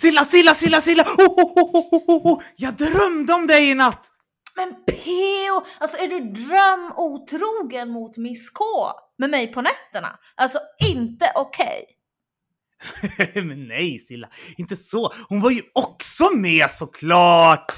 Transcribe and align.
Silla, 0.00 0.24
Silla, 0.24 0.54
Silla, 0.54 0.80
Silla! 0.80 1.04
Oh, 1.18 1.26
oh, 1.26 1.52
oh, 1.56 1.74
oh, 1.74 2.04
oh, 2.08 2.26
oh. 2.26 2.42
Jag 2.56 2.74
drömde 2.74 3.34
om 3.34 3.46
dig 3.46 3.70
i 3.70 3.74
natt! 3.74 4.10
Men 4.56 4.74
Peo, 4.86 5.64
alltså 5.78 5.96
är 5.96 6.08
du 6.08 6.20
drömotrogen 6.20 7.90
mot 7.90 8.16
Miss 8.16 8.50
K 8.50 8.64
med 9.18 9.30
mig 9.30 9.46
på 9.52 9.62
nätterna? 9.62 10.18
Alltså 10.34 10.58
inte 10.90 11.32
okej. 11.34 11.84
Men 13.34 13.68
nej 13.68 13.98
Silla, 13.98 14.28
inte 14.56 14.76
så. 14.76 15.12
Hon 15.28 15.40
var 15.40 15.50
ju 15.50 15.62
också 15.74 16.30
med 16.30 16.70
såklart! 16.70 17.72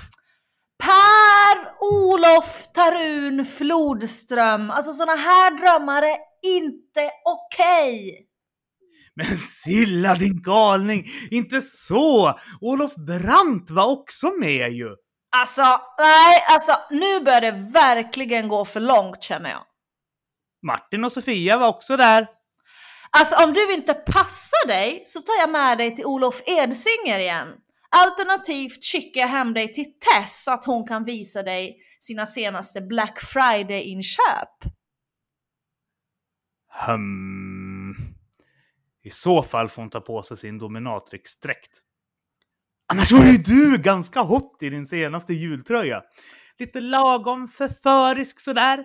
Per-Olof 0.85 2.67
Tarun 2.75 3.45
Flodström. 3.45 4.71
Alltså 4.71 4.93
såna 4.93 5.14
här 5.14 5.51
drömmar 5.59 6.03
är 6.03 6.19
inte 6.43 7.11
okej. 7.25 8.26
Men 9.17 9.39
Silla 9.39 10.14
din 10.14 10.43
galning, 10.43 11.07
inte 11.30 11.61
så! 11.61 12.39
Olof 12.61 12.95
Brandt 12.95 13.70
var 13.70 13.92
också 13.92 14.30
med 14.41 14.73
ju! 14.73 14.89
Alltså, 15.37 15.62
nej, 15.98 16.45
alltså 16.48 16.73
nu 16.91 17.20
börjar 17.20 17.41
det 17.41 17.70
verkligen 17.73 18.48
gå 18.48 18.65
för 18.65 18.80
långt 18.80 19.23
känner 19.23 19.51
jag. 19.51 19.62
Martin 20.66 21.05
och 21.05 21.12
Sofia 21.12 21.56
var 21.56 21.69
också 21.69 21.97
där. 21.97 22.27
Alltså 23.11 23.45
om 23.45 23.52
du 23.52 23.75
inte 23.75 23.95
passar 23.95 24.66
dig 24.69 25.02
så 25.06 25.20
tar 25.20 25.34
jag 25.41 25.51
med 25.51 25.78
dig 25.78 25.97
till 25.97 26.06
Olof 26.06 26.42
Edsinger 26.47 27.19
igen. 27.19 27.48
Alternativt 27.91 28.84
skickar 28.84 29.20
jag 29.20 29.28
hem 29.28 29.55
dig 29.55 29.75
till 29.75 29.84
Tess 29.84 30.45
så 30.45 30.53
att 30.53 30.64
hon 30.64 30.87
kan 30.87 31.05
visa 31.05 31.42
dig 31.42 31.77
sina 32.01 32.27
senaste 32.27 32.80
Black 32.80 33.20
Friday-inköp. 33.20 34.73
Hmm. 36.87 37.55
I 39.06 39.10
så 39.10 39.42
fall 39.42 39.69
får 39.69 39.83
hon 39.83 39.91
ta 39.91 40.01
på 40.01 40.23
sig 40.23 40.37
sin 40.37 40.59
dominatrix-dräkt. 40.59 41.70
Annars 42.92 43.12
var 43.12 43.24
ju 43.24 43.38
du 43.38 43.78
ganska 43.78 44.20
hot 44.20 44.62
i 44.62 44.70
din 44.70 44.86
senaste 44.86 45.34
jultröja. 45.34 46.03
Lite 46.58 46.81
lagom 46.81 47.48
förförisk 47.48 48.41
sådär. 48.41 48.84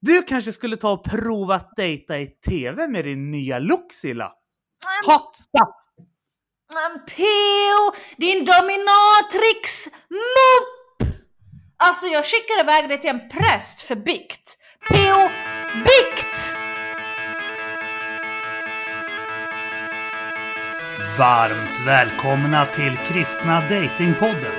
Du 0.00 0.22
kanske 0.22 0.52
skulle 0.52 0.76
ta 0.76 0.92
och 0.92 1.04
prova 1.04 1.54
att 1.54 1.76
dejta 1.76 2.18
i 2.18 2.26
TV 2.26 2.88
med 2.88 3.04
din 3.04 3.30
nya 3.30 3.58
look 3.58 3.92
Silla? 3.92 4.32
Hot 5.06 5.36
stuff! 5.36 5.74
Men 6.72 7.04
Peo, 7.06 7.92
din 8.16 8.44
dominatrix 8.44 9.88
mupp! 10.10 11.12
Alltså 11.76 12.06
jag 12.06 12.24
skickar 12.24 12.60
iväg 12.60 12.88
dig 12.88 13.00
till 13.00 13.10
en 13.10 13.28
präst 13.28 13.80
för 13.80 13.96
bikt. 13.96 14.56
Peo, 14.88 15.28
bikt! 15.74 16.59
Varmt 21.18 21.86
välkomna 21.86 22.66
till 22.66 22.96
Kristna 22.96 23.60
Datingpodden. 23.60 24.52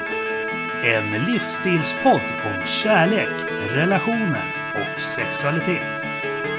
En 0.84 1.12
livsstilspodd 1.12 2.22
om 2.46 2.66
kärlek, 2.66 3.30
relationer 3.70 4.44
och 4.74 5.02
sexualitet. 5.02 6.04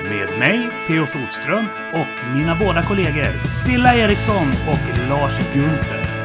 Med 0.03 0.39
mig, 0.39 0.71
P.O. 0.87 1.07
Flodström, 1.07 1.67
och 1.93 2.35
mina 2.35 2.57
båda 2.57 2.83
kollegor 2.83 3.39
Silla 3.39 3.95
Eriksson 3.95 4.49
och 4.69 4.99
Lars 5.09 5.39
Gunther. 5.55 6.25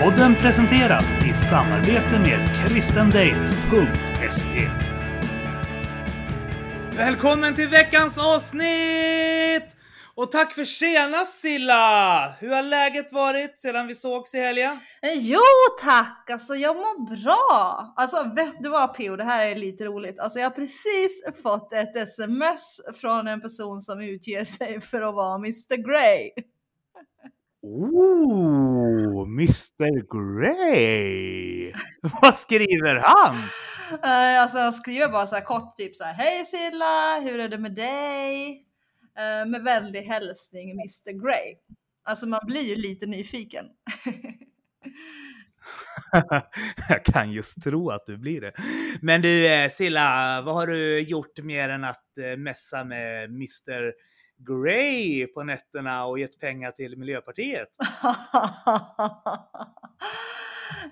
Podden 0.00 0.34
presenteras 0.34 1.14
i 1.24 1.32
samarbete 1.32 2.18
med 2.18 2.56
kristendate.se. 2.56 4.70
Välkommen 6.96 7.54
till 7.54 7.68
veckans 7.68 8.18
avsnitt! 8.18 9.77
Och 10.20 10.30
tack 10.32 10.54
för 10.54 10.64
senast 10.64 11.40
Silla! 11.40 12.28
Hur 12.40 12.48
har 12.50 12.62
läget 12.62 13.12
varit 13.12 13.58
sedan 13.60 13.86
vi 13.86 13.94
sågs 13.94 14.34
i 14.34 14.38
helgen? 14.40 14.78
Eh, 15.02 15.12
Jo 15.14 15.40
tack, 15.80 16.30
alltså 16.32 16.54
jag 16.54 16.76
mår 16.76 17.22
bra. 17.22 17.92
Alltså 17.96 18.32
vet 18.36 18.62
du 18.62 18.68
vad 18.68 18.96
Pio, 18.96 19.16
det 19.16 19.24
här 19.24 19.46
är 19.46 19.54
lite 19.54 19.84
roligt. 19.84 20.18
Alltså 20.18 20.38
jag 20.38 20.46
har 20.46 20.54
precis 20.54 21.22
fått 21.42 21.72
ett 21.72 21.96
sms 21.96 22.80
från 23.00 23.28
en 23.28 23.40
person 23.40 23.80
som 23.80 24.00
utger 24.00 24.44
sig 24.44 24.80
för 24.80 25.02
att 25.02 25.14
vara 25.14 25.34
Mr 25.34 25.76
Grey. 25.76 26.30
Oh, 27.62 29.22
Mr 29.28 29.90
Grey! 30.14 31.72
Vad 32.22 32.36
skriver 32.36 33.02
han? 33.04 33.36
Eh, 34.02 34.42
Alltså 34.42 34.58
han 34.58 34.72
skriver 34.72 35.08
bara 35.08 35.26
så 35.26 35.34
här 35.34 35.44
kort 35.44 35.76
typ 35.76 35.96
så 35.96 36.04
här 36.04 36.12
Hej 36.14 36.44
Silla, 36.44 37.20
hur 37.20 37.40
är 37.40 37.48
det 37.48 37.58
med 37.58 37.74
dig? 37.74 38.64
Eh, 39.18 39.46
Med 39.46 39.62
vänlig 39.62 40.02
hälsning 40.02 40.70
Mr 40.70 41.12
Grey. 41.12 41.56
Alltså 42.04 42.26
man 42.26 42.40
blir 42.46 42.62
ju 42.62 42.76
lite 42.76 43.06
nyfiken. 43.06 43.66
Jag 46.88 47.04
kan 47.04 47.32
just 47.32 47.62
tro 47.62 47.90
att 47.90 48.06
du 48.06 48.16
blir 48.16 48.40
det. 48.40 48.52
Men 49.02 49.22
du 49.22 49.46
eh, 49.46 49.70
Silla, 49.70 50.42
vad 50.42 50.54
har 50.54 50.66
du 50.66 51.00
gjort 51.00 51.38
mer 51.38 51.68
än 51.68 51.84
att 51.84 52.18
eh, 52.18 52.36
messa 52.36 52.84
med 52.84 53.24
Mr 53.24 53.92
Grey 54.36 55.26
på 55.26 55.42
nätterna 55.42 56.04
och 56.04 56.18
gett 56.18 56.38
pengar 56.38 56.70
till 56.70 56.96
Miljöpartiet? 56.96 57.68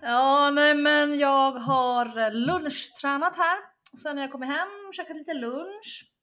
ja, 0.03 0.51
nej 0.51 0.75
men 0.75 1.19
jag 1.19 1.53
har 1.53 2.31
lunchtränat 2.31 3.37
här. 3.37 3.59
Sen 4.03 4.17
när 4.17 4.23
jag 4.23 4.33
kommer 4.33 4.47
hem, 4.47 4.93
käkat 4.93 5.17
lite 5.17 5.35
lunch. 5.35 6.16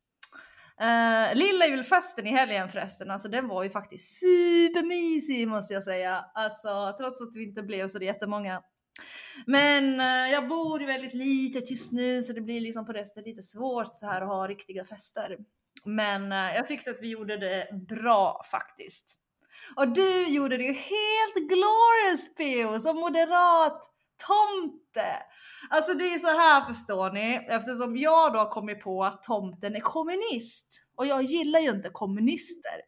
Uh, 0.81 1.35
lilla 1.35 1.67
julfesten 1.67 2.27
i 2.27 2.29
helgen 2.29 2.69
förresten, 2.69 3.11
alltså 3.11 3.27
den 3.27 3.47
var 3.47 3.63
ju 3.63 3.69
faktiskt 3.69 4.19
supermysig 4.19 5.47
måste 5.47 5.73
jag 5.73 5.83
säga. 5.83 6.25
Alltså 6.33 6.95
trots 6.99 7.21
att 7.21 7.35
vi 7.35 7.43
inte 7.43 7.63
blev 7.63 7.87
så 7.87 8.03
jättemånga. 8.03 8.61
Men 9.45 9.99
uh, 9.99 10.31
jag 10.31 10.47
bor 10.47 10.81
ju 10.81 10.87
väldigt 10.87 11.13
litet 11.13 11.71
just 11.71 11.91
nu 11.91 12.23
så 12.23 12.33
det 12.33 12.41
blir 12.41 12.61
liksom 12.61 12.85
på 12.85 12.93
resten 12.93 13.23
lite 13.23 13.41
svårt 13.41 13.95
så 13.95 14.05
här 14.05 14.21
att 14.21 14.27
ha 14.27 14.47
riktiga 14.47 14.85
fester. 14.85 15.37
Men 15.85 16.31
uh, 16.31 16.55
jag 16.55 16.67
tyckte 16.67 16.91
att 16.91 17.01
vi 17.01 17.09
gjorde 17.09 17.37
det 17.37 17.67
bra 17.89 18.43
faktiskt. 18.51 19.19
Och 19.75 19.93
du 19.93 20.27
gjorde 20.27 20.57
det 20.57 20.63
ju 20.63 20.73
helt 20.73 21.49
glorious 21.49 22.35
Pio, 22.35 22.79
som 22.79 22.95
moderat 22.95 23.92
tomte. 24.27 25.15
Alltså 25.69 25.93
det 25.93 26.13
är 26.13 26.19
så 26.19 26.27
här 26.27 26.61
förstår 26.61 27.11
ni, 27.11 27.45
eftersom 27.49 27.97
jag 27.97 28.33
då 28.33 28.39
har 28.39 28.49
kommit 28.49 28.81
på 28.81 29.03
att 29.03 29.23
tomten 29.23 29.75
är 29.75 29.79
kommunist 29.79 30.87
och 30.95 31.05
jag 31.05 31.23
gillar 31.23 31.59
ju 31.59 31.69
inte 31.69 31.89
kommunister. 31.89 32.81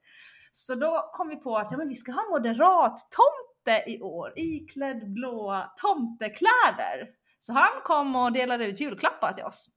Så 0.51 0.75
då 0.75 1.09
kom 1.13 1.28
vi 1.28 1.35
på 1.35 1.57
att 1.57 1.72
ja, 1.72 1.78
men 1.78 1.88
vi 1.88 1.95
ska 1.95 2.12
ha 2.12 2.29
moderat 2.29 2.97
tomte 3.12 3.91
i 3.91 4.01
år, 4.01 4.34
iklädd 4.35 5.13
blåa 5.13 5.62
tomtekläder. 5.81 7.07
Så 7.40 7.53
han 7.53 7.81
kom 7.84 8.16
och 8.16 8.31
delade 8.31 8.66
ut 8.66 8.79
julklappar 8.79 9.34
till 9.34 9.44
oss. 9.44 9.69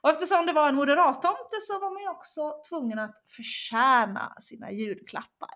Och 0.00 0.10
eftersom 0.10 0.46
det 0.46 0.52
var 0.52 0.68
en 0.68 0.74
moderat 0.74 1.22
tomte 1.22 1.56
så 1.60 1.78
var 1.78 1.94
man 1.94 2.02
ju 2.02 2.08
också 2.08 2.52
tvungen 2.68 2.98
att 2.98 3.14
förtjäna 3.36 4.34
sina 4.40 4.72
julklappar. 4.72 5.54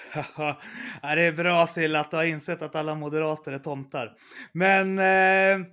ja, 0.36 1.14
det 1.14 1.22
är 1.22 1.32
bra 1.32 1.66
Silla 1.66 2.00
att 2.00 2.10
du 2.10 2.16
har 2.16 2.24
insett 2.24 2.62
att 2.62 2.74
alla 2.74 2.94
moderater 2.94 3.52
är 3.52 3.58
tomtar. 3.58 4.12
Men 4.52 4.98
eh, 4.98 5.66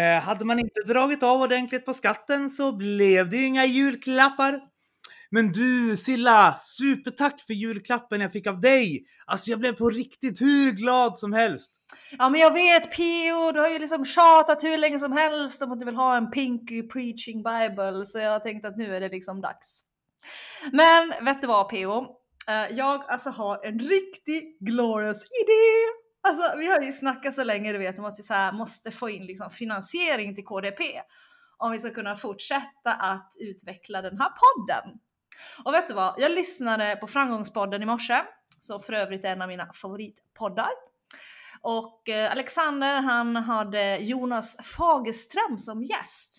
eh, 0.00 0.22
hade 0.22 0.44
man 0.44 0.58
inte 0.58 0.80
dragit 0.86 1.22
av 1.22 1.40
ordentligt 1.40 1.86
på 1.86 1.94
skatten 1.94 2.50
så 2.50 2.76
blev 2.76 3.30
det 3.30 3.36
ju 3.36 3.46
inga 3.46 3.64
julklappar. 3.64 4.60
Men 5.30 5.52
du 5.52 5.96
Silla, 5.96 6.56
supertack 6.58 7.40
för 7.46 7.54
julklappen 7.54 8.20
jag 8.20 8.32
fick 8.32 8.46
av 8.46 8.60
dig! 8.60 9.04
Alltså 9.26 9.50
jag 9.50 9.60
blev 9.60 9.72
på 9.72 9.90
riktigt 9.90 10.40
hur 10.40 10.72
glad 10.72 11.18
som 11.18 11.32
helst. 11.32 11.70
Ja 12.18 12.28
men 12.28 12.40
jag 12.40 12.52
vet 12.52 12.96
Pio, 12.96 13.52
du 13.52 13.60
har 13.60 13.68
ju 13.68 13.78
liksom 13.78 14.04
tjatat 14.04 14.64
hur 14.64 14.76
länge 14.76 14.98
som 14.98 15.12
helst 15.12 15.62
om 15.62 15.72
att 15.72 15.78
du 15.78 15.84
vill 15.84 15.94
ha 15.94 16.16
en 16.16 16.30
Pinky 16.30 16.82
Preaching 16.82 17.42
Bible 17.42 18.06
så 18.06 18.18
jag 18.18 18.42
tänkte 18.42 18.68
att 18.68 18.76
nu 18.76 18.96
är 18.96 19.00
det 19.00 19.08
liksom 19.08 19.40
dags. 19.40 19.80
Men 20.72 21.24
vet 21.24 21.40
du 21.40 21.46
vad 21.46 21.70
Pio? 21.70 22.19
Eh, 22.48 22.76
jag 22.76 23.04
alltså 23.08 23.30
har 23.30 23.66
en 23.66 23.78
riktig 23.78 24.56
glorious 24.60 25.24
idé! 25.24 26.00
Alltså 26.22 26.56
vi 26.56 26.66
har 26.66 26.80
ju 26.80 26.92
snackat 26.92 27.34
så 27.34 27.44
länge 27.44 27.72
du 27.72 27.78
vet 27.78 27.98
om 27.98 28.04
att 28.04 28.18
vi 28.18 28.22
så 28.22 28.34
här 28.34 28.52
måste 28.52 28.90
få 28.90 29.10
in 29.10 29.26
liksom 29.26 29.50
finansiering 29.50 30.34
till 30.34 30.44
KDP 30.44 30.82
om 31.58 31.72
vi 31.72 31.78
ska 31.78 31.90
kunna 31.90 32.16
fortsätta 32.16 32.92
att 32.98 33.32
utveckla 33.40 34.02
den 34.02 34.18
här 34.18 34.30
podden. 34.30 34.98
Och 35.64 35.74
vet 35.74 35.88
du 35.88 35.94
vad? 35.94 36.14
Jag 36.18 36.32
lyssnade 36.32 36.96
på 36.96 37.06
Framgångspodden 37.06 37.82
i 37.82 37.86
morse, 37.86 38.22
som 38.60 38.80
för 38.80 38.92
övrigt 38.92 39.24
är 39.24 39.32
en 39.32 39.42
av 39.42 39.48
mina 39.48 39.72
favoritpoddar. 39.72 40.70
Och 41.62 42.08
eh, 42.08 42.32
Alexander 42.32 43.00
han 43.00 43.36
hade 43.36 43.96
Jonas 43.96 44.56
Fagerström 44.76 45.58
som 45.58 45.82
gäst. 45.82 46.38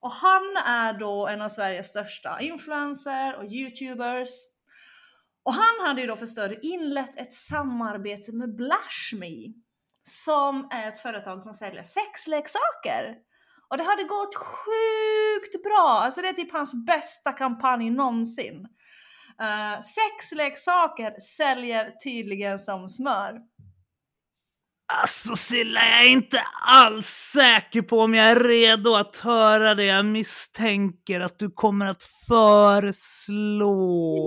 Och 0.00 0.12
han 0.12 0.56
är 0.66 0.98
då 0.98 1.26
en 1.26 1.42
av 1.42 1.48
Sveriges 1.48 1.88
största 1.88 2.40
influencer 2.40 3.36
och 3.36 3.44
youtubers. 3.44 4.30
Och 5.46 5.54
han 5.54 5.86
hade 5.86 6.00
ju 6.00 6.06
då 6.06 6.16
för 6.16 6.26
större 6.26 6.60
inlett 6.62 7.20
ett 7.20 7.32
samarbete 7.32 8.32
med 8.32 8.56
Blashme 8.56 9.52
som 10.02 10.68
är 10.70 10.88
ett 10.88 10.98
företag 10.98 11.42
som 11.42 11.54
säljer 11.54 11.82
sexleksaker. 11.82 13.14
Och 13.70 13.76
det 13.76 13.84
hade 13.84 14.02
gått 14.02 14.34
sjukt 14.34 15.64
bra, 15.64 16.00
alltså 16.04 16.22
det 16.22 16.28
är 16.28 16.32
typ 16.32 16.52
hans 16.52 16.86
bästa 16.86 17.32
kampanj 17.32 17.90
någonsin. 17.90 18.68
Uh, 19.42 19.80
sexleksaker 19.80 21.20
säljer 21.20 21.90
tydligen 22.04 22.58
som 22.58 22.88
smör. 22.88 23.40
Alltså 24.88 25.36
Silla, 25.36 25.80
jag 25.80 26.04
är 26.04 26.08
inte 26.08 26.40
alls 26.62 27.06
säker 27.06 27.82
på 27.82 28.00
om 28.00 28.14
jag 28.14 28.26
är 28.26 28.40
redo 28.40 28.94
att 28.94 29.16
höra 29.16 29.74
det 29.74 29.84
jag 29.84 30.04
misstänker 30.04 31.20
att 31.20 31.38
du 31.38 31.50
kommer 31.50 31.86
att 31.86 32.02
föreslå. 32.28 33.66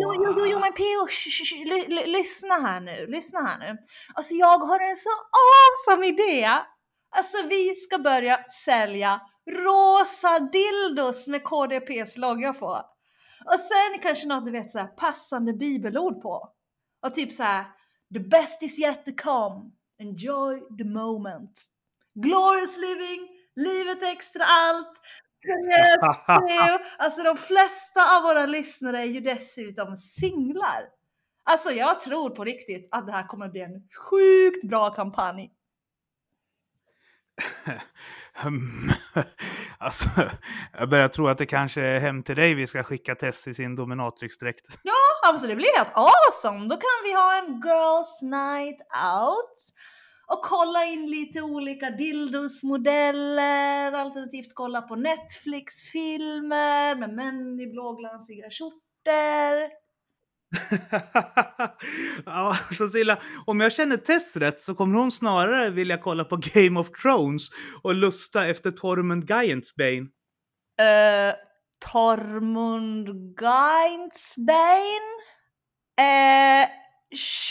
Jo, 0.02 0.14
jo, 0.16 0.34
jo, 0.38 0.46
jo 0.46 0.60
men 0.60 0.74
P.O. 0.74 1.08
lyssna 2.06 2.54
här 2.54 2.82
nu, 2.82 3.08
lyssna 3.08 3.40
här 3.40 3.60
nu. 3.60 3.78
Alltså 4.14 4.34
jag 4.34 4.60
har 4.60 4.80
en 4.80 4.96
så 4.96 5.10
awesome 5.90 6.08
idé. 6.08 6.50
Alltså 7.16 7.38
vi 7.50 7.76
ska 7.76 8.00
börja 8.00 8.40
sälja 8.66 9.22
rosa 9.52 10.40
dildos 10.40 11.28
med 11.28 11.44
KDPs 11.44 12.18
logga 12.18 12.54
på. 12.54 12.86
Och 13.46 13.60
sen 13.60 14.00
kanske 14.02 14.28
något 14.28 14.46
du 14.46 14.52
vet 14.52 14.72
så 14.72 14.80
här, 14.80 14.88
passande 14.88 15.54
bibelord 15.54 16.22
på. 16.22 16.50
Och 17.06 17.14
typ 17.14 17.34
så 17.34 17.44
här, 17.44 17.66
the 18.14 18.20
best 18.20 18.64
is 18.64 18.80
yet 18.80 19.06
to 19.06 19.12
come. 19.24 19.72
Enjoy 20.00 20.60
the 20.78 20.84
moment. 20.84 21.66
Glorious 22.16 22.78
living, 22.78 23.28
livet 23.56 24.04
extra 24.04 24.44
allt. 24.46 24.94
alltså 26.98 27.24
de 27.24 27.38
flesta 27.38 28.18
av 28.18 28.24
våra 28.24 28.46
lyssnare 28.46 29.02
är 29.02 29.06
ju 29.06 29.20
dessutom 29.20 29.98
singlar. 29.98 30.90
Alltså 31.44 31.72
jag 31.72 32.00
tror 32.00 32.30
på 32.30 32.44
riktigt 32.44 32.88
att 32.92 33.08
det 33.08 33.14
här 33.14 33.28
kommer 33.28 33.50
bli 33.50 33.62
en 33.62 33.88
sjukt 34.10 34.70
bra 34.70 34.90
kampanj. 34.90 35.52
alltså, 39.78 40.10
jag 40.78 40.90
börjar 40.90 41.08
tro 41.08 41.28
att 41.28 41.38
det 41.38 41.46
kanske 41.46 41.82
är 41.82 42.00
hem 42.00 42.24
till 42.24 42.36
dig 42.36 42.54
vi 42.54 42.68
ska 42.68 42.84
skicka 42.84 43.16
Tess 43.16 43.48
i 43.48 43.54
sin 43.54 43.76
dominatrixdräkt. 43.76 44.66
Ja, 44.84 45.30
alltså 45.30 45.48
det 45.48 45.56
blir 45.56 45.78
helt 45.78 45.92
awesome! 45.94 46.68
Då 46.68 46.76
kan 46.76 47.04
vi 47.04 47.14
ha 47.14 47.38
en 47.38 47.46
girls 47.46 48.22
night 48.22 48.80
out 49.16 49.56
och 50.28 50.42
kolla 50.44 50.86
in 50.86 51.06
lite 51.06 51.42
olika 51.42 51.90
dildosmodeller, 51.90 53.92
alternativt 53.92 54.54
kolla 54.54 54.82
på 54.82 54.96
Netflix-filmer 54.96 56.96
med 56.96 57.16
män 57.16 57.60
i 57.60 57.68
blåglansiga 57.68 58.50
skjortor. 58.50 59.89
ja, 62.26 62.56
Cecilia, 62.78 63.18
om 63.46 63.60
jag 63.60 63.72
känner 63.72 63.98
Tess 63.98 64.36
rätt 64.38 64.62
så 64.62 64.76
kommer 64.76 65.00
hon 65.00 65.12
snarare 65.12 65.70
vilja 65.70 65.98
kolla 65.98 66.24
på 66.24 66.38
Game 66.54 66.80
of 66.80 66.92
Thrones 66.92 67.50
och 67.84 67.96
lusta 67.96 68.48
efter 68.48 68.72
Tormund 68.72 69.30
Giantsbane. 69.30 70.08
Uh, 70.82 70.86
eh, 70.86 71.36
Tormund 71.92 73.08
Giantsbane? 73.40 75.10
Uh, 76.02 76.06
eh, 76.06 76.70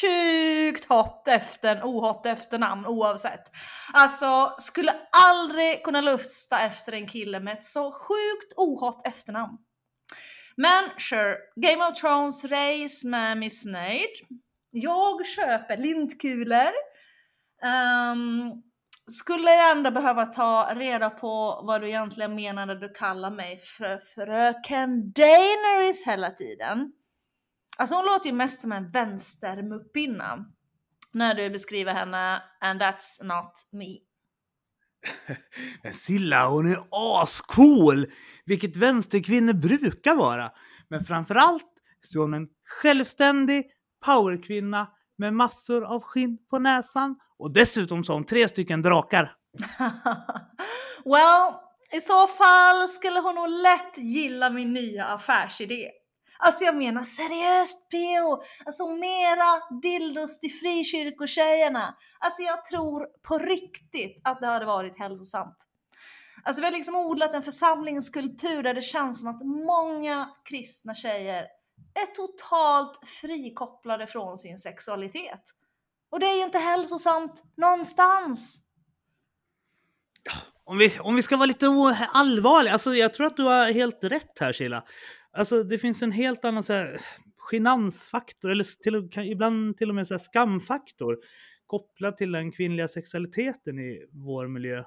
sjukt 0.00 0.85
hot 0.89 1.29
efter 1.29 1.83
ohot 1.83 2.27
efternamn 2.27 2.87
oavsett. 2.87 3.43
Alltså, 3.93 4.55
skulle 4.59 4.95
aldrig 5.12 5.85
kunna 5.85 6.00
lusta 6.00 6.61
efter 6.61 6.93
en 6.93 7.06
kille 7.06 7.41
med 7.41 7.53
ett 7.53 7.65
så 7.65 7.93
sjukt 7.93 8.53
ohot 8.56 9.06
efternamn. 9.06 9.59
Men 10.61 10.91
sure, 10.97 11.37
Game 11.57 11.85
of 11.85 12.01
Thrones 12.01 12.45
race 12.45 13.07
med 13.07 13.39
missnöjd. 13.39 14.11
Jag 14.71 15.27
köper 15.27 15.77
lintkulor. 15.77 16.73
Um, 17.63 18.63
skulle 19.07 19.51
jag 19.51 19.71
ändå 19.71 19.91
behöva 19.91 20.27
ta 20.27 20.75
reda 20.75 21.11
på 21.11 21.61
vad 21.65 21.81
du 21.81 21.89
egentligen 21.89 22.35
menar 22.35 22.67
när 22.67 22.75
du 22.75 22.89
kallar 22.89 23.31
mig 23.31 23.59
för 23.59 23.99
fröken 23.99 25.13
Daenerys 25.13 26.07
hela 26.07 26.31
tiden. 26.31 26.93
Alltså 27.77 27.95
hon 27.95 28.05
låter 28.05 28.31
ju 28.31 28.37
mest 28.37 28.61
som 28.61 28.73
en 28.73 28.91
vänstermuppinna 28.91 30.45
när 31.13 31.35
du 31.35 31.51
beskriver 31.51 31.93
henne 31.93 32.43
and 32.61 32.83
that's 32.83 33.25
not 33.25 33.53
me. 33.73 34.08
Men 35.83 35.93
Silla, 35.93 36.49
hon 36.49 36.73
är 36.73 36.79
ascool! 36.91 38.06
Vilket 38.45 38.77
vänsterkvinnor 38.77 39.53
brukar 39.53 40.15
vara. 40.15 40.50
Men 40.89 41.05
framförallt 41.05 41.73
så 42.03 42.19
är 42.19 42.23
hon 42.23 42.35
en 42.35 42.49
självständig 42.83 43.67
powerkvinna 44.05 44.89
med 45.19 45.35
massor 45.35 45.85
av 45.85 46.03
skinn 46.03 46.39
på 46.50 46.59
näsan 46.59 47.17
och 47.39 47.53
dessutom 47.53 48.05
så 48.05 48.12
har 48.12 48.17
hon 48.17 48.25
tre 48.25 48.49
stycken 48.49 48.83
drakar. 48.83 49.33
well, 51.05 51.55
i 51.93 52.00
så 52.00 52.27
fall 52.27 52.89
skulle 52.89 53.21
hon 53.21 53.35
nog 53.35 53.49
lätt 53.49 53.99
gilla 53.99 54.50
min 54.50 54.73
nya 54.73 55.05
affärsidé. 55.05 55.91
Alltså 56.38 56.64
jag 56.64 56.76
menar 56.76 57.05
seriöst 57.05 57.90
PO! 57.90 58.43
Alltså 58.67 58.88
mera 58.88 59.81
dildos 59.82 60.40
till 60.40 60.52
frikyrkotjejerna. 60.52 61.94
Alltså 62.19 62.43
jag 62.43 62.64
tror 62.64 63.06
på 63.29 63.38
riktigt 63.38 64.20
att 64.25 64.40
det 64.40 64.46
hade 64.46 64.67
varit 64.67 64.99
hälsosamt. 64.99 65.56
Alltså 66.44 66.61
vi 66.61 66.67
har 66.67 66.73
liksom 66.73 66.96
odlat 66.96 67.35
en 67.35 67.43
församlingskultur 67.43 68.62
där 68.62 68.75
det 68.75 68.82
känns 68.82 69.20
som 69.20 69.29
att 69.29 69.46
många 69.46 70.29
kristna 70.44 70.94
tjejer 70.94 71.46
är 71.94 72.06
totalt 72.06 73.08
frikopplade 73.08 74.06
från 74.06 74.38
sin 74.38 74.58
sexualitet. 74.58 75.43
Och 76.11 76.20
det 76.20 76.26
är 76.26 76.37
ju 76.37 76.43
inte 76.43 76.58
hälsosamt 76.58 77.43
någonstans. 77.56 78.64
Om 80.64 80.79
vi, 80.79 80.99
om 81.00 81.17
vi 81.17 81.23
ska 81.23 81.37
vara 81.37 81.46
lite 81.46 81.67
allvarliga, 82.12 82.73
alltså 82.73 82.94
jag 82.94 83.14
tror 83.14 83.26
att 83.26 83.37
du 83.37 83.43
har 83.43 83.73
helt 83.73 83.99
rätt 84.05 84.38
här 84.40 84.52
Sheila. 84.52 84.85
Alltså 85.33 85.63
det 85.63 85.79
finns 85.79 86.03
en 86.03 86.13
helt 86.13 86.45
annan 86.45 86.63
så 86.63 86.73
här, 86.73 87.01
genansfaktor, 87.37 88.51
eller 88.51 88.65
till, 88.65 89.23
ibland 89.33 89.77
till 89.77 89.89
och 89.89 89.95
med 89.95 90.07
så 90.07 90.15
här, 90.15 90.19
skamfaktor 90.19 91.19
kopplad 91.67 92.17
till 92.17 92.33
den 92.33 92.53
kvinnliga 92.53 92.89
sexualiteten 92.89 93.79
i 93.79 94.07
vår 94.11 94.47
miljö 94.49 94.83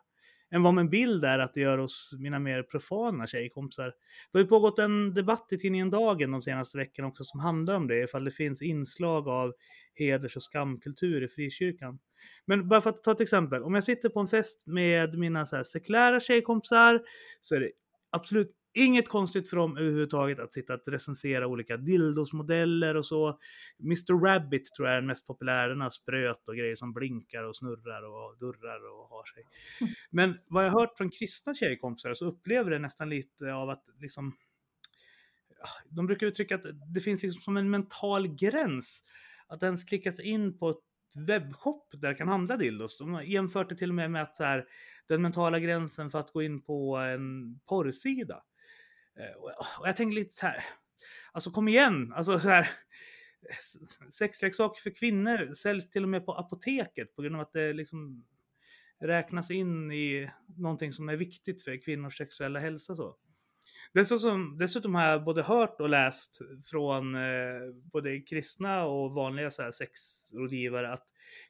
än 0.52 0.64
vad 0.64 0.74
min 0.74 0.90
bild 0.90 1.26
är 1.26 1.40
att 1.40 1.54
det 1.54 1.62
gör 1.62 1.78
hos 1.78 2.16
mina 2.20 2.40
mer 2.40 2.64
profana 2.64 3.28
tjejkompisar. 3.28 3.86
Det 4.32 4.38
har 4.38 4.42
ju 4.42 4.48
pågått 4.48 4.80
en 4.80 5.14
debatt 5.14 5.48
i 5.52 5.58
tidningen 5.58 5.90
Dagen 5.90 6.32
de 6.32 6.42
senaste 6.42 6.78
veckorna 6.78 7.08
också 7.08 7.24
som 7.24 7.40
handlar 7.40 7.76
om 7.76 7.88
det, 7.88 8.04
ifall 8.04 8.24
det 8.24 8.32
finns 8.32 8.62
inslag 8.62 9.28
av 9.28 9.54
heders 9.94 10.36
och 10.36 10.44
skamkultur 10.44 11.24
i 11.24 11.28
frikyrkan. 11.28 12.00
Men 12.46 12.68
bara 12.68 12.82
för 12.82 12.90
att 12.90 13.04
ta 13.04 13.12
ett 13.12 13.22
exempel, 13.22 13.64
om 13.64 13.76
jag 13.76 13.84
sitter 13.84 14.10
på 14.10 14.20
en 14.20 14.28
fest 14.28 14.68
med 14.68 15.18
mina 15.18 15.46
så 15.46 15.56
här 15.56 15.64
sekulära 15.64 16.20
tjejkompisar 16.20 17.02
så 17.42 17.56
är 17.56 17.60
det 17.60 17.72
absolut 18.10 18.56
Inget 18.74 19.10
konstigt 19.10 19.50
för 19.50 19.58
dem 19.58 19.78
överhuvudtaget 19.78 20.40
att 20.40 20.54
sitta 20.54 20.74
och 20.74 20.88
recensera 20.88 21.48
olika 21.48 21.78
dildosmodeller 21.78 22.98
och 22.98 23.06
så. 23.06 23.40
Mr 23.84 24.26
Rabbit 24.26 24.76
tror 24.76 24.88
jag 24.88 24.96
är 24.96 25.00
den 25.00 25.08
mest 25.08 25.28
populära, 25.28 25.68
den 25.68 25.82
har 25.82 25.90
spröt 25.90 26.48
och 26.48 26.56
grejer 26.56 26.76
som 26.76 26.94
blinkar 26.94 27.44
och 27.44 27.56
snurrar 27.56 28.04
och 28.04 28.38
durrar 28.40 28.92
och 28.92 29.10
har 29.10 29.24
sig. 29.34 29.44
Men 30.10 30.38
vad 30.48 30.66
jag 30.66 30.72
har 30.72 30.80
hört 30.80 30.98
från 30.98 31.10
kristna 31.10 31.54
tjejkompisar 31.54 32.14
så 32.14 32.26
upplever 32.26 32.72
det 32.72 32.80
nästan 32.80 33.10
lite 33.10 33.54
av 33.54 33.70
att 33.70 33.84
liksom 34.00 34.34
de 35.90 36.08
brukar 36.08 36.28
uttrycka 36.28 36.56
att 36.56 36.66
det 36.94 37.00
finns 37.00 37.24
liksom 37.24 37.42
som 37.42 37.58
en 37.58 37.70
mental 37.70 38.28
gräns 38.28 39.04
att 39.48 39.64
ens 39.64 39.84
klicka 39.84 40.12
sig 40.12 40.26
in 40.26 40.58
på 40.58 40.70
ett 40.70 40.78
webbshop 41.28 41.90
där 41.92 42.14
kan 42.14 42.28
handla 42.28 42.58
dildos. 42.58 42.98
De 42.98 43.14
har 43.14 43.22
jämfört 43.22 43.70
det 43.70 43.76
till 43.76 43.90
och 43.90 43.96
med 43.96 44.12
med 44.12 44.22
att 44.22 44.38
så 44.38 44.44
här, 44.44 44.66
den 45.08 45.22
mentala 45.22 45.60
gränsen 45.60 46.10
för 46.10 46.20
att 46.20 46.32
gå 46.32 46.44
in 46.44 46.62
på 46.62 46.96
en 46.98 47.60
porrsida. 47.66 48.44
Eh, 49.20 49.36
och 49.80 49.88
jag 49.88 49.96
tänker 49.96 50.16
lite 50.16 50.34
så 50.34 50.48
här, 50.48 50.64
alltså 51.32 51.52
kom 51.52 51.68
igen, 51.68 52.14
alltså 52.14 52.40
så 52.40 52.50
här, 52.50 52.70
sexleksaker 54.12 54.82
för 54.82 54.96
kvinnor 54.96 55.54
säljs 55.54 55.90
till 55.90 56.04
och 56.04 56.10
med 56.10 56.26
på 56.26 56.34
apoteket 56.34 57.16
på 57.16 57.22
grund 57.22 57.36
av 57.36 57.42
att 57.42 57.54
det 57.54 57.74
liksom 57.74 58.26
räknas 59.02 59.52
in 59.52 59.92
i 59.92 60.32
någonting 60.58 60.94
som 60.94 61.10
är 61.10 61.16
viktigt 61.16 61.64
för 61.64 61.82
kvinnors 61.82 62.18
sexuella 62.18 62.60
hälsa. 62.60 62.96
Så. 62.96 63.18
Dessutom, 63.94 64.58
dessutom 64.58 64.96
har 64.96 65.04
jag 65.04 65.24
både 65.24 65.44
hört 65.44 65.82
och 65.82 65.90
läst 65.90 66.42
från 66.66 67.16
eh, 67.16 67.74
både 67.94 68.20
kristna 68.20 68.86
och 68.86 69.12
vanliga 69.12 69.52
så 69.52 69.62
här, 69.64 69.72
sexrådgivare 69.72 70.94
att 70.94 71.08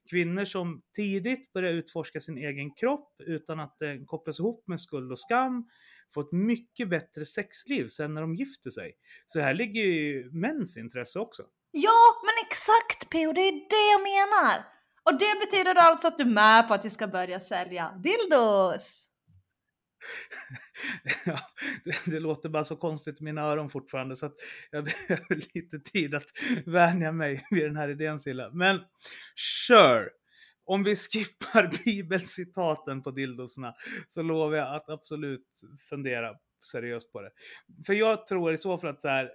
kvinnor 0.09 0.45
som 0.45 0.81
tidigt 0.95 1.53
börjar 1.53 1.73
utforska 1.73 2.21
sin 2.21 2.37
egen 2.37 2.73
kropp 2.73 3.15
utan 3.19 3.59
att 3.59 3.79
den 3.79 4.05
kopplas 4.05 4.39
ihop 4.39 4.67
med 4.67 4.81
skuld 4.81 5.11
och 5.11 5.19
skam 5.19 5.69
får 6.13 6.21
ett 6.21 6.31
mycket 6.31 6.89
bättre 6.89 7.25
sexliv 7.25 7.87
sen 7.87 8.13
när 8.13 8.21
de 8.21 8.35
gifter 8.35 8.69
sig. 8.69 8.93
Så 9.25 9.39
här 9.39 9.53
ligger 9.53 9.81
ju 9.81 10.29
mäns 10.31 10.77
intresse 10.77 11.19
också. 11.19 11.43
Ja, 11.71 12.21
men 12.23 12.47
exakt 12.47 13.09
PO, 13.09 13.33
det 13.33 13.41
är 13.41 13.69
det 13.69 13.91
jag 13.91 14.01
menar! 14.01 14.65
Och 15.03 15.19
det 15.19 15.39
betyder 15.39 15.75
alltså 15.75 16.07
att 16.07 16.17
du 16.17 16.23
är 16.23 16.27
med 16.27 16.67
på 16.67 16.73
att 16.73 16.85
vi 16.85 16.89
ska 16.89 17.07
börja 17.07 17.39
sälja 17.39 17.91
dildos? 18.03 19.07
ja, 21.25 21.39
det, 21.83 22.11
det, 22.11 22.19
låter 22.19 22.49
bara 22.49 22.65
så 22.65 22.75
konstigt 22.75 23.21
i 23.21 23.23
mina 23.23 23.41
öron 23.41 23.69
fortfarande 23.69 24.15
så 24.15 24.25
att 24.25 24.35
jag 24.71 24.83
behöver 24.83 25.35
lite 25.53 25.79
tid 25.79 26.15
att 26.15 26.29
vänja 26.65 27.11
mig 27.11 27.45
vid 27.51 27.63
den 27.63 27.75
här 27.75 27.89
idén 27.89 28.19
Silla. 28.19 28.49
Men 28.53 28.79
sure! 29.67 30.09
Om 30.71 30.83
vi 30.83 30.95
skippar 30.95 31.71
bibelcitaten 31.85 33.03
på 33.03 33.11
dildosna 33.11 33.73
så 34.07 34.21
lovar 34.21 34.57
jag 34.57 34.75
att 34.75 34.89
absolut 34.89 35.61
fundera 35.89 36.35
seriöst 36.71 37.11
på 37.11 37.21
det. 37.21 37.31
För 37.85 37.93
jag 37.93 38.27
tror 38.27 38.53
i 38.53 38.57
så 38.57 38.77
fall 38.77 38.89
att 38.89 39.01
så 39.01 39.07
här, 39.07 39.31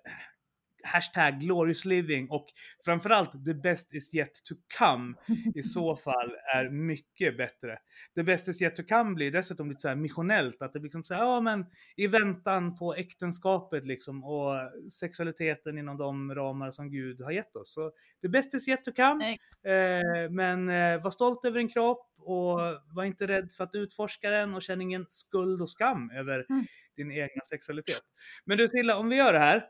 hashtag 0.86 1.40
glorious 1.40 1.84
living 1.84 2.30
och 2.30 2.46
framförallt 2.84 3.32
the 3.46 3.54
best 3.54 3.94
is 3.94 4.14
yet 4.14 4.44
to 4.44 4.54
come 4.78 5.14
i 5.54 5.62
så 5.62 5.96
fall 6.06 6.32
är 6.54 6.70
mycket 6.70 7.36
bättre. 7.36 7.78
The 8.14 8.22
best 8.22 8.48
is 8.48 8.62
yet 8.62 8.76
to 8.76 8.82
come 8.88 9.14
blir 9.14 9.30
dessutom 9.30 9.68
lite 9.68 9.80
så 9.80 9.88
här 9.88 9.96
missionellt, 9.96 10.62
att 10.62 10.72
det 10.72 10.80
blir 10.80 10.88
liksom 10.88 11.04
så 11.04 11.14
här, 11.14 11.20
ja 11.20 11.40
men 11.40 11.66
i 11.96 12.06
väntan 12.06 12.76
på 12.78 12.94
äktenskapet 12.94 13.86
liksom 13.86 14.24
och 14.24 14.54
sexualiteten 14.92 15.78
inom 15.78 15.96
de 15.98 16.34
ramar 16.34 16.70
som 16.70 16.90
Gud 16.90 17.20
har 17.20 17.30
gett 17.30 17.56
oss. 17.56 17.72
Så 17.74 17.90
the 18.22 18.28
best 18.28 18.54
is 18.54 18.68
yet 18.68 18.84
to 18.84 18.92
come. 18.92 19.30
Eh, 19.64 20.30
men 20.30 20.68
eh, 20.68 21.02
var 21.02 21.10
stolt 21.10 21.44
över 21.44 21.58
din 21.58 21.68
kropp 21.68 22.12
och 22.18 22.58
var 22.94 23.04
inte 23.04 23.26
rädd 23.26 23.52
för 23.52 23.64
att 23.64 23.74
utforska 23.74 24.30
den 24.30 24.54
och 24.54 24.62
känn 24.62 24.80
ingen 24.80 25.06
skuld 25.08 25.62
och 25.62 25.70
skam 25.70 26.10
över 26.10 26.46
Mm. 26.50 26.66
din 26.96 27.12
egna 27.12 27.42
sexualitet. 27.50 28.00
Men 28.44 28.58
du 28.58 28.68
Tilla, 28.68 28.96
om 28.96 29.08
vi 29.08 29.16
gör 29.16 29.32
det 29.32 29.38
här, 29.38 29.64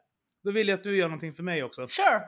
då 0.46 0.52
vill 0.52 0.68
jag 0.68 0.76
att 0.76 0.84
du 0.84 0.96
gör 0.96 1.08
någonting 1.08 1.32
för 1.32 1.42
mig 1.42 1.62
också. 1.62 1.88
Sure. 1.88 2.22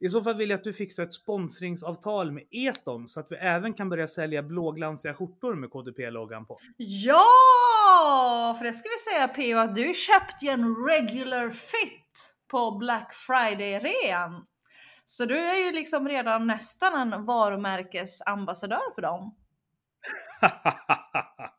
I 0.00 0.08
så 0.08 0.22
fall 0.22 0.36
vill 0.36 0.50
jag 0.50 0.58
att 0.58 0.64
du 0.64 0.72
fixar 0.72 1.02
ett 1.02 1.14
sponsringsavtal 1.14 2.32
med 2.32 2.44
Eton 2.50 3.08
så 3.08 3.20
att 3.20 3.32
vi 3.32 3.36
även 3.36 3.74
kan 3.74 3.88
börja 3.88 4.08
sälja 4.08 4.42
blåglansiga 4.42 5.14
skjortor 5.14 5.54
med 5.54 5.70
KDP-loggan 5.70 6.46
på. 6.46 6.58
Ja, 6.76 8.54
för 8.58 8.64
det 8.64 8.72
ska 8.72 8.88
vi 8.88 9.12
säga 9.12 9.28
PO 9.28 9.58
att 9.58 9.74
du 9.74 9.94
köpte 9.94 10.44
ju 10.46 10.50
en 10.50 10.76
regular 10.88 11.50
fit 11.50 12.34
på 12.50 12.70
Black 12.70 13.12
Friday-rean. 13.12 14.46
Så 15.04 15.24
du 15.24 15.38
är 15.38 15.66
ju 15.66 15.72
liksom 15.72 16.08
redan 16.08 16.46
nästan 16.46 17.12
en 17.12 17.24
varumärkesambassadör 17.24 18.94
för 18.94 19.02
dem. 19.02 19.36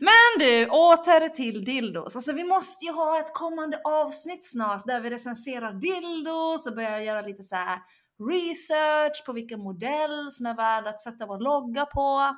Men 0.00 0.38
du, 0.38 0.66
åter 0.66 1.28
till 1.28 1.64
dildos. 1.64 2.16
Alltså 2.16 2.32
vi 2.32 2.44
måste 2.44 2.84
ju 2.84 2.92
ha 2.92 3.18
ett 3.20 3.34
kommande 3.34 3.80
avsnitt 3.84 4.50
snart 4.50 4.86
där 4.86 5.00
vi 5.00 5.10
recenserar 5.10 5.72
dildos 5.72 6.66
och 6.66 6.74
börjar 6.74 7.00
göra 7.00 7.20
lite 7.20 7.42
så 7.42 7.56
här 7.56 7.78
research 8.30 9.26
på 9.26 9.32
vilken 9.32 9.60
modell 9.60 10.30
som 10.30 10.46
är 10.46 10.54
värd 10.56 10.86
att 10.86 11.00
sätta 11.00 11.26
vår 11.26 11.38
logga 11.38 11.86
på. 11.86 12.36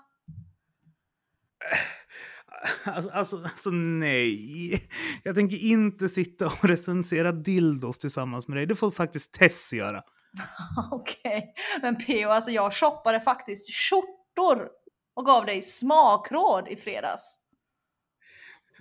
Alltså, 2.84 3.10
alltså, 3.10 3.36
alltså 3.36 3.70
nej. 3.70 4.88
Jag 5.22 5.34
tänker 5.34 5.56
inte 5.56 6.08
sitta 6.08 6.46
och 6.46 6.64
recensera 6.64 7.32
dildos 7.32 7.98
tillsammans 7.98 8.48
med 8.48 8.56
dig. 8.56 8.66
Det 8.66 8.76
får 8.76 8.90
faktiskt 8.90 9.32
Tess 9.32 9.72
göra. 9.72 10.02
Okej, 10.90 11.54
men 11.82 11.96
PO, 11.96 12.28
alltså 12.28 12.50
jag 12.50 12.74
shoppade 12.74 13.20
faktiskt 13.20 13.74
skjortor 13.74 14.68
och 15.14 15.26
gav 15.26 15.46
dig 15.46 15.62
smakråd 15.62 16.68
i 16.68 16.76
fredags. 16.76 17.38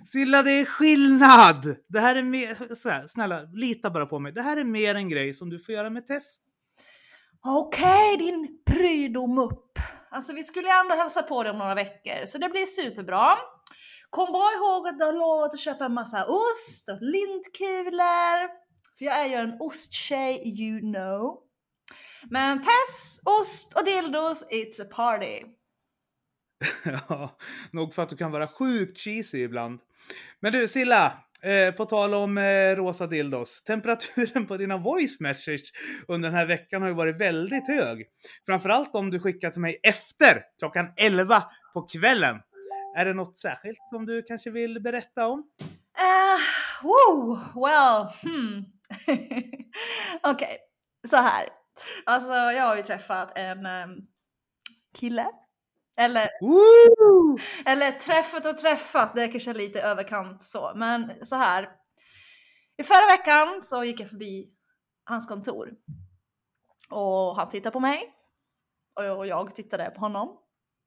Silla, 0.06 0.42
det 0.42 0.50
är 0.50 0.64
skillnad! 0.64 1.76
Det 1.88 2.00
här 2.00 2.16
är 2.16 2.22
mer... 2.22 2.74
Så 2.74 2.88
här, 2.88 3.06
snälla, 3.06 3.42
lita 3.42 3.90
bara 3.90 4.06
på 4.06 4.18
mig. 4.18 4.32
Det 4.32 4.42
här 4.42 4.56
är 4.56 4.64
mer 4.64 4.94
en 4.94 5.08
grej 5.08 5.34
som 5.34 5.50
du 5.50 5.58
får 5.58 5.74
göra 5.74 5.90
med 5.90 6.06
Tess. 6.06 6.36
Okej, 7.44 8.16
din 8.16 8.62
prydomupp. 8.66 9.78
Alltså 10.10 10.32
vi 10.32 10.42
skulle 10.42 10.68
ju 10.68 10.74
ändå 10.74 10.94
hälsa 10.94 11.22
på 11.22 11.42
dig 11.42 11.52
om 11.52 11.58
några 11.58 11.74
veckor, 11.74 12.26
så 12.26 12.38
det 12.38 12.48
blir 12.48 12.66
superbra. 12.66 13.38
Kom 14.10 14.32
bara 14.32 14.52
ihåg 14.52 14.88
att 14.88 14.98
du 14.98 15.04
har 15.04 15.12
lovat 15.12 15.54
att 15.54 15.60
köpa 15.60 15.84
en 15.84 15.94
massa 15.94 16.26
ost 16.26 16.88
och 16.88 16.98
lintkulor. 17.00 18.48
För 18.98 19.04
jag 19.04 19.20
är 19.20 19.26
ju 19.26 19.34
en 19.34 19.56
osttjej, 19.60 20.60
you 20.60 20.80
know. 20.80 21.38
Men 22.30 22.58
Tess, 22.58 23.20
ost 23.24 23.76
och 23.76 23.84
dildos, 23.84 24.48
it's 24.50 24.82
a 24.82 24.86
party. 24.96 25.42
Ja, 27.08 27.36
nog 27.70 27.94
för 27.94 28.02
att 28.02 28.08
du 28.08 28.16
kan 28.16 28.30
vara 28.30 28.48
sjukt 28.48 28.98
cheesy 28.98 29.38
ibland. 29.38 29.80
Men 30.40 30.52
du 30.52 30.68
Silla, 30.68 31.12
eh, 31.42 31.74
på 31.74 31.84
tal 31.84 32.14
om 32.14 32.38
eh, 32.38 32.76
rosa 32.76 33.06
dildos. 33.06 33.62
Temperaturen 33.62 34.46
på 34.46 34.56
dina 34.56 34.76
voice 34.76 35.20
messages 35.20 35.70
under 36.08 36.28
den 36.28 36.38
här 36.38 36.46
veckan 36.46 36.82
har 36.82 36.88
ju 36.88 36.94
varit 36.94 37.20
väldigt 37.20 37.68
hög. 37.68 38.06
Framförallt 38.46 38.94
om 38.94 39.10
du 39.10 39.20
skickar 39.20 39.50
till 39.50 39.60
mig 39.60 39.80
efter 39.82 40.42
klockan 40.58 40.92
11 40.96 41.42
på 41.74 41.82
kvällen. 41.82 42.36
Är 42.96 43.04
det 43.04 43.14
något 43.14 43.36
särskilt 43.36 43.78
som 43.90 44.06
du 44.06 44.22
kanske 44.22 44.50
vill 44.50 44.82
berätta 44.82 45.26
om? 45.26 45.44
Eh, 45.98 46.04
uh, 46.04 46.88
woo, 46.88 47.38
well, 47.54 48.06
hmm. 48.22 48.64
Okej, 50.22 50.58
så 51.08 51.16
här. 51.16 51.48
Alltså 52.06 52.32
jag 52.32 52.64
har 52.64 52.76
ju 52.76 52.82
träffat 52.82 53.38
en 53.38 53.66
um, 53.66 54.06
kille. 54.98 55.26
Eller, 55.96 56.28
Woo! 56.40 57.38
eller 57.66 57.92
träffat 57.92 58.46
och 58.46 58.58
träffat, 58.58 59.14
det 59.14 59.22
är 59.22 59.30
kanske 59.32 59.52
lite 59.52 59.82
överkant 59.82 60.44
så. 60.44 60.72
Men 60.76 61.12
så 61.24 61.36
här. 61.36 61.68
I 62.76 62.82
förra 62.84 63.06
veckan 63.06 63.62
så 63.62 63.84
gick 63.84 64.00
jag 64.00 64.08
förbi 64.10 64.50
hans 65.04 65.28
kontor. 65.28 65.68
Och 66.90 67.36
han 67.36 67.48
tittade 67.48 67.72
på 67.72 67.80
mig. 67.80 68.14
Och 69.16 69.26
jag- 69.26 69.54
tittade 69.54 69.90
på 69.90 70.00
honom. 70.00 70.38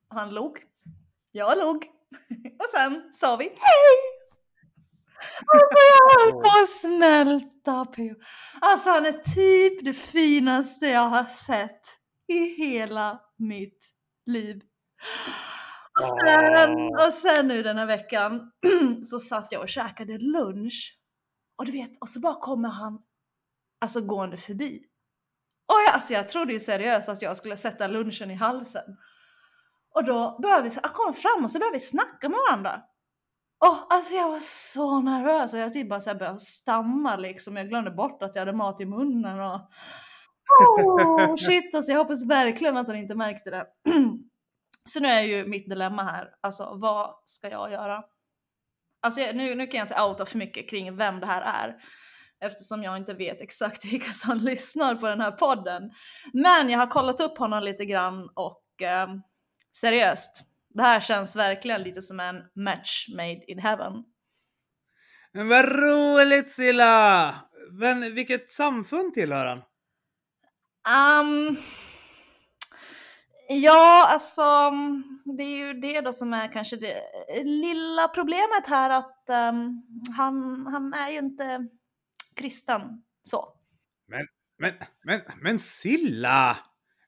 Han 0.10 0.30
log. 0.34 0.58
Jag 1.32 1.58
log. 1.58 1.76
Och 2.60 2.70
sen 2.72 3.10
sa 3.14 3.36
vi 3.36 3.44
hej! 3.46 4.16
Alltså 5.54 5.80
jag 5.92 6.22
höll 6.26 6.42
på 6.42 6.50
att 6.64 6.70
smälta 6.70 7.86
på. 7.86 8.16
Alltså 8.62 8.90
han 8.90 9.06
är 9.06 9.12
typ 9.36 9.86
det 9.86 9.94
finaste 9.94 10.86
jag 10.88 11.10
har 11.10 11.24
sett 11.26 11.82
i 12.28 12.38
hela 12.38 13.20
mitt 13.38 13.90
liv. 14.26 14.62
Och 16.00 16.20
sen, 16.28 16.96
och 16.96 17.14
sen 17.14 17.48
nu 17.48 17.64
den 17.64 17.78
här 17.78 17.86
veckan 17.86 18.52
så 19.04 19.20
satt 19.20 19.52
jag 19.52 19.62
och 19.62 19.70
käkade 19.70 20.18
lunch. 20.18 21.00
Och 21.58 21.66
du 21.66 21.72
vet, 21.72 21.92
och 22.02 22.10
så 22.10 22.20
bara 22.20 22.36
kommer 22.36 22.70
han 22.70 23.00
alltså 23.82 24.02
gående 24.02 24.38
förbi. 24.38 24.82
Och 25.68 25.80
jag, 25.88 25.94
alltså 25.94 26.14
jag 26.14 26.30
trodde 26.30 26.54
ju 26.54 26.60
seriöst 26.60 27.10
att 27.10 27.22
jag 27.22 27.38
skulle 27.38 27.58
sätta 27.58 27.88
lunchen 27.88 28.32
i 28.32 28.34
halsen. 28.34 28.98
Och 29.96 30.04
då 30.04 30.40
började 30.42 30.70
vi, 30.70 30.76
han 30.84 30.94
kom 30.94 31.14
fram 31.14 31.44
och 31.44 31.52
så 31.52 31.60
började 31.60 31.76
vi 31.76 31.80
snacka 31.80 32.30
med 32.30 32.40
varandra. 32.50 32.82
Och 33.66 33.94
alltså 33.94 34.16
jag 34.16 34.30
var 34.30 34.40
så 34.40 35.00
nervös 35.00 35.54
och 35.54 35.60
jag 35.60 35.74
typ 35.74 35.90
bara 35.90 36.00
så 36.00 36.10
här 36.10 36.18
började 36.18 36.40
stamma 36.40 37.16
liksom. 37.16 37.56
Jag 37.56 37.70
glömde 37.70 37.92
bort 37.92 38.24
att 38.24 38.36
jag 38.36 38.42
hade 38.42 38.58
mat 38.58 38.82
i 38.82 38.86
munnen 38.86 39.40
och... 39.40 39.62
Oh, 40.60 41.36
shit 41.38 41.76
alltså 41.76 41.92
jag 41.92 42.00
hoppas 42.00 42.30
verkligen 42.30 42.78
att 42.78 42.88
han 42.88 42.96
inte 42.96 43.16
märkte 43.16 43.50
det. 43.50 43.66
Så 44.90 45.00
nu 45.00 45.08
är 45.08 45.22
ju 45.22 45.46
mitt 45.46 45.70
dilemma 45.70 46.04
här, 46.04 46.30
alltså 46.42 46.78
vad 46.82 47.16
ska 47.26 47.50
jag 47.50 47.72
göra? 47.72 48.04
Alltså 49.02 49.22
nu, 49.22 49.56
nu 49.56 49.68
kan 49.68 49.78
jag 49.78 49.86
inte 49.86 50.02
outa 50.02 50.26
för 50.26 50.38
mycket 50.38 50.70
kring 50.70 50.98
vem 50.98 51.20
det 51.20 51.26
här 51.26 51.42
är. 51.42 51.76
Eftersom 52.42 52.84
jag 52.84 52.98
inte 52.98 53.14
vet 53.14 53.42
exakt 53.42 53.86
vilka 53.94 54.12
som 54.12 54.38
lyssnar 54.38 54.96
på 54.96 55.08
den 55.08 55.22
här 55.22 55.32
podden. 55.32 55.92
Men 56.34 56.70
jag 56.70 56.80
har 56.80 56.88
kollat 56.88 57.20
upp 57.20 57.38
honom 57.38 57.64
lite 57.64 57.86
grann 57.86 58.30
och 58.36 58.82
eh, 58.82 59.08
seriöst, 59.76 60.44
det 60.70 60.82
här 60.82 61.00
känns 61.00 61.36
verkligen 61.36 61.82
lite 61.82 62.02
som 62.02 62.20
en 62.20 62.36
match 62.56 63.08
made 63.16 63.52
in 63.52 63.60
heaven. 63.60 63.94
Men 65.34 65.48
vad 65.48 65.66
roligt 65.66 66.52
Silla! 66.52 67.36
Men 67.72 68.16
vilket 68.16 68.52
samfund 68.52 69.14
tillhör 69.14 69.46
han? 69.46 69.62
Um, 71.20 71.58
ja, 73.50 74.08
alltså 74.08 74.72
det 75.38 75.44
är 75.44 75.58
ju 75.58 75.74
det 75.74 76.02
då 76.02 76.12
som 76.12 76.34
är 76.34 76.52
kanske 76.52 76.76
det 76.76 77.02
lilla 77.44 78.08
problemet 78.08 78.68
här 78.68 78.90
att 78.90 79.30
um, 79.30 79.84
han, 80.18 80.66
han 80.68 80.94
är 80.94 81.12
ju 81.12 81.18
inte 81.18 81.68
kristen 82.36 82.82
så. 83.22 83.54
Men, 84.58 84.74
men, 85.04 85.22
men 85.42 85.60
Silla! 85.60 86.58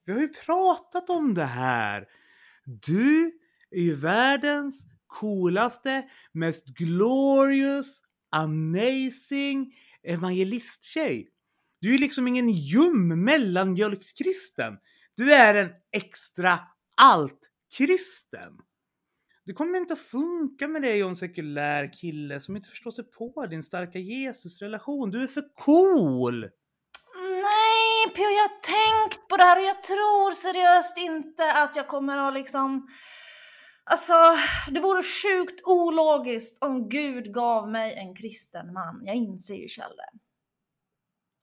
Vi 0.05 0.13
har 0.13 0.19
ju 0.19 0.27
pratat 0.27 1.09
om 1.09 1.33
det 1.33 1.45
här. 1.45 2.07
Du 2.65 3.31
är 3.71 3.81
ju 3.81 3.95
världens 3.95 4.85
coolaste, 5.07 6.09
mest 6.31 6.67
glorious, 6.67 8.01
amazing 8.29 9.73
evangelisttjej. 10.03 11.29
Du 11.79 11.87
är 11.87 11.91
ju 11.91 11.97
liksom 11.97 12.27
ingen 12.27 12.49
ljum 12.49 13.23
mellanmjölkskristen. 13.23 14.77
Du 15.17 15.33
är 15.33 15.55
en 15.55 15.69
extra 15.91 16.59
allt-kristen. 17.01 18.53
Det 19.45 19.53
kommer 19.53 19.77
inte 19.77 19.93
att 19.93 19.99
funka 19.99 20.67
med 20.67 20.81
dig 20.81 21.03
och 21.03 21.09
en 21.09 21.15
sekulär 21.15 21.93
kille 21.93 22.39
som 22.39 22.55
inte 22.55 22.69
förstår 22.69 22.91
sig 22.91 23.03
på 23.03 23.45
din 23.45 23.63
starka 23.63 23.99
Jesus-relation. 23.99 25.11
Du 25.11 25.23
är 25.23 25.27
för 25.27 25.43
cool! 25.53 26.49
Nej, 27.19 28.15
Pio, 28.15 28.23
jag 28.23 28.41
har 28.41 28.61
tänkt 28.61 29.27
på 29.27 29.37
det 29.37 29.43
här 29.43 29.59
och 29.59 29.65
jag 29.65 29.83
tror 29.83 30.31
seriöst 30.31 30.97
inte 30.97 31.53
att 31.53 31.75
jag 31.75 31.87
kommer 31.87 32.17
att 32.17 32.33
liksom... 32.33 32.87
Alltså, 33.83 34.13
det 34.71 34.79
vore 34.79 35.03
sjukt 35.03 35.61
ologiskt 35.63 36.63
om 36.63 36.89
Gud 36.89 37.33
gav 37.33 37.69
mig 37.69 37.93
en 37.93 38.15
kristen 38.15 38.73
man. 38.73 39.01
Jag 39.05 39.15
inser 39.15 39.55
ju 39.55 39.67
själv 39.67 39.93
det 39.95 40.26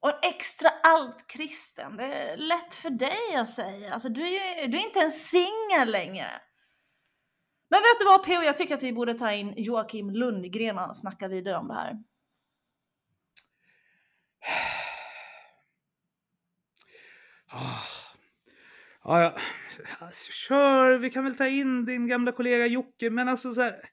och 0.05 0.25
extra 0.25 0.69
allt 0.83 1.27
kristen. 1.27 1.97
Det 1.97 2.05
är 2.05 2.37
lätt 2.37 2.75
för 2.75 2.91
dig 2.91 3.35
att 3.37 3.49
säga. 3.49 3.93
Alltså, 3.93 4.09
du, 4.09 4.23
är 4.23 4.63
ju, 4.63 4.67
du 4.67 4.79
är 4.79 4.83
inte 4.83 5.01
en 5.01 5.11
singel 5.11 5.93
längre. 5.93 6.41
Men 7.69 7.81
vet 7.81 7.99
du 7.99 8.05
vad 8.05 8.25
PO, 8.25 8.33
jag 8.33 8.59
tycker 8.59 8.75
att 8.75 8.83
vi 8.83 8.93
borde 8.93 9.15
ta 9.15 9.33
in 9.33 9.55
Joakim 9.57 10.11
Lundgren 10.11 10.79
och 10.79 10.97
snacka 10.97 11.29
vidare 11.29 11.57
om 11.57 11.69
det 11.69 11.75
här. 11.75 12.03
Ja, 19.05 19.23
ja. 19.23 19.39
Kör, 20.31 20.99
vi 20.99 21.11
kan 21.11 21.25
väl 21.25 21.37
ta 21.37 21.47
in 21.47 21.85
din 21.85 22.07
gamla 22.07 22.33
kollega 22.33 22.67
Jocke, 22.67 23.11
men 23.11 23.29
alltså 23.29 23.53
så 23.53 23.61
här 23.61 23.91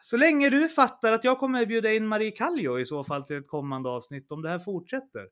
så 0.00 0.16
länge 0.16 0.50
du 0.50 0.68
fattar 0.68 1.12
att 1.12 1.24
jag 1.24 1.38
kommer 1.38 1.66
bjuda 1.66 1.92
in 1.92 2.06
Marie 2.06 2.30
Kallio 2.30 2.80
i 2.80 2.84
så 2.84 3.04
fall 3.04 3.22
till 3.22 3.36
ett 3.36 3.48
kommande 3.48 3.88
avsnitt 3.88 4.32
om 4.32 4.42
det 4.42 4.48
här 4.48 4.58
fortsätter. 4.58 5.28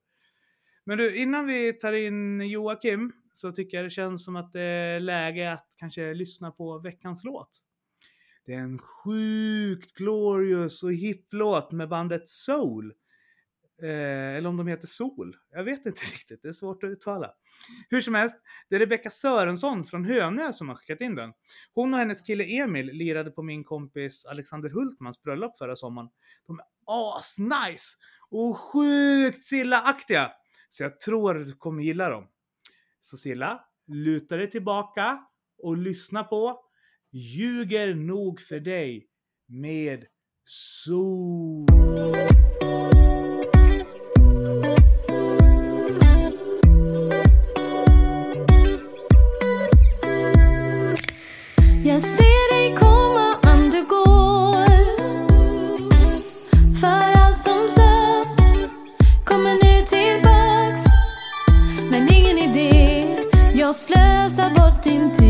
Men 0.85 0.99
du, 0.99 1.17
innan 1.17 1.47
vi 1.47 1.73
tar 1.73 1.93
in 1.93 2.41
Joakim 2.41 3.13
så 3.33 3.53
tycker 3.53 3.77
jag 3.77 3.87
det 3.87 3.91
känns 3.91 4.25
som 4.25 4.37
att 4.37 4.53
det 4.53 4.63
är 4.63 5.01
läge 5.01 5.53
att 5.53 5.67
kanske 5.77 6.15
lyssna 6.15 6.51
på 6.51 6.79
veckans 6.79 7.25
låt. 7.25 7.65
Det 8.47 8.55
är 8.55 8.59
en 8.59 8.79
sjukt 8.79 9.95
glorious 9.95 10.83
och 10.83 10.93
hipp 10.93 11.27
låt 11.31 11.73
med 11.73 11.89
bandet 11.89 12.29
Soul. 12.29 12.93
Eh, 13.83 14.37
eller 14.37 14.49
om 14.49 14.57
de 14.57 14.67
heter 14.67 14.87
Sol. 14.87 15.37
Jag 15.51 15.65
vet 15.65 15.87
inte 15.87 16.01
riktigt, 16.13 16.43
det 16.43 16.49
är 16.49 16.53
svårt 16.53 16.85
att 16.85 16.91
uttala. 16.91 17.31
Hur 17.89 18.01
som 18.01 18.15
helst, 18.15 18.37
det 18.69 18.77
är 18.77 18.81
Rebecka 18.81 19.11
Sörensson 19.11 19.85
från 19.85 20.05
Hönö 20.05 20.53
som 20.53 20.69
har 20.69 20.77
skickat 20.77 21.01
in 21.01 21.15
den. 21.15 21.33
Hon 21.75 21.95
och 21.95 22.01
hennes 22.01 22.21
kille 22.21 22.45
Emil 22.45 22.87
lirade 22.87 23.31
på 23.31 23.43
min 23.43 23.65
kompis 23.65 24.27
Alexander 24.27 24.71
Hultmans 24.71 25.23
bröllop 25.23 25.59
förra 25.59 25.77
sommaren. 25.77 26.09
De 26.47 26.59
är 26.59 26.65
asnice 26.87 27.97
och 28.31 28.59
sjukt 28.59 29.45
Silla-aktiga. 29.45 30.33
Så 30.71 30.83
jag 30.83 31.01
tror 31.01 31.37
att 31.37 31.47
du 31.47 31.53
kommer 31.53 31.83
gilla 31.83 32.09
dem. 32.09 32.29
Så 33.01 33.17
Silla, 33.17 33.61
luta 33.87 34.37
dig 34.37 34.51
tillbaka 34.51 35.19
och 35.63 35.77
lyssna 35.77 36.25
på 36.25 36.61
Ljuger 37.13 37.95
nog 37.95 38.41
för 38.41 38.61
dig 38.61 39.09
med 39.49 40.07
Sol. 40.45 41.67
into 64.95 65.24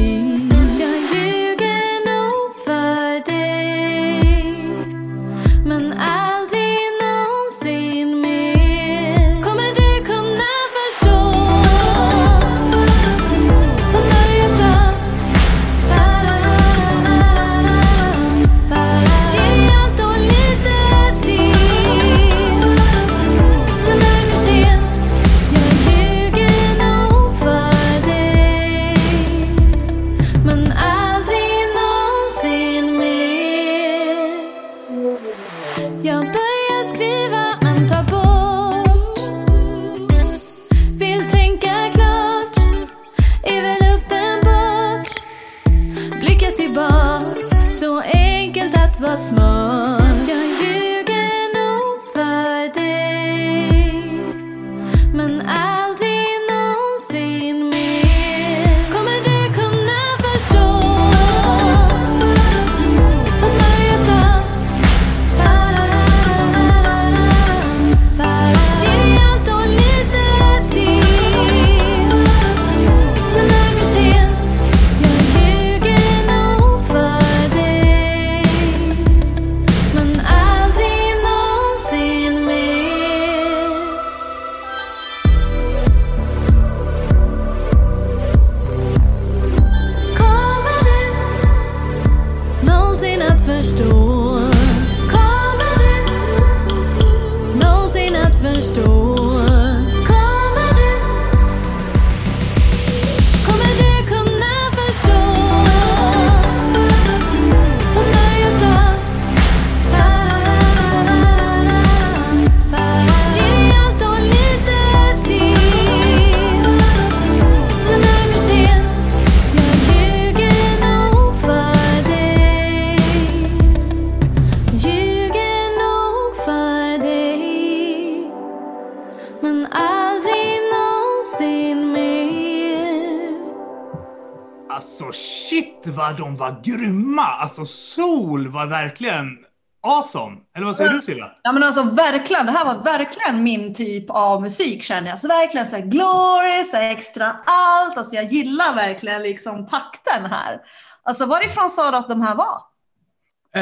var 138.67 138.71
verkligen 138.71 139.39
awesome! 139.83 140.37
Eller 140.57 140.67
vad 140.67 140.77
säger 140.77 140.91
du 140.91 141.01
Silla? 141.01 141.33
Ja 141.43 141.53
men 141.53 141.63
alltså 141.63 141.83
verkligen, 141.83 142.47
det 142.47 142.53
här 142.53 142.65
var 142.65 142.85
verkligen 142.85 143.43
min 143.43 143.75
typ 143.75 144.11
av 144.11 144.43
musik 144.43 144.83
känner 144.83 145.09
jag. 145.09 145.19
Så 145.19 145.29
verkligen 145.29 145.67
så 145.67 145.77
här 145.77 145.83
glory, 145.83 146.65
så 146.65 146.77
här 146.77 146.91
extra 146.91 147.37
allt. 147.47 147.99
Alltså 147.99 148.17
jag 148.17 148.25
gillar 148.25 148.75
verkligen 148.75 149.23
liksom 149.23 149.67
takten 149.67 150.27
här. 150.31 150.61
Alltså 151.03 151.27
varifrån 151.27 151.71
sa 151.71 151.91
du 151.91 151.97
att 151.97 152.09
de 152.09 152.21
här 152.21 152.35
var? 152.35 152.61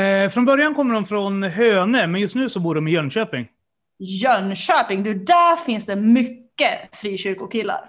Eh, 0.00 0.30
från 0.30 0.44
början 0.44 0.74
kommer 0.74 0.94
de 0.94 1.04
från 1.04 1.42
Hönö, 1.42 2.06
men 2.06 2.20
just 2.20 2.34
nu 2.34 2.48
så 2.48 2.60
bor 2.60 2.74
de 2.74 2.88
i 2.88 2.90
Jönköping. 2.90 3.48
Jönköping, 3.98 5.02
du 5.02 5.14
där 5.14 5.56
finns 5.56 5.86
det 5.86 5.96
mycket 5.96 6.96
frikyrkokillar. 6.96 7.84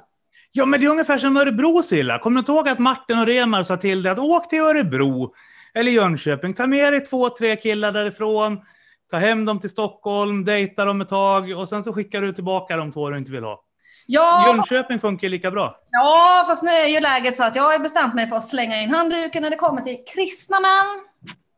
Ja, 0.51 0.65
men 0.65 0.79
det 0.79 0.85
är 0.85 0.89
ungefär 0.89 1.17
som 1.17 1.37
Örebro 1.37 1.83
Silla. 1.83 2.19
Kommer 2.19 2.35
du 2.35 2.39
inte 2.39 2.51
ihåg 2.51 2.69
att 2.69 2.79
Martin 2.79 3.19
och 3.19 3.27
Remar 3.27 3.63
sa 3.63 3.77
till 3.77 4.03
dig 4.03 4.11
att 4.11 4.19
åk 4.19 4.49
till 4.49 4.61
Örebro 4.61 5.33
eller 5.75 5.91
Jönköping, 5.91 6.53
ta 6.53 6.67
med 6.67 6.93
dig 6.93 7.05
två, 7.05 7.29
tre 7.29 7.55
killar 7.55 7.91
därifrån, 7.91 8.61
ta 9.11 9.17
hem 9.17 9.45
dem 9.45 9.59
till 9.59 9.69
Stockholm, 9.69 10.45
dejta 10.45 10.85
dem 10.85 11.01
ett 11.01 11.09
tag 11.09 11.51
och 11.51 11.69
sen 11.69 11.83
så 11.83 11.93
skickar 11.93 12.21
du 12.21 12.33
tillbaka 12.33 12.77
de 12.77 12.91
två 12.91 13.09
du 13.09 13.17
inte 13.17 13.31
vill 13.31 13.43
ha. 13.43 13.63
Ja, 14.05 14.47
Jönköping 14.47 14.99
funkar 14.99 15.29
lika 15.29 15.51
bra. 15.51 15.75
ja, 15.89 16.43
fast 16.47 16.63
nu 16.63 16.69
är 16.71 16.87
ju 16.87 16.99
läget 16.99 17.37
så 17.37 17.43
att 17.43 17.55
jag 17.55 17.63
har 17.63 17.79
bestämt 17.79 18.13
mig 18.13 18.27
för 18.27 18.35
att 18.35 18.43
slänga 18.43 18.81
in 18.81 18.89
handduken 18.89 19.41
när 19.43 19.49
det 19.49 19.55
kommer 19.55 19.81
till 19.81 19.97
kristna 20.15 20.59
män. 20.59 20.85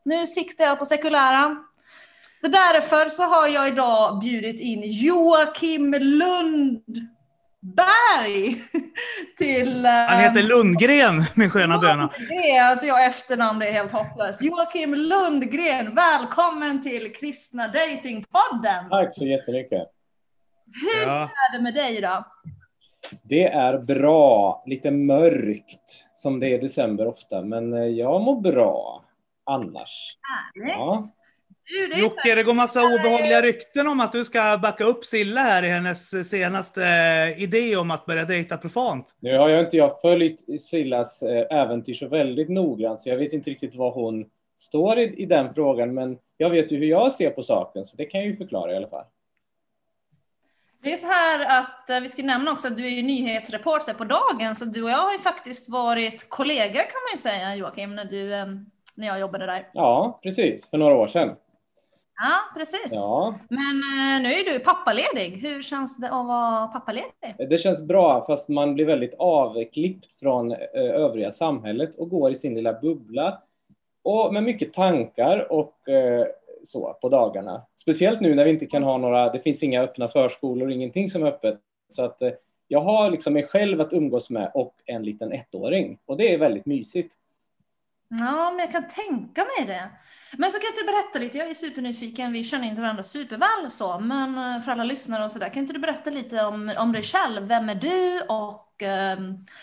Nu 0.04 0.26
siktar 0.26 0.64
jag 0.64 0.78
på 0.78 0.84
sekulära. 0.84 1.56
Så 2.36 2.48
därför 2.48 3.08
så 3.08 3.22
har 3.22 3.46
jag 3.48 3.68
idag 3.68 4.20
bjudit 4.20 4.60
in 4.60 4.82
Joakim 4.84 5.94
Lundberg 7.66 8.64
till... 9.38 9.86
Han 9.86 10.20
heter 10.20 10.42
Lundgren, 10.42 11.24
min 11.34 11.50
sköna 11.50 11.78
böna. 11.78 12.10
Det 12.28 12.50
är 12.50 12.64
alltså 12.64 12.86
jag 12.86 13.06
efternamn, 13.06 13.58
det 13.58 13.68
är 13.68 13.72
helt 13.72 13.92
hopplöst. 13.92 14.42
Joakim 14.42 14.94
Lundgren, 14.94 15.94
välkommen 15.94 16.82
till 16.82 17.12
Kristna 17.14 17.68
Datingpodden. 17.68 18.88
Tack 18.90 19.14
så 19.14 19.26
jättemycket. 19.26 19.82
Hur 20.82 21.06
Ja. 21.06 21.22
är 21.22 21.56
det 21.56 21.62
med 21.62 21.74
dig 21.74 22.00
då? 22.00 22.24
Det 23.22 23.44
är 23.44 23.78
bra. 23.78 24.62
Lite 24.66 24.90
mörkt 24.90 26.04
som 26.14 26.40
det 26.40 26.46
är 26.46 26.54
i 26.54 26.58
december 26.58 27.06
ofta, 27.06 27.42
men 27.42 27.72
eh, 27.74 27.84
jag 27.84 28.20
mår 28.20 28.40
bra 28.40 29.04
annars. 29.50 30.16
Härligt. 30.22 30.72
Ja. 30.76 31.02
Det 31.68 32.00
Jocke, 32.00 32.34
det 32.34 32.42
går 32.42 32.54
massa 32.54 32.82
obehagliga 32.82 33.42
rykten 33.42 33.86
om 33.86 34.00
att 34.00 34.12
du 34.12 34.24
ska 34.24 34.58
backa 34.62 34.84
upp 34.84 35.04
Silla 35.04 35.40
här 35.40 35.62
i 35.62 35.68
hennes 35.68 36.30
senaste 36.30 36.84
eh, 36.84 37.42
idé 37.42 37.76
om 37.76 37.90
att 37.90 38.06
börja 38.06 38.24
dejta 38.24 38.56
profant. 38.56 39.16
Nu 39.20 39.38
har 39.38 39.48
jag 39.48 39.60
inte 39.64 39.76
jag 39.76 40.00
följt 40.00 40.60
Sillas 40.60 41.22
eh, 41.22 41.58
äventyr 41.58 41.94
så 41.94 42.08
väldigt 42.08 42.48
noggrant, 42.48 43.00
så 43.00 43.08
jag 43.08 43.16
vet 43.16 43.32
inte 43.32 43.50
riktigt 43.50 43.74
vad 43.74 43.92
hon 43.92 44.24
står 44.56 44.98
i, 44.98 45.22
i 45.22 45.26
den 45.26 45.54
frågan, 45.54 45.94
men 45.94 46.18
jag 46.36 46.50
vet 46.50 46.72
ju 46.72 46.76
hur 46.76 46.86
jag 46.86 47.12
ser 47.12 47.30
på 47.30 47.42
saken, 47.42 47.84
så 47.84 47.96
det 47.96 48.04
kan 48.04 48.20
jag 48.20 48.28
ju 48.28 48.36
förklara 48.36 48.72
i 48.72 48.76
alla 48.76 48.88
fall. 48.88 49.04
Det 50.82 50.92
är 50.92 50.96
så 50.96 51.06
här 51.06 51.60
att 51.60 51.90
eh, 51.90 52.00
vi 52.00 52.08
ska 52.08 52.22
nämna 52.22 52.52
också 52.52 52.68
att 52.68 52.76
du 52.76 52.86
är 52.86 52.90
ju 52.90 53.02
nyhetsreporter 53.02 53.94
på 53.94 54.04
dagen, 54.04 54.54
så 54.54 54.64
du 54.64 54.82
och 54.82 54.90
jag 54.90 55.02
har 55.02 55.12
ju 55.12 55.18
faktiskt 55.18 55.70
varit 55.70 56.30
kollegor 56.30 56.80
kan 56.80 57.00
man 57.04 57.12
ju 57.12 57.18
säga 57.18 57.56
Joakim, 57.56 57.94
när, 57.94 58.04
du, 58.04 58.28
när 58.94 59.06
jag 59.06 59.20
jobbade 59.20 59.46
där. 59.46 59.70
Ja, 59.72 60.20
precis, 60.22 60.70
för 60.70 60.78
några 60.78 60.94
år 60.94 61.06
sedan. 61.06 61.36
Ja, 62.18 62.58
precis. 62.58 62.92
Ja, 62.92 63.34
Men 63.48 63.58
eh, 63.58 64.22
nu 64.22 64.32
är 64.34 64.52
du 64.52 64.58
pappaledig. 64.58 65.36
Hur 65.36 65.62
känns 65.62 65.96
det 65.96 66.06
att 66.06 66.26
vara 66.26 66.66
pappaledig? 66.66 67.48
det 67.50 67.58
känns 67.58 67.82
bra, 67.82 68.22
fast 68.26 68.48
man 68.48 68.74
blir 68.74 68.86
väldigt 68.86 69.14
avklippt 69.18 70.18
från 70.18 70.52
eh, 70.52 70.58
övriga 70.74 71.32
samhället 71.32 71.94
och 71.94 72.10
går 72.10 72.30
i 72.30 72.34
sin 72.34 72.54
lilla 72.54 72.80
bubbla 72.80 73.42
och 74.04 74.34
med 74.34 74.42
mycket 74.42 74.72
tankar 74.72 75.52
och 75.52 75.88
eh, 75.88 76.26
så 76.64 76.98
på 77.00 77.08
dagarna. 77.08 77.62
Speciellt 77.80 78.20
nu 78.20 78.34
när 78.34 78.44
vi 78.44 78.50
inte 78.50 78.66
kan 78.66 78.82
ha 78.82 78.98
några, 78.98 79.32
det 79.32 79.40
finns 79.40 79.62
inga 79.62 79.82
öppna 79.82 80.08
förskolor, 80.08 80.70
ingenting 80.70 81.08
som 81.08 81.22
är 81.22 81.26
öppet. 81.26 81.58
Så 81.90 82.04
att 82.04 82.22
jag 82.68 82.80
har 82.80 83.10
liksom 83.10 83.32
mig 83.32 83.46
själv 83.46 83.80
att 83.80 83.92
umgås 83.92 84.30
med 84.30 84.50
och 84.54 84.74
en 84.84 85.02
liten 85.02 85.32
ettåring 85.32 85.98
och 86.06 86.16
det 86.16 86.34
är 86.34 86.38
väldigt 86.38 86.66
mysigt. 86.66 87.14
Ja, 88.08 88.50
men 88.50 88.58
jag 88.58 88.72
kan 88.72 88.88
tänka 88.88 89.44
mig 89.44 89.66
det. 89.66 89.90
Men 90.38 90.50
så 90.50 90.58
kan 90.58 90.66
jag 90.66 90.72
inte 90.72 90.92
berätta 90.92 91.18
lite, 91.18 91.38
jag 91.38 91.50
är 91.50 91.54
supernyfiken, 91.54 92.32
vi 92.32 92.44
känner 92.44 92.68
inte 92.68 92.82
varandra 92.82 93.02
superväl 93.02 93.70
så, 93.70 93.98
men 93.98 94.38
eh, 94.38 94.60
för 94.60 94.72
alla 94.72 94.84
lyssnare 94.84 95.24
och 95.24 95.32
sådär, 95.32 95.48
kan 95.48 95.62
inte 95.62 95.72
du 95.72 95.78
berätta 95.78 96.10
lite 96.10 96.44
om, 96.44 96.72
om 96.78 96.92
dig 96.92 97.02
själv? 97.02 97.48
Vem 97.48 97.68
är 97.68 97.74
du 97.74 98.20
och 98.20 98.82
eh, 98.82 99.18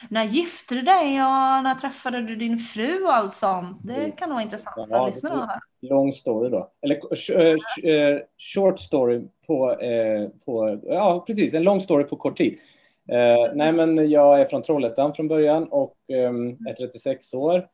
när 0.09 0.23
gifte 0.23 0.75
du 0.75 0.81
dig 0.81 1.07
och 1.07 1.63
när 1.63 1.75
träffade 1.75 2.21
du 2.21 2.35
din 2.35 2.57
fru 2.57 3.03
och 3.03 3.15
allt 3.15 3.33
sånt? 3.33 3.79
Det 3.83 4.11
kan 4.11 4.29
nog 4.29 4.35
vara 4.35 4.43
intressant 4.43 4.87
för 4.87 4.95
Ja, 4.95 5.07
lyssnarna 5.07 5.43
att 5.43 5.49
höra. 5.49 5.59
Lång 5.81 6.13
story 6.13 6.49
då. 6.49 6.71
Eller 6.81 6.99
eh, 7.31 7.91
eh, 7.91 8.19
short 8.37 8.79
story 8.79 9.21
på, 9.47 9.77
på, 10.45 10.79
ja 10.83 11.23
precis, 11.27 11.53
en 11.53 11.63
lång 11.63 11.81
story 11.81 12.03
på 12.03 12.15
kort 12.15 12.37
tid. 12.37 12.59
Eh, 13.09 13.53
nej 13.53 13.71
men 13.71 14.09
jag 14.09 14.41
är 14.41 14.45
från 14.45 14.63
Trollhättan 14.63 15.13
från 15.13 15.27
början 15.27 15.67
och 15.71 15.95
eh, 16.07 16.69
är 16.69 16.73
36 16.73 17.33
år. 17.33 17.67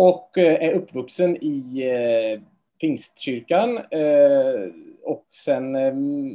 Och 0.00 0.38
eh, 0.38 0.68
är 0.68 0.72
uppvuxen 0.72 1.36
i 1.40 1.82
eh, 1.82 2.40
Pingstkyrkan. 2.80 3.78
Eh, 3.78 4.70
och 5.02 5.26
sen 5.30 5.74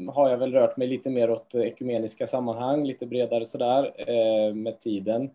har 0.07 0.29
jag 0.29 0.37
väl 0.37 0.53
rört 0.53 0.77
mig 0.77 0.87
lite 0.87 1.09
mer 1.09 1.29
åt 1.29 1.55
ekumeniska 1.55 2.27
sammanhang, 2.27 2.85
lite 2.85 3.05
bredare 3.05 3.45
sådär 3.45 3.93
med 4.53 4.79
tiden. 4.79 5.29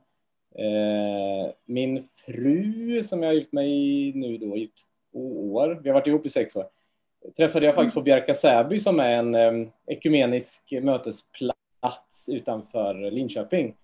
Min 1.67 2.05
fru 2.27 3.03
som 3.03 3.23
jag 3.23 3.31
har 3.31 3.35
gift 3.35 3.53
mig 3.53 3.71
i 3.71 4.13
nu 4.15 4.39
då 4.39 4.57
i 4.57 4.71
två 5.13 5.53
år, 5.55 5.81
vi 5.83 5.89
har 5.89 5.95
varit 5.95 6.07
ihop 6.07 6.27
i 6.27 6.29
sex 6.29 6.57
år, 6.57 6.67
träffade 7.37 7.67
jag 7.67 7.75
faktiskt 7.75 7.95
på 7.95 8.03
Bjärka 8.03 8.35
Säby 8.35 8.79
som 8.79 9.01
är 9.01 9.37
en 9.37 9.71
ekumenisk 9.87 10.73
mötesplats 10.83 12.29
utanför 12.29 13.11
Linköping. 13.11 13.75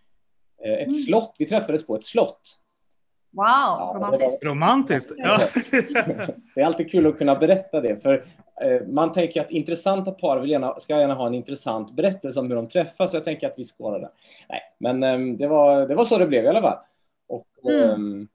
Ett 0.65 1.05
slott, 1.05 1.35
vi 1.39 1.45
träffades 1.45 1.87
på 1.87 1.97
ett 1.97 2.05
slott. 2.05 2.64
Wow, 3.35 3.45
det 3.45 3.47
var- 3.47 3.95
romantiskt. 3.95 4.45
Romantiskt. 4.45 5.13
Ja. 5.17 5.39
Det 6.55 6.61
är 6.61 6.65
alltid 6.67 6.91
kul 6.91 7.07
att 7.07 7.19
kunna 7.19 7.35
berätta 7.35 7.81
det, 7.81 8.03
för 8.03 8.25
eh, 8.61 8.87
man 8.89 9.13
tänker 9.13 9.41
att 9.41 9.51
intressanta 9.51 10.11
par 10.11 10.41
vill 10.41 10.51
gärna, 10.51 10.81
ska 10.81 10.99
gärna 10.99 11.15
ha 11.15 11.27
en 11.27 11.35
intressant 11.35 11.93
berättelse 11.97 12.41
om 12.41 12.49
hur 12.49 12.57
de 12.57 12.69
träffas, 12.69 13.11
så 13.11 13.17
jag 13.17 13.25
tänker 13.25 13.47
att 13.47 13.55
vi 13.59 13.65
skårar 13.65 14.01
där. 14.01 14.11
Nej, 14.49 14.61
men 14.79 15.03
eh, 15.31 15.37
det, 15.39 15.47
var, 15.47 15.87
det 15.89 15.95
var 15.95 16.05
så 16.05 16.19
det 16.19 16.27
blev 16.27 16.45
i 16.45 16.49
alla 16.49 16.63
fall. 16.63 16.79
Och, 17.29 17.47
Mm. 17.71 17.91
ehm, 17.91 18.29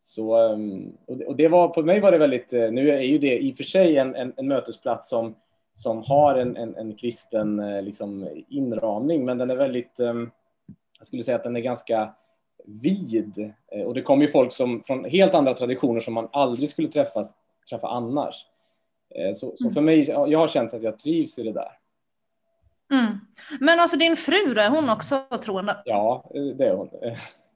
så, 0.00 0.36
ehm, 0.36 0.92
och, 1.26 1.36
det, 1.36 1.48
var, 1.48 1.68
på 1.68 1.82
mig 1.82 2.00
var 2.00 2.12
det 2.12 2.18
väldigt, 2.18 2.52
eh, 2.52 2.70
nu 2.70 2.90
är 2.90 3.00
ju 3.00 3.18
det 3.18 3.38
i 3.38 3.52
och 3.52 3.56
för 3.56 3.64
sig 3.64 3.96
en, 3.98 4.14
en, 4.14 4.32
en 4.36 4.48
mötesplats 4.48 5.08
som, 5.08 5.34
som 5.74 6.02
har 6.02 6.34
en, 6.34 6.56
en, 6.56 6.76
en 6.76 6.94
kristen 6.94 7.56
liksom, 7.84 8.28
inramning, 8.48 9.24
men 9.24 9.38
den 9.38 9.50
är 9.50 9.56
väldigt, 9.56 10.00
ehm, 10.00 10.30
jag 10.98 11.06
skulle 11.06 11.22
säga 11.22 11.36
att 11.36 11.42
den 11.44 11.56
är 11.56 11.60
ganska 11.60 12.14
vid. 12.66 13.52
Eh, 13.72 13.82
Och 13.82 13.94
det 13.94 14.02
kommer 14.02 14.24
ju 14.24 14.30
folk 14.30 14.52
som, 14.52 14.82
från 14.86 15.04
helt 15.04 15.34
andra 15.34 15.54
traditioner 15.54 16.00
som 16.00 16.14
man 16.14 16.28
aldrig 16.32 16.68
skulle 16.68 16.88
träffas, 16.88 17.34
träffa 17.70 17.88
annars. 17.88 18.46
Eh, 19.14 19.34
Så, 19.34 19.54
så 19.56 19.70
för 19.70 19.80
mig, 19.80 20.08
ja, 20.10 20.26
jag 20.26 20.38
har 20.38 20.48
känt 20.48 20.74
att 20.74 20.82
jag 20.82 20.98
trivs 20.98 21.38
i 21.38 21.42
det 21.42 21.52
där. 21.52 21.70
Mm. 22.92 23.18
Men 23.60 23.80
alltså 23.80 23.96
din 23.96 24.16
fru 24.16 24.54
då, 24.54 24.60
är 24.60 24.68
hon 24.70 24.90
också 24.90 25.24
troende? 25.44 25.82
Ja, 25.84 26.30
eh, 26.34 26.42
det 26.42 26.64
är 26.66 26.74
hon. 26.74 26.90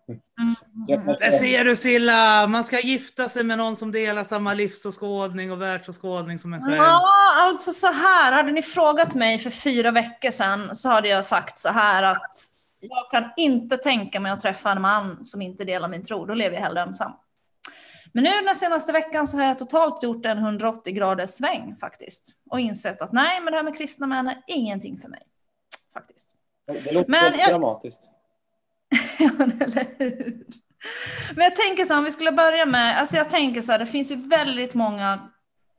Mm. 0.09 1.07
Där 1.21 1.31
ser 1.31 1.65
du 1.65 1.77
Silla, 1.77 2.47
man 2.47 2.65
ska 2.65 2.81
gifta 2.81 3.29
sig 3.29 3.45
med 3.45 3.59
någon 3.59 3.77
som 3.77 3.93
delar 3.93 4.25
samma 4.25 4.55
livsåskådning 4.55 5.53
och 5.53 5.63
världsåskådning 5.63 6.39
som 6.39 6.53
en 6.53 6.61
själv. 6.61 6.75
Ja, 6.77 7.03
alltså 7.37 7.71
så 7.73 7.87
här. 7.87 8.33
Hade 8.33 8.53
ni 8.53 8.63
frågat 8.63 9.15
mig 9.15 9.39
för 9.39 9.51
fyra 9.51 9.91
veckor 9.91 10.31
sedan 10.31 10.77
så 10.77 10.89
hade 10.89 11.09
jag 11.09 11.25
sagt 11.25 11.59
så 11.59 11.69
här 11.69 12.03
att 12.03 12.35
jag 12.81 13.11
kan 13.11 13.31
inte 13.37 13.77
tänka 13.77 14.21
mig 14.21 14.33
att 14.33 14.41
träffa 14.41 14.71
en 14.73 14.83
man 14.83 15.25
som 15.25 15.43
inte 15.43 15.65
delar 15.65 15.89
min 15.89 16.05
tro. 16.05 16.27
Då 16.27 16.35
lever 16.35 16.57
jag 16.57 16.63
hellre 16.63 16.83
ensam. 16.83 17.13
Men 18.13 18.25
nu 18.25 18.31
den 18.47 18.57
senaste 18.57 18.93
veckan 18.93 19.27
så 19.27 19.37
har 19.37 19.45
jag 19.45 19.59
totalt 19.59 20.03
gjort 20.03 20.27
en 20.27 20.39
180 20.39 20.93
graders 20.93 21.31
sväng 21.31 21.77
faktiskt. 21.81 22.37
Och 22.51 22.61
insett 22.61 23.03
att 23.03 23.13
nej, 23.13 23.41
men 23.41 23.51
det 23.53 23.57
här 23.59 23.65
med 23.65 23.77
kristna 23.79 24.07
män 24.07 24.29
är 24.29 24.43
ingenting 24.47 24.99
för 24.99 25.09
mig. 25.09 25.23
Faktiskt. 25.95 26.35
Det 26.67 26.93
låter 26.93 27.11
Men 27.11 27.39
jag- 27.39 27.49
dramatiskt. 27.49 28.01
Ja, 29.19 29.31
eller 29.61 29.87
hur? 29.99 30.45
Men 31.35 31.45
jag 31.45 31.57
tänker 31.57 31.85
så 31.85 31.93
här, 31.93 31.99
om 31.99 32.05
vi 32.05 32.11
skulle 32.11 32.33
börja 32.33 32.67
med, 32.67 32.99
alltså 32.99 33.17
jag 33.17 33.31
tänker 33.31 33.63
så 33.63 33.73
här, 33.73 33.79
det 33.79 33.87
finns 33.87 34.11
ju 34.13 34.17
väldigt 34.29 34.75
många, 34.75 35.31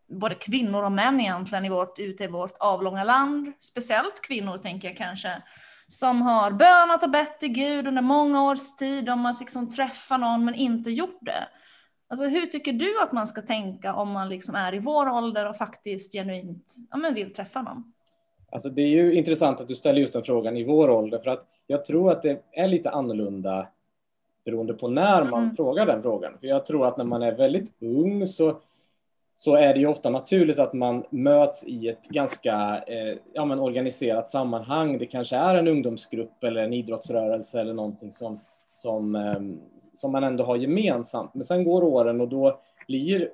både 0.10 0.36
kvinnor 0.36 0.84
och 0.84 0.92
män 0.92 1.20
egentligen, 1.20 1.66
i 1.66 1.70
vårt, 1.70 2.00
ute 2.00 2.24
i 2.24 2.28
vårt 2.28 2.58
avlånga 2.60 3.04
land, 3.04 3.54
speciellt 3.60 4.22
kvinnor 4.22 4.58
tänker 4.58 4.88
jag 4.88 4.98
kanske, 4.98 5.42
som 5.92 6.22
har 6.22 6.52
bönat 6.52 7.04
och 7.04 7.10
bett 7.10 7.40
till 7.40 7.50
Gud 7.50 7.88
under 7.88 8.02
många 8.02 8.44
års 8.52 8.76
tid 8.76 9.10
om 9.10 9.26
att 9.26 9.40
liksom 9.40 9.70
träffa 9.70 10.18
någon 10.18 10.46
men 10.46 10.56
inte 10.56 10.90
gjort 10.92 11.18
det. 11.22 11.48
Alltså 12.10 12.26
hur 12.26 12.46
tycker 12.46 12.74
du 12.74 13.02
att 13.04 13.12
man 13.12 13.28
ska 13.28 13.42
tänka 13.42 13.94
om 13.94 14.12
man 14.12 14.30
liksom 14.30 14.56
är 14.56 14.76
i 14.76 14.80
vår 14.80 15.10
ålder 15.10 15.50
och 15.50 15.56
faktiskt 15.56 16.14
genuint 16.14 16.76
ja, 16.92 16.98
men 16.98 17.14
vill 17.14 17.34
träffa 17.34 17.62
någon? 17.62 17.94
Alltså 18.52 18.70
det 18.70 18.82
är 18.82 18.88
ju 18.88 19.14
intressant 19.14 19.60
att 19.62 19.68
du 19.68 19.76
ställer 19.76 20.00
just 20.02 20.14
den 20.14 20.24
frågan 20.24 20.58
i 20.58 20.64
vår 20.64 20.90
ålder, 20.90 21.20
för 21.20 21.32
att 21.32 21.48
jag 21.68 21.86
tror 21.86 22.12
att 22.12 22.22
det 22.22 22.42
är 22.52 22.68
lite 22.68 22.90
annorlunda 22.90 23.68
beroende 24.46 24.74
på 24.74 24.88
när 24.88 25.24
man 25.24 25.44
Mm. 25.44 25.56
frågar 25.56 25.86
den 25.86 26.02
frågan. 26.02 26.34
För 26.40 26.48
jag 26.48 26.66
tror 26.66 26.86
att 26.86 26.98
när 26.98 27.06
man 27.06 27.22
är 27.22 27.32
väldigt 27.32 27.82
ung 27.82 28.28
så, 28.28 28.60
så 29.36 29.56
är 29.56 29.74
det 29.74 29.80
ju 29.80 29.88
ofta 29.88 30.10
naturligt 30.10 30.60
att 30.60 30.74
man 30.74 31.06
möts 31.10 31.64
i 31.64 31.90
ett 31.90 32.08
ganska 32.10 32.84
eh, 32.88 33.18
ja, 33.34 33.46
men 33.46 33.60
organiserat 33.60 34.30
sammanhang. 34.30 34.98
Det 34.98 35.06
kanske 35.06 35.36
är 35.36 35.56
en 35.56 35.68
ungdomsgrupp 35.68 36.44
eller 36.44 36.64
en 36.64 36.74
idrottsrörelse 36.74 37.62
eller 37.62 37.74
någonting 37.74 38.12
som, 38.12 38.40
som, 38.70 39.16
eh, 39.16 39.40
som 39.94 40.12
man 40.12 40.24
ändå 40.24 40.44
har 40.44 40.56
gemensamt. 40.56 41.34
Men 41.34 41.44
sen 41.44 41.64
går 41.64 41.84
åren 41.84 42.22
och 42.22 42.28
då 42.28 42.60
blir 42.88 43.30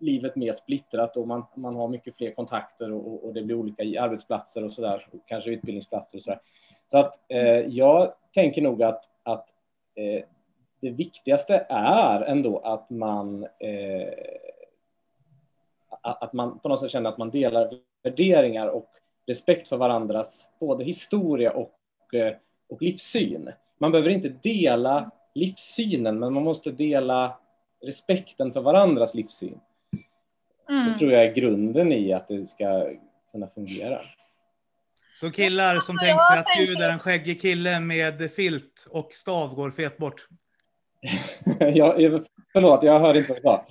livet 0.00 0.36
mer 0.36 0.52
splittrat 0.52 1.16
och 1.16 1.28
man, 1.28 1.44
man 1.54 1.76
har 1.76 1.88
mycket 1.88 2.16
fler 2.16 2.30
kontakter 2.30 2.92
och, 2.92 3.24
och- 3.24 3.34
det 3.34 3.42
blir 3.42 3.56
olika 3.56 4.02
arbetsplatser 4.02 4.64
och 4.64 4.72
sådär, 4.72 5.06
kanske 5.26 5.50
utbildningsplatser 5.50 6.18
och 6.18 6.24
sådär. 6.24 6.40
Så 6.86 6.98
att 6.98 7.14
eh, 7.28 7.60
jag 7.68 8.12
tänker 8.34 8.62
nog 8.62 8.82
att, 8.82 9.04
att 9.22 9.48
eh, 9.94 10.24
det 10.80 10.90
viktigaste 10.90 11.66
är 11.68 12.20
ändå 12.22 12.58
att 12.58 12.90
man 12.90 13.44
eh, 13.44 14.08
att 16.02 16.32
man 16.32 16.58
på 16.58 16.68
något 16.68 16.80
sätt 16.80 16.90
känner 16.90 17.10
att 17.10 17.18
man 17.18 17.30
delar 17.30 17.70
värderingar 18.02 18.66
och 18.66 18.90
respekt 19.26 19.68
för 19.68 19.76
varandras 19.76 20.48
både 20.60 20.84
historia 20.84 21.50
och, 21.52 22.14
eh, 22.14 22.34
och 22.68 22.82
livssyn. 22.82 23.52
Man 23.80 23.92
behöver 23.92 24.10
inte 24.10 24.28
dela 24.28 25.10
livssynen, 25.34 26.18
men 26.18 26.32
man 26.32 26.42
måste 26.42 26.70
dela 26.70 27.38
respekten 27.86 28.52
för 28.52 28.60
varandras 28.60 29.14
livssyn. 29.14 29.60
Mm. 30.70 30.88
Det 30.88 30.94
tror 30.98 31.12
jag 31.12 31.24
är 31.24 31.34
grunden 31.34 31.92
i 31.92 32.12
att 32.12 32.28
det 32.28 32.42
ska 32.42 32.90
kunna 33.32 33.46
fungera. 33.46 34.00
Så 35.14 35.30
killar 35.30 35.68
som 35.68 35.76
Alltså, 35.76 35.92
tänker 35.92 36.22
sig 36.30 36.38
att 36.38 36.46
tänker- 36.46 36.66
Gud 36.66 36.80
är 36.80 36.90
en 36.90 36.98
skäggig 36.98 37.40
kille 37.40 37.80
med 37.80 38.32
filt 38.32 38.86
och 38.90 39.12
stav 39.12 39.54
går 39.54 39.70
fet 39.70 39.98
bort. 39.98 40.28
jag, 41.58 42.00
jag- 42.00 42.24
förlåt, 42.52 42.82
jag 42.82 43.00
hörde 43.00 43.18
inte 43.18 43.32
vad 43.32 43.38
du 43.38 43.42
sa. 43.42 43.66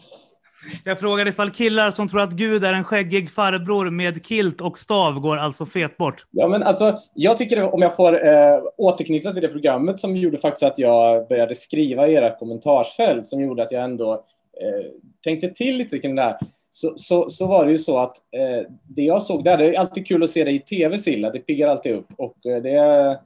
Jag 0.84 1.00
frågar 1.00 1.28
ifall 1.28 1.52
killar 1.52 1.92
som 1.92 2.10
tror 2.10 2.22
att 2.22 2.32
Gud 2.32 2.64
är 2.64 2.74
en 2.74 2.84
skäggig 2.84 3.32
farbror 3.32 3.90
med 3.90 4.26
kilt 4.26 4.62
och 4.62 4.80
stav 4.80 5.20
går 5.20 5.38
alltså 5.38 5.66
fet 5.66 5.98
bort. 5.98 6.26
Ja, 6.32 6.48
men 6.48 6.64
alltså, 6.64 6.98
jag 7.14 7.38
tycker, 7.38 7.74
om 7.74 7.82
jag 7.82 7.96
får 7.96 8.28
eh, 8.28 8.60
återknyta 8.78 9.34
till 9.34 9.42
det 9.42 9.48
programmet 9.48 10.00
som 10.00 10.16
gjorde 10.16 10.38
faktiskt 10.38 10.64
att 10.64 10.80
jag 10.80 11.28
började 11.28 11.56
skriva 11.56 12.08
i 12.08 12.14
era 12.14 12.36
kommentarsfält, 12.36 13.28
som 13.28 13.42
gjorde 13.42 13.64
att 13.64 13.72
jag 13.72 13.84
ändå 13.84 14.14
eh, 14.62 14.86
tänkte 15.24 15.50
till 15.50 15.78
lite 15.78 16.00
kring 16.00 16.16
det 16.16 16.22
här, 16.22 16.38
så, 16.70 16.94
så, 16.98 17.30
så 17.30 17.48
var 17.48 17.66
det 17.66 17.72
ju 17.72 17.78
så 17.78 17.98
att 17.98 18.18
eh, 18.18 18.72
det 18.84 19.02
jag 19.02 19.22
såg 19.22 19.44
där, 19.44 19.58
det 19.58 19.76
är 19.76 19.80
alltid 19.80 20.08
kul 20.08 20.24
att 20.24 20.30
se 20.30 20.44
det 20.44 20.52
i 20.52 20.60
tv 20.60 20.98
Silla, 20.98 21.30
det 21.30 21.40
piggar 21.40 21.68
alltid 21.68 21.96
upp 21.96 22.08
och 22.18 22.46
eh, 22.46 22.62
det, 22.62 23.20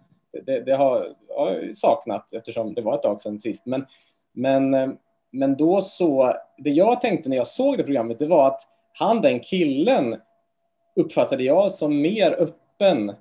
det, 0.46 0.60
det 0.66 0.76
har 0.76 1.08
jag 1.28 1.78
saknat 1.78 2.34
eftersom 2.34 2.74
det 2.74 2.82
var 2.82 2.96
ett 2.96 3.02
tag 3.02 3.22
sedan 3.22 3.40
sist. 3.40 3.66
Men, 3.66 3.86
men, 4.34 4.74
eh, 4.74 4.90
men 5.32 5.58
då 5.58 5.82
så, 5.82 6.34
det 6.58 6.70
jag 6.70 7.02
tänkte 7.02 7.30
när 7.30 7.38
jag 7.38 7.48
såg 7.48 7.78
det 7.78 7.84
programmet, 7.84 8.20
det 8.20 8.28
var 8.28 8.48
att 8.48 8.62
han, 8.94 9.22
den 9.22 9.40
killen, 9.40 10.16
uppfattade 10.96 11.44
jag 11.44 11.72
som 11.72 12.02
mer 12.02 12.32
öppen 12.32 13.16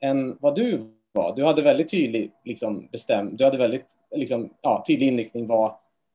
än 0.00 0.36
vad 0.40 0.54
du 0.54 0.94
var. 1.12 1.36
Du 1.36 1.44
hade 1.44 1.62
väldigt 1.62 1.90
tydlig, 1.90 2.32
liksom, 2.44 2.88
bestämd, 2.92 3.38
du 3.38 3.44
hade 3.44 3.58
väldigt 3.58 3.86
liksom, 4.10 4.50
ja, 4.60 4.84
tydlig 4.88 5.06
inriktning 5.06 5.46
vad, 5.46 5.74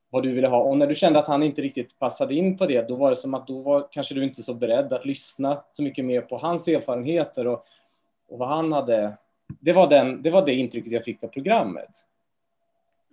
vad 0.09 0.23
du 0.23 0.33
ville 0.33 0.47
ha. 0.47 0.61
Och 0.61 0.77
när 0.77 0.87
du 0.87 0.95
kände 0.95 1.19
att 1.19 1.27
han 1.27 1.43
inte 1.43 1.61
riktigt 1.61 1.99
passade 1.99 2.35
in 2.35 2.57
på 2.57 2.65
det, 2.65 2.87
då 2.87 2.95
var 2.95 3.09
det 3.09 3.15
som 3.15 3.33
att 3.33 3.47
då 3.47 3.59
var 3.59 3.87
kanske 3.91 4.15
du 4.15 4.23
inte 4.23 4.43
så 4.43 4.53
beredd 4.53 4.93
att 4.93 5.05
lyssna 5.05 5.63
så 5.71 5.83
mycket 5.83 6.05
mer 6.05 6.21
på 6.21 6.37
hans 6.37 6.67
erfarenheter 6.67 7.47
och, 7.47 7.65
och 8.29 8.39
vad 8.39 8.49
han 8.49 8.73
hade. 8.73 9.17
Det 9.59 9.73
var, 9.73 9.89
den, 9.89 10.21
det 10.21 10.31
var 10.31 10.45
det 10.45 10.53
intrycket 10.53 10.91
jag 10.91 11.03
fick 11.03 11.23
av 11.23 11.27
programmet. 11.27 12.05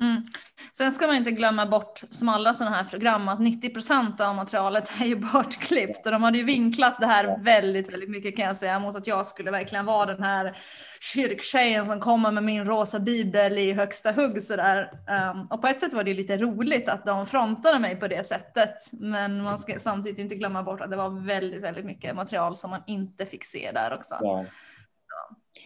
Mm. 0.01 0.27
Sen 0.73 0.93
ska 0.93 1.07
man 1.07 1.17
inte 1.17 1.31
glömma 1.31 1.67
bort, 1.67 2.01
som 2.11 2.29
alla 2.29 2.55
sådana 2.55 2.77
här 2.77 2.85
program, 2.85 3.29
att 3.29 3.41
90 3.41 3.71
procent 3.71 4.21
av 4.21 4.35
materialet 4.35 5.01
är 5.01 5.05
ju 5.05 5.17
bortklippt. 5.17 6.07
Och 6.07 6.13
de 6.13 6.23
hade 6.23 6.39
ju 6.39 6.45
vinklat 6.45 7.01
det 7.01 7.07
här 7.07 7.39
väldigt, 7.43 7.93
väldigt 7.93 8.11
mycket 8.11 8.37
kan 8.37 8.45
jag 8.45 8.57
säga, 8.57 8.79
mot 8.79 8.97
att 8.97 9.07
jag 9.07 9.27
skulle 9.27 9.51
verkligen 9.51 9.87
vara 9.87 10.07
den 10.15 10.23
här 10.23 10.57
kyrktjejen 11.01 11.87
som 11.87 12.01
kommer 12.01 12.31
med 12.31 12.43
min 12.43 12.65
rosa 12.65 13.01
bibel 13.01 13.59
i 13.59 13.73
högsta 13.73 14.13
hugg 14.13 14.43
sådär. 14.43 14.91
Um, 15.33 15.47
och 15.51 15.61
på 15.61 15.69
ett 15.69 15.81
sätt 15.81 15.93
var 15.93 16.05
det 16.05 16.15
lite 16.15 16.37
roligt 16.37 16.89
att 16.89 17.07
de 17.07 17.27
frontade 17.27 17.79
mig 17.79 17.97
på 17.97 18.09
det 18.09 18.27
sättet. 18.27 18.75
Men 18.93 19.43
man 19.43 19.59
ska 19.59 19.79
samtidigt 19.79 20.19
inte 20.19 20.35
glömma 20.35 20.63
bort 20.63 20.81
att 20.81 20.91
det 20.91 20.97
var 20.97 21.27
väldigt, 21.27 21.63
väldigt 21.63 21.85
mycket 21.85 22.17
material 22.17 22.57
som 22.57 22.71
man 22.71 22.83
inte 22.87 23.27
fick 23.27 23.45
se 23.45 23.71
där 23.75 23.95
också. 23.95 24.19
Ja. 24.21 24.45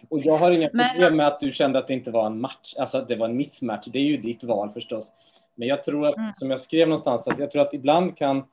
Och 0.09 0.19
jag 0.19 0.37
har 0.37 0.51
inga 0.51 0.69
Men- 0.73 0.89
problem 0.89 1.15
med 1.17 1.27
att 1.27 1.39
du 1.39 1.51
kände 1.51 1.79
att 1.79 1.87
det 1.87 1.93
inte 1.93 2.11
var 2.11 2.25
en 2.25 2.41
match, 2.41 2.75
alltså 2.79 2.97
att 2.97 3.07
det 3.07 3.15
var 3.15 3.25
en 3.29 3.37
missmatch. 3.37 3.87
Det 3.87 3.99
är 3.99 4.03
ju 4.03 4.17
ditt 4.17 4.43
val 4.43 4.69
förstås. 4.73 5.11
Men 5.55 5.67
jag 5.67 5.83
tror 5.83 6.07
att, 6.07 6.17
Mm. 6.17 6.31
som 6.35 6.49
jag 6.49 6.59
skrev 6.59 6.87
någonstans, 6.87 7.27
att 7.27 7.39
jag 7.39 7.51
tror 7.51 7.61
att 7.61 7.73
ibland 7.73 8.17
kan 8.17 8.43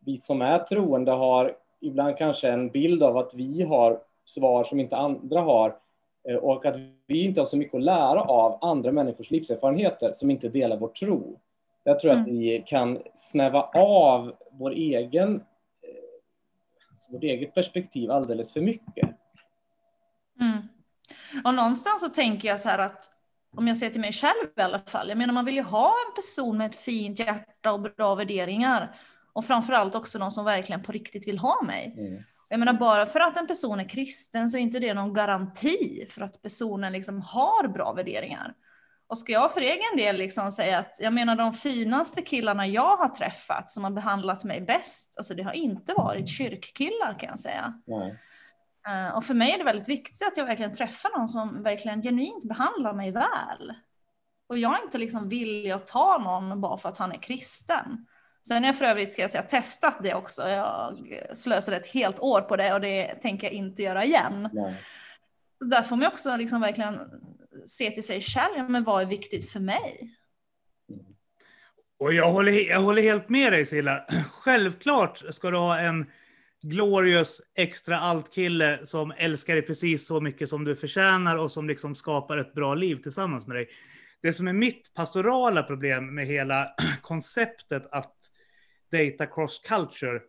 vi 0.00 0.16
som 0.16 0.42
är 0.42 0.58
troende 0.58 1.12
har 1.12 1.56
ibland 1.80 2.16
kanske 2.16 2.48
en 2.50 2.68
bild 2.68 3.02
av 3.02 3.16
att 3.16 3.34
vi 3.34 3.62
har 3.62 4.00
svar 4.24 4.64
som 4.64 4.80
inte 4.80 4.96
andra 4.96 5.40
har 5.40 5.76
eh, 6.28 6.36
och 6.36 6.66
att 6.66 6.76
vi 7.06 7.24
inte 7.24 7.40
har 7.40 7.44
så 7.44 7.56
mycket 7.56 7.74
att 7.74 7.82
lära 7.82 8.20
av 8.22 8.58
andra 8.60 8.92
människors 8.92 9.30
livserfarenheter 9.30 10.12
som 10.12 10.30
inte 10.30 10.48
delar 10.48 10.76
vår 10.76 10.88
tro. 10.88 11.38
Där 11.84 11.94
tror 11.94 12.12
jag 12.12 12.20
att 12.20 12.26
Mm. 12.28 12.38
vi 12.40 12.62
kan 12.66 12.98
snäva 13.14 13.62
av 13.74 14.32
vår 14.50 14.70
egen, 14.72 15.34
eh, 15.34 15.40
alltså 16.90 17.12
vårt 17.12 17.22
eget 17.22 17.54
perspektiv 17.54 18.10
alldeles 18.10 18.52
för 18.52 18.60
mycket. 18.60 19.10
Mm. 21.46 21.58
Och 21.58 21.62
någonstans 21.62 22.00
så 22.00 22.08
tänker 22.08 22.48
jag 22.48 22.60
så 22.60 22.68
här 22.68 22.78
att 22.78 23.10
om 23.56 23.68
jag 23.68 23.76
ser 23.76 23.90
till 23.90 24.00
mig 24.00 24.12
själv 24.12 24.48
i 24.56 24.60
alla 24.60 24.78
fall, 24.78 25.08
jag 25.08 25.18
menar 25.18 25.34
man 25.34 25.44
vill 25.44 25.54
ju 25.54 25.62
ha 25.62 25.88
en 25.88 26.14
person 26.14 26.58
med 26.58 26.66
ett 26.66 26.76
fint 26.76 27.18
hjärta 27.18 27.72
och 27.72 27.80
bra 27.80 28.14
värderingar. 28.14 28.96
Och 29.32 29.44
framförallt 29.44 29.94
också 29.94 30.18
någon 30.18 30.32
som 30.32 30.44
verkligen 30.44 30.82
på 30.82 30.92
riktigt 30.92 31.28
vill 31.28 31.38
ha 31.38 31.62
mig. 31.62 31.94
Mm. 31.98 32.22
Jag 32.48 32.58
menar 32.58 32.72
bara 32.72 33.06
för 33.06 33.20
att 33.20 33.36
en 33.36 33.46
person 33.46 33.80
är 33.80 33.88
kristen 33.88 34.50
så 34.50 34.56
är 34.56 34.60
inte 34.60 34.78
det 34.78 34.94
någon 34.94 35.14
garanti 35.14 36.06
för 36.10 36.20
att 36.20 36.42
personen 36.42 36.92
liksom 36.92 37.22
har 37.22 37.68
bra 37.68 37.92
värderingar. 37.92 38.54
Och 39.08 39.18
ska 39.18 39.32
jag 39.32 39.54
för 39.54 39.60
egen 39.60 39.96
del 39.96 40.16
liksom 40.16 40.52
säga 40.52 40.78
att 40.78 40.96
jag 41.00 41.12
menar 41.12 41.36
de 41.36 41.52
finaste 41.52 42.22
killarna 42.22 42.66
jag 42.66 42.96
har 42.96 43.08
träffat 43.08 43.70
som 43.70 43.84
har 43.84 43.90
behandlat 43.90 44.44
mig 44.44 44.60
bäst, 44.60 45.18
alltså 45.18 45.34
det 45.34 45.42
har 45.42 45.52
inte 45.52 45.94
varit 45.94 46.28
kyrkkillar 46.28 47.18
kan 47.18 47.28
jag 47.28 47.38
säga. 47.38 47.80
Nej. 47.86 48.18
Eh, 48.88 49.16
Och 49.16 49.24
för 49.24 49.34
mig 49.34 49.52
är 49.52 49.58
det 49.58 49.64
väldigt 49.64 49.88
viktigt 49.88 50.22
att 50.26 50.36
jag 50.36 50.44
verkligen 50.44 50.74
träffar 50.74 51.18
någon 51.18 51.28
som 51.28 51.62
verkligen 51.62 52.02
genuint 52.02 52.44
behandlar 52.44 52.92
mig 52.92 53.10
väl. 53.10 53.74
Och 54.48 54.58
jag 54.58 54.78
är 54.78 54.84
inte 54.84 54.98
liksom 54.98 55.28
villig 55.28 55.70
att 55.70 55.86
ta 55.86 56.18
någon 56.18 56.60
bara 56.60 56.76
för 56.76 56.88
att 56.88 56.98
han 56.98 57.12
är 57.12 57.22
kristen. 57.22 58.06
Sen 58.48 58.62
har 58.62 58.68
jag 58.68 58.78
för 58.78 58.84
övrigt, 58.84 59.12
ska 59.12 59.22
jag 59.22 59.30
säga, 59.30 59.42
testat 59.42 59.98
det 60.02 60.14
också. 60.14 60.48
Jag 60.48 60.96
slösade 61.34 61.76
ett 61.76 61.86
helt 61.86 62.20
år 62.20 62.40
på 62.40 62.56
det 62.56 62.74
och 62.74 62.80
det 62.80 63.14
tänker 63.14 63.46
jag 63.46 63.54
inte 63.54 63.82
göra 63.82 64.04
igen. 64.04 64.48
Nej. 64.52 64.74
Där 65.60 65.82
får 65.82 65.96
man 65.96 66.06
också 66.06 66.36
liksom 66.36 66.60
verkligen 66.60 67.00
se 67.66 67.90
till 67.90 68.06
sig 68.06 68.20
själv, 68.22 68.70
men 68.70 68.84
vad 68.84 69.02
är 69.02 69.06
viktigt 69.06 69.50
för 69.50 69.60
mig? 69.60 70.16
Och 71.98 72.12
jag 72.12 72.32
håller, 72.32 72.52
jag 72.52 72.80
håller 72.80 73.02
helt 73.02 73.28
med 73.28 73.52
dig 73.52 73.66
Silla. 73.66 74.06
Självklart 74.30 75.22
ska 75.34 75.50
du 75.50 75.58
ha 75.58 75.78
en 75.78 76.06
glorious 76.68 77.40
extra 77.54 77.98
allt-kille 77.98 78.80
som 78.82 79.12
älskar 79.16 79.54
dig 79.54 79.62
precis 79.62 80.06
så 80.06 80.20
mycket 80.20 80.48
som 80.48 80.64
du 80.64 80.76
förtjänar 80.76 81.36
och 81.36 81.52
som 81.52 81.68
liksom 81.68 81.94
skapar 81.94 82.38
ett 82.38 82.54
bra 82.54 82.74
liv 82.74 82.96
tillsammans 82.96 83.46
med 83.46 83.56
dig. 83.56 83.68
Det 84.22 84.32
som 84.32 84.48
är 84.48 84.52
mitt 84.52 84.94
pastorala 84.94 85.62
problem 85.62 86.14
med 86.14 86.26
hela 86.26 86.74
konceptet 87.02 87.86
att 87.90 88.16
data 88.92 89.26
cross 89.26 89.62
culture 89.68 90.20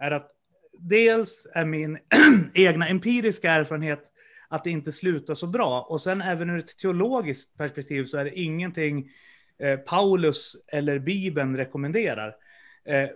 är 0.00 0.10
att 0.10 0.30
dels 0.78 1.46
är 1.54 1.64
min 1.64 1.98
egna 2.54 2.88
empiriska 2.88 3.50
erfarenhet 3.50 4.02
att 4.48 4.64
det 4.64 4.70
inte 4.70 4.92
slutar 4.92 5.34
så 5.34 5.46
bra. 5.46 5.86
Och 5.88 6.00
sen 6.00 6.22
även 6.22 6.50
ur 6.50 6.58
ett 6.58 6.78
teologiskt 6.78 7.56
perspektiv 7.56 8.04
så 8.04 8.18
är 8.18 8.24
det 8.24 8.38
ingenting 8.38 9.10
eh, 9.58 9.76
Paulus 9.76 10.56
eller 10.72 10.98
Bibeln 10.98 11.56
rekommenderar. 11.56 12.36
Eh, 12.84 13.08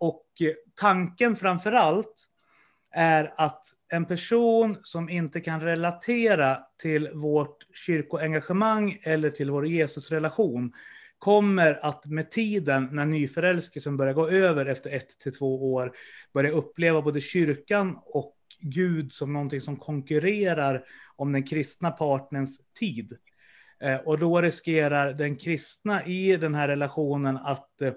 och 0.00 0.26
tanken 0.80 1.36
framför 1.36 1.72
allt 1.72 2.26
är 2.94 3.34
att 3.36 3.62
en 3.88 4.04
person 4.04 4.78
som 4.82 5.08
inte 5.08 5.40
kan 5.40 5.60
relatera 5.60 6.58
till 6.82 7.10
vårt 7.14 7.66
kyrkoengagemang 7.86 8.98
eller 9.02 9.30
till 9.30 9.50
vår 9.50 9.66
Jesusrelation 9.66 10.72
kommer 11.18 11.78
att 11.86 12.06
med 12.06 12.30
tiden, 12.30 12.88
när 12.92 13.04
nyförälskelsen 13.06 13.96
börjar 13.96 14.12
gå 14.12 14.28
över 14.28 14.66
efter 14.66 14.90
ett 14.90 15.18
till 15.18 15.34
två 15.34 15.72
år, 15.72 15.92
börja 16.34 16.50
uppleva 16.50 17.02
både 17.02 17.20
kyrkan 17.20 17.98
och 18.04 18.36
Gud 18.60 19.12
som 19.12 19.32
någonting 19.32 19.60
som 19.60 19.76
konkurrerar 19.76 20.84
om 21.16 21.32
den 21.32 21.42
kristna 21.42 21.90
partnerns 21.90 22.60
tid. 22.78 23.16
Eh, 23.80 23.96
och 23.96 24.18
då 24.18 24.40
riskerar 24.40 25.12
den 25.12 25.36
kristna 25.36 26.06
i 26.06 26.36
den 26.36 26.54
här 26.54 26.68
relationen 26.68 27.36
att 27.36 27.80
eh, 27.80 27.92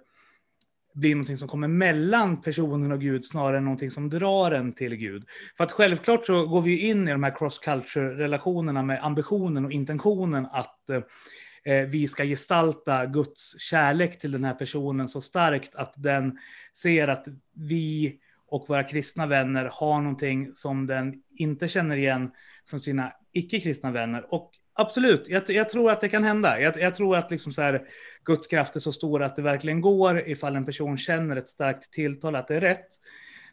blir 1.00 1.16
någonting 1.16 1.38
som 1.38 1.48
kommer 1.48 1.68
mellan 1.68 2.42
personen 2.42 2.92
och 2.92 3.02
Gud 3.02 3.26
snarare 3.26 3.58
än 3.58 3.64
någonting 3.64 3.92
som 3.92 4.10
drar 4.10 4.52
en 4.52 4.74
till 4.74 4.96
Gud. 4.96 5.26
För 5.58 5.64
att 5.64 5.72
självklart 5.72 6.26
så 6.26 6.46
går 6.46 6.62
vi 6.62 6.78
in 6.78 7.08
i 7.08 7.12
de 7.12 7.24
här 7.24 7.32
cross-culture-relationerna 7.32 8.84
med 8.84 9.04
ambitionen 9.04 9.66
och 9.66 9.72
intentionen 9.72 10.48
att 10.52 10.90
eh, 10.90 11.74
eh, 11.74 11.88
vi 11.88 12.08
ska 12.08 12.24
gestalta 12.24 13.06
Guds 13.06 13.60
kärlek 13.60 14.20
till 14.20 14.32
den 14.32 14.44
här 14.44 14.54
personen 14.54 15.08
så 15.08 15.22
starkt 15.22 15.76
att 15.76 15.94
den 15.98 16.38
ser 16.74 17.08
att 17.08 17.28
vi 17.54 18.20
och 18.48 18.66
våra 18.70 18.84
kristna 18.84 19.26
vänner 19.26 19.70
har 19.74 20.02
någonting 20.02 20.52
som 20.54 20.88
den 20.88 21.14
inte 21.32 21.68
känner 21.68 21.98
igen 21.98 22.32
från 22.70 22.80
sina 22.80 23.14
icke-kristna 23.34 23.92
vänner. 23.92 24.34
Och 24.34 24.52
absolut, 24.80 25.28
jag, 25.28 25.50
jag 25.50 25.70
tror 25.70 25.92
att 25.92 26.02
det 26.02 26.10
kan 26.10 26.24
hända. 26.24 26.60
Jag, 26.60 26.78
jag 26.78 26.96
tror 26.96 27.18
att 27.18 27.32
liksom 27.32 27.52
så 27.52 27.62
här, 27.62 27.82
Guds 28.26 28.48
kraft 28.48 28.76
är 28.76 28.80
så 28.80 28.92
stor 28.92 29.24
att 29.24 29.36
det 29.36 29.42
verkligen 29.42 29.82
går 29.82 30.30
ifall 30.30 30.56
en 30.56 30.66
person 30.66 30.98
känner 30.98 31.36
ett 31.36 31.48
starkt 31.48 31.92
tilltal 31.92 32.36
att 32.36 32.48
det 32.48 32.56
är 32.56 32.62
rätt. 32.62 32.88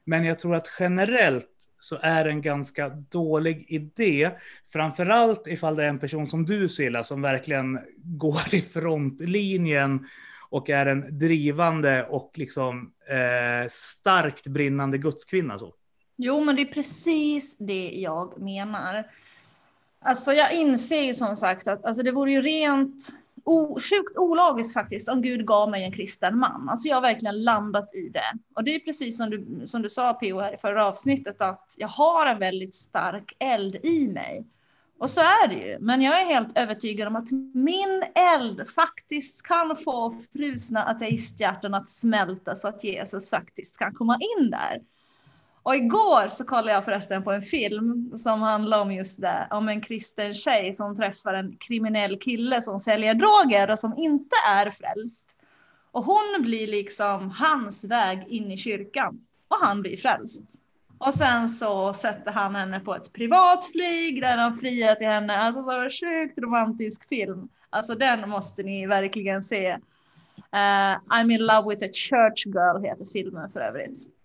Men 0.04 0.24
jag 0.24 0.38
tror 0.38 0.54
att 0.54 0.70
generellt 0.78 1.50
så 1.80 1.98
är 2.02 2.24
det 2.24 2.30
en 2.30 2.42
ganska 2.42 2.88
dålig 2.88 3.64
idé. 3.68 4.30
Framförallt 4.72 5.46
ifall 5.46 5.76
det 5.76 5.84
är 5.84 5.88
en 5.88 5.98
person 5.98 6.26
som 6.26 6.44
du 6.44 6.68
Silla 6.68 7.04
som 7.04 7.22
verkligen 7.22 7.78
går 7.96 8.54
i 8.54 8.60
frontlinjen 8.60 10.06
och 10.50 10.70
är 10.70 10.86
en 10.86 11.18
drivande 11.18 12.04
och 12.04 12.32
liksom 12.34 12.92
eh, 13.08 13.68
starkt 13.70 14.46
brinnande 14.46 14.98
gudskvinna. 14.98 15.58
Så. 15.58 15.74
Jo, 16.16 16.44
men 16.44 16.56
det 16.56 16.62
är 16.62 16.74
precis 16.74 17.58
det 17.58 17.90
jag 17.90 18.40
menar. 18.40 19.04
Alltså 20.06 20.32
jag 20.32 20.52
inser 20.52 21.02
ju 21.02 21.14
som 21.14 21.36
sagt 21.36 21.68
att 21.68 21.84
alltså, 21.84 22.02
det 22.02 22.12
vore 22.12 22.32
ju 22.32 22.42
rent 22.42 23.14
o, 23.44 23.78
sjukt 23.80 24.16
ologiskt 24.16 24.74
faktiskt 24.74 25.08
om 25.08 25.22
Gud 25.22 25.46
gav 25.46 25.70
mig 25.70 25.84
en 25.84 25.92
kristen 25.92 26.38
man. 26.38 26.68
Alltså 26.68 26.88
jag 26.88 26.96
har 26.96 27.02
verkligen 27.02 27.44
landat 27.44 27.94
i 27.94 28.08
det. 28.08 28.32
Och 28.54 28.64
det 28.64 28.74
är 28.74 28.78
precis 28.78 29.16
som 29.16 29.30
du, 29.30 29.66
som 29.66 29.82
du 29.82 29.90
sa 29.90 30.14
P.O. 30.14 30.40
här 30.40 30.54
i 30.54 30.58
förra 30.58 30.86
avsnittet 30.86 31.40
att 31.40 31.74
jag 31.78 31.88
har 31.88 32.26
en 32.26 32.38
väldigt 32.38 32.74
stark 32.74 33.36
eld 33.38 33.76
i 33.82 34.08
mig. 34.08 34.44
Och 34.98 35.10
så 35.10 35.20
är 35.20 35.48
det 35.48 35.54
ju. 35.54 35.78
Men 35.80 36.02
jag 36.02 36.20
är 36.20 36.24
helt 36.24 36.58
övertygad 36.58 37.08
om 37.08 37.16
att 37.16 37.30
min 37.54 38.04
eld 38.14 38.68
faktiskt 38.74 39.42
kan 39.42 39.76
få 39.76 40.14
frusna 40.32 40.84
ateisthjärtan 40.84 41.74
att 41.74 41.88
smälta 41.88 42.54
så 42.54 42.68
att 42.68 42.84
Jesus 42.84 43.30
faktiskt 43.30 43.78
kan 43.78 43.94
komma 43.94 44.18
in 44.38 44.50
där. 44.50 44.80
Och 45.66 45.76
igår 45.76 46.28
så 46.28 46.44
kollade 46.44 46.72
jag 46.72 46.84
förresten 46.84 47.22
på 47.22 47.32
en 47.32 47.42
film 47.42 48.12
som 48.16 48.42
handlar 48.42 48.80
om 48.80 48.92
just 48.92 49.20
det, 49.20 49.48
om 49.50 49.68
en 49.68 49.80
kristen 49.80 50.34
tjej 50.34 50.72
som 50.72 50.96
träffar 50.96 51.34
en 51.34 51.56
kriminell 51.56 52.18
kille 52.18 52.62
som 52.62 52.80
säljer 52.80 53.14
droger 53.14 53.70
och 53.70 53.78
som 53.78 53.98
inte 53.98 54.36
är 54.48 54.70
frälst. 54.70 55.26
Och 55.90 56.04
hon 56.04 56.42
blir 56.42 56.66
liksom 56.66 57.30
hans 57.30 57.84
väg 57.84 58.26
in 58.28 58.50
i 58.50 58.56
kyrkan. 58.56 59.20
och 59.48 59.56
han 59.60 59.82
blir 59.82 59.96
frälst. 59.96 60.44
Och 60.98 61.14
sen 61.14 61.48
så 61.48 61.92
sätter 61.92 62.32
han 62.32 62.54
henne 62.54 62.80
på 62.80 62.94
ett 62.94 63.12
privatflyg 63.12 64.20
där 64.20 64.36
han 64.36 64.58
friar 64.58 64.94
till 64.94 65.08
henne. 65.08 65.36
Alltså 65.36 65.62
så 65.62 65.80
en 65.80 65.90
sjukt 65.90 66.38
romantisk 66.38 67.08
film. 67.08 67.48
Alltså 67.70 67.94
den 67.94 68.28
måste 68.28 68.62
ni 68.62 68.86
verkligen 68.86 69.42
se. 69.42 69.72
Uh, 69.72 70.98
I'm 71.08 71.32
in 71.32 71.46
love 71.46 71.68
with 71.68 71.84
a 71.84 71.92
church 71.92 72.46
girl 72.46 72.84
heter 72.84 73.06
filmen 73.12 73.50
för 73.52 73.60
övrigt. 73.60 74.15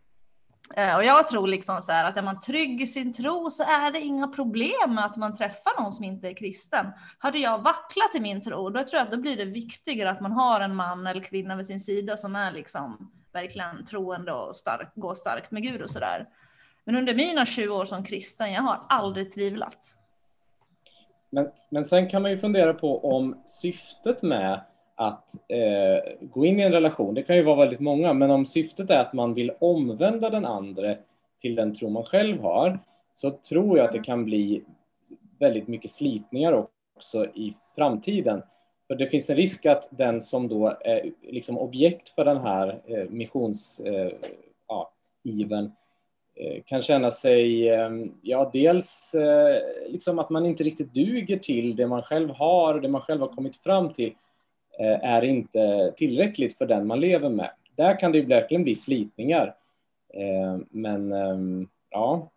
Eh, 0.76 0.96
och 0.96 1.04
jag 1.04 1.28
tror 1.28 1.48
liksom 1.48 1.82
så 1.82 1.92
här 1.92 2.06
att 2.06 2.18
är 2.18 2.22
man 2.22 2.40
trygg 2.40 2.82
i 2.82 2.88
sin 2.88 3.14
tro 3.14 3.50
så 3.50 3.64
är 3.64 3.92
det 3.92 4.02
inga 4.02 4.28
problem 4.28 4.96
med 4.96 5.06
att 5.06 5.16
man 5.16 5.38
träffar 5.38 5.82
någon 5.82 5.92
som 5.92 6.06
inte 6.06 6.30
är 6.30 6.34
kristen. 6.34 6.86
Hade 7.18 7.40
jag 7.40 7.62
vacklat 7.62 8.16
i 8.16 8.20
min 8.20 8.42
tro, 8.42 8.70
då 8.70 8.84
tror 8.84 9.00
jag 9.00 9.02
att 9.02 9.12
då 9.12 9.18
blir 9.18 9.38
det 9.38 9.46
viktigare 9.46 10.10
att 10.10 10.22
man 10.22 10.32
har 10.32 10.62
en 10.62 10.76
man 10.76 11.08
eller 11.08 11.24
kvinna 11.24 11.56
vid 11.56 11.66
sin 11.66 11.80
sida 11.80 12.18
som 12.18 12.36
är 12.36 12.52
liksom 12.52 13.12
verkligen 13.34 13.86
troende 13.86 14.34
och 14.34 14.56
stark, 14.56 14.92
går 14.96 15.14
starkt 15.14 15.52
med 15.52 15.64
Gud 15.64 15.82
och 15.82 15.92
sådär. 15.92 16.28
Men 16.84 16.96
under 16.96 17.16
mina 17.16 17.46
20 17.46 17.76
år 17.76 17.86
som 17.86 18.04
kristen, 18.04 18.54
jag 18.54 18.62
har 18.62 18.86
aldrig 18.90 19.32
tvivlat. 19.32 19.98
Men, 21.30 21.48
men 21.70 21.86
sen 21.86 22.10
kan 22.10 22.22
man 22.22 22.32
ju 22.32 22.38
fundera 22.38 22.74
på 22.74 23.16
om 23.16 23.42
syftet 23.46 24.22
med 24.22 24.62
att 25.02 25.36
eh, 25.48 26.14
gå 26.22 26.46
in 26.46 26.60
i 26.60 26.64
en 26.64 26.72
relation, 26.72 27.14
det 27.14 27.24
kan 27.24 27.36
ju 27.36 27.44
vara 27.44 27.56
väldigt 27.56 27.80
många, 27.80 28.14
men 28.14 28.32
om 28.32 28.46
syftet 28.46 28.90
är 28.90 29.00
att 29.00 29.14
man 29.14 29.34
vill 29.34 29.52
omvända 29.60 30.30
den 30.30 30.46
andra 30.46 30.96
till 31.42 31.56
den 31.56 31.76
tro 31.76 31.90
man 31.90 32.04
själv 32.04 32.42
har, 32.42 32.80
så 33.14 33.32
tror 33.32 33.78
jag 33.78 33.86
att 33.86 33.92
det 33.92 34.00
kan 34.00 34.26
bli 34.26 34.64
väldigt 35.40 35.68
mycket 35.68 35.92
slitningar 35.92 36.68
också 36.96 37.26
i 37.26 37.56
framtiden. 37.76 38.42
För 38.88 38.96
det 38.96 39.08
finns 39.08 39.30
en 39.30 39.36
risk 39.36 39.66
att 39.66 39.88
den 39.92 40.22
som 40.22 40.48
då 40.48 40.78
är 40.82 41.12
liksom 41.22 41.58
objekt 41.58 42.10
för 42.10 42.26
den 42.26 42.42
här 42.42 42.82
eh, 42.86 43.10
missionsivern 43.10 44.06
eh, 44.06 44.12
ja, 44.68 44.92
Eh, 46.36 46.62
kan 46.66 46.82
känna 46.82 47.12
sig, 47.12 47.70
ehm, 47.70 48.12
ja 48.22 48.50
dels 48.54 49.16
eh, 49.16 49.62
liksom 49.88 50.20
att 50.20 50.30
man 50.30 50.46
inte 50.46 50.64
riktigt 50.64 50.94
duger 50.94 51.38
till 51.38 51.76
det 51.76 51.88
man 51.88 52.04
själv 52.04 52.30
har, 52.30 52.80
det 52.80 52.88
man 52.88 53.02
själv 53.02 53.22
har 53.22 53.28
kommit 53.28 53.58
fram 53.58 53.94
till 53.94 54.08
eh, 54.08 54.14
Eh, 54.82 55.14
är 55.14 55.22
inte 55.22 55.94
tillräckligt 55.98 56.58
för 56.58 56.66
den 56.66 56.88
man 56.88 57.00
lever 57.00 57.30
med. 57.30 57.52
Där 57.76 58.00
kan 58.00 58.12
det 58.12 58.18
ju 58.18 58.26
verkligen 58.26 58.64
bli 58.64 58.76
slitningar. 58.76 59.56
Eh, 60.14 60.58
men 60.70 61.12
ehm, 61.12 61.68
ja. 61.90 62.32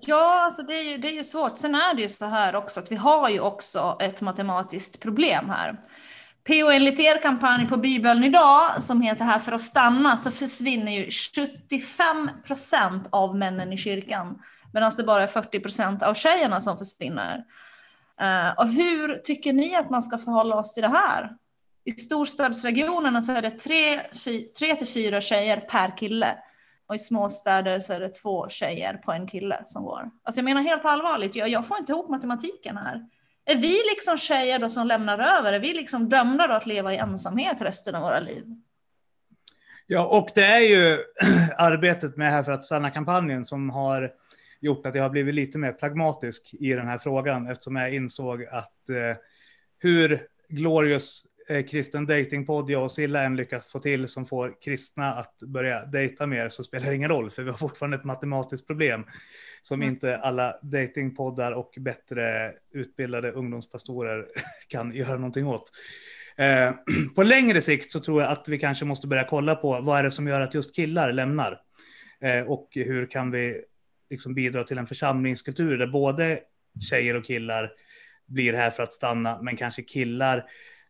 Ja, 0.00 0.44
alltså 0.44 0.62
det 0.62 0.74
är, 0.74 0.82
ju, 0.82 0.98
det 0.98 1.08
är 1.08 1.12
ju 1.12 1.24
svårt. 1.24 1.58
Sen 1.58 1.74
är 1.74 1.94
det 1.94 2.02
ju 2.02 2.08
så 2.08 2.26
här 2.26 2.56
också 2.56 2.80
att 2.80 2.92
vi 2.92 2.96
har 2.96 3.28
ju 3.28 3.40
också 3.40 3.96
ett 4.00 4.20
matematiskt 4.20 5.02
problem 5.02 5.48
här. 5.48 5.76
PO 6.44 6.70
enligt 6.70 7.00
er 7.00 7.22
kampanj 7.22 7.68
på 7.68 7.76
Bibeln 7.76 8.24
idag, 8.24 8.82
som 8.82 9.02
heter 9.02 9.24
Här 9.24 9.38
för 9.38 9.52
att 9.52 9.62
stanna, 9.62 10.16
så 10.16 10.30
försvinner 10.30 10.92
ju 10.92 11.10
75 11.10 12.30
procent 12.44 13.08
av 13.10 13.36
männen 13.36 13.72
i 13.72 13.78
kyrkan, 13.78 14.42
medan 14.72 14.92
det 14.96 15.04
bara 15.04 15.22
är 15.22 15.26
40 15.26 15.60
procent 15.60 16.02
av 16.02 16.14
tjejerna 16.14 16.60
som 16.60 16.78
försvinner. 16.78 17.44
Uh, 18.22 18.58
och 18.58 18.68
hur 18.68 19.18
tycker 19.18 19.52
ni 19.52 19.76
att 19.76 19.90
man 19.90 20.02
ska 20.02 20.18
förhålla 20.18 20.56
oss 20.56 20.74
till 20.74 20.82
det 20.82 20.88
här? 20.88 21.36
I 21.84 21.90
storstadsregionerna 21.90 23.22
så 23.22 23.32
är 23.32 23.42
det 23.42 23.50
tre, 23.50 24.00
fy, 24.24 24.42
tre 24.42 24.74
till 24.74 24.86
fyra 24.86 25.20
tjejer 25.20 25.56
per 25.56 25.96
kille. 25.96 26.38
Och 26.86 26.94
i 26.94 26.98
småstäder 26.98 27.80
så 27.80 27.92
är 27.92 28.00
det 28.00 28.08
två 28.08 28.48
tjejer 28.48 28.94
på 28.94 29.12
en 29.12 29.26
kille 29.26 29.62
som 29.66 29.84
går. 29.84 30.10
Alltså 30.22 30.38
jag 30.38 30.44
menar 30.44 30.62
helt 30.62 30.84
allvarligt, 30.84 31.36
jag, 31.36 31.48
jag 31.48 31.66
får 31.66 31.78
inte 31.78 31.92
ihop 31.92 32.10
matematiken 32.10 32.76
här. 32.76 33.06
Är 33.44 33.56
vi 33.56 33.80
liksom 33.94 34.16
tjejer 34.16 34.58
då 34.58 34.68
som 34.68 34.86
lämnar 34.86 35.18
över? 35.18 35.52
Är 35.52 35.58
vi 35.58 35.74
liksom 35.74 36.08
dömda 36.08 36.46
då 36.46 36.54
att 36.54 36.66
leva 36.66 36.94
i 36.94 36.96
ensamhet 36.96 37.62
resten 37.62 37.94
av 37.94 38.02
våra 38.02 38.20
liv? 38.20 38.44
Ja, 39.86 40.06
och 40.06 40.28
det 40.34 40.44
är 40.44 40.60
ju 40.60 40.98
arbetet 41.58 42.16
med 42.16 42.32
Här 42.32 42.42
för 42.42 42.52
att 42.52 42.64
stanna-kampanjen 42.64 43.44
som 43.44 43.70
har 43.70 44.12
gjort 44.60 44.86
att 44.86 44.94
jag 44.94 45.02
har 45.02 45.10
blivit 45.10 45.34
lite 45.34 45.58
mer 45.58 45.72
pragmatisk 45.72 46.54
i 46.60 46.72
den 46.72 46.88
här 46.88 46.98
frågan 46.98 47.46
eftersom 47.46 47.76
jag 47.76 47.94
insåg 47.94 48.44
att 48.44 48.88
eh, 48.88 49.16
hur 49.78 50.26
glorious 50.48 51.26
eh, 51.48 51.66
kristen 51.66 52.06
datingpodd 52.06 52.70
jag 52.70 52.82
och 52.82 52.92
Silla 52.92 53.22
än 53.22 53.36
lyckas 53.36 53.68
få 53.68 53.80
till 53.80 54.08
som 54.08 54.26
får 54.26 54.62
kristna 54.62 55.14
att 55.14 55.38
börja 55.38 55.84
dejta 55.84 56.26
mer 56.26 56.48
så 56.48 56.64
spelar 56.64 56.86
det 56.86 56.96
ingen 56.96 57.10
roll 57.10 57.30
för 57.30 57.42
vi 57.42 57.50
har 57.50 57.58
fortfarande 57.58 57.96
ett 57.96 58.04
matematiskt 58.04 58.66
problem 58.66 59.04
som 59.62 59.82
mm. 59.82 59.94
inte 59.94 60.16
alla 60.16 60.58
datingpoddar 60.62 61.52
och 61.52 61.74
bättre 61.78 62.52
utbildade 62.72 63.32
ungdomspastorer 63.32 64.26
kan 64.68 64.94
göra 64.94 65.14
någonting 65.14 65.46
åt. 65.46 65.70
Eh, 66.36 66.72
på 67.14 67.22
längre 67.22 67.62
sikt 67.62 67.92
så 67.92 68.00
tror 68.00 68.22
jag 68.22 68.32
att 68.32 68.48
vi 68.48 68.58
kanske 68.58 68.84
måste 68.84 69.06
börja 69.06 69.24
kolla 69.24 69.54
på 69.54 69.80
vad 69.80 69.98
är 69.98 70.02
det 70.02 70.10
som 70.10 70.28
gör 70.28 70.40
att 70.40 70.54
just 70.54 70.76
killar 70.76 71.12
lämnar 71.12 71.60
eh, 72.20 72.40
och 72.40 72.68
hur 72.72 73.06
kan 73.06 73.30
vi 73.30 73.62
liksom 74.10 74.34
bidra 74.34 74.64
till 74.64 74.78
en 74.78 74.86
församlingskultur 74.86 75.78
där 75.78 75.86
både 75.86 76.40
tjejer 76.90 77.16
och 77.16 77.24
killar 77.24 77.72
blir 78.26 78.52
här 78.52 78.70
för 78.70 78.82
att 78.82 78.92
stanna, 78.92 79.42
men 79.42 79.56
kanske 79.56 79.82
killar 79.82 80.36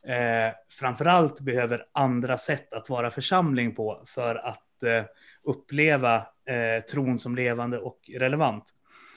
eh, 0.07 0.55
framförallt 0.81 1.41
behöver 1.41 1.87
andra 1.93 2.39
sätt 2.39 2.73
att 2.73 2.89
vara 2.89 3.11
församling 3.11 3.75
på 3.75 4.03
för 4.07 4.35
att 4.35 4.83
eh, 4.83 5.05
uppleva 5.43 6.17
eh, 6.17 6.85
tron 6.91 7.19
som 7.19 7.37
levande 7.37 7.79
och 7.79 8.01
relevant. 8.15 8.65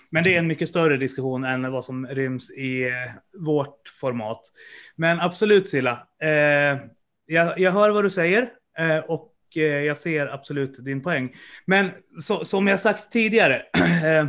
Men 0.10 0.24
det 0.24 0.36
är 0.36 0.40
en 0.40 0.48
mycket 0.48 0.70
större 0.70 0.98
diskussion 0.98 1.44
än 1.44 1.72
vad 1.72 1.86
som 1.86 2.08
ryms 2.08 2.52
i 2.52 2.84
eh, 2.84 2.92
vårt 3.40 3.90
format. 4.00 4.42
Men 4.96 5.20
absolut 5.20 5.70
Silla, 5.70 6.08
eh, 6.22 6.80
jag, 7.26 7.60
jag 7.60 7.72
hör 7.72 7.90
vad 7.90 8.04
du 8.04 8.10
säger 8.10 8.50
eh, 8.78 8.98
och 8.98 9.31
Eh, 9.58 9.64
jag 9.64 9.98
ser 9.98 10.28
absolut 10.28 10.86
din 10.86 11.04
poäng. 11.04 11.34
Men 11.66 11.92
så, 12.22 12.46
som 12.46 12.68
jag 12.68 12.80
sagt 12.80 13.12
tidigare, 13.12 13.56
eh, 14.04 14.28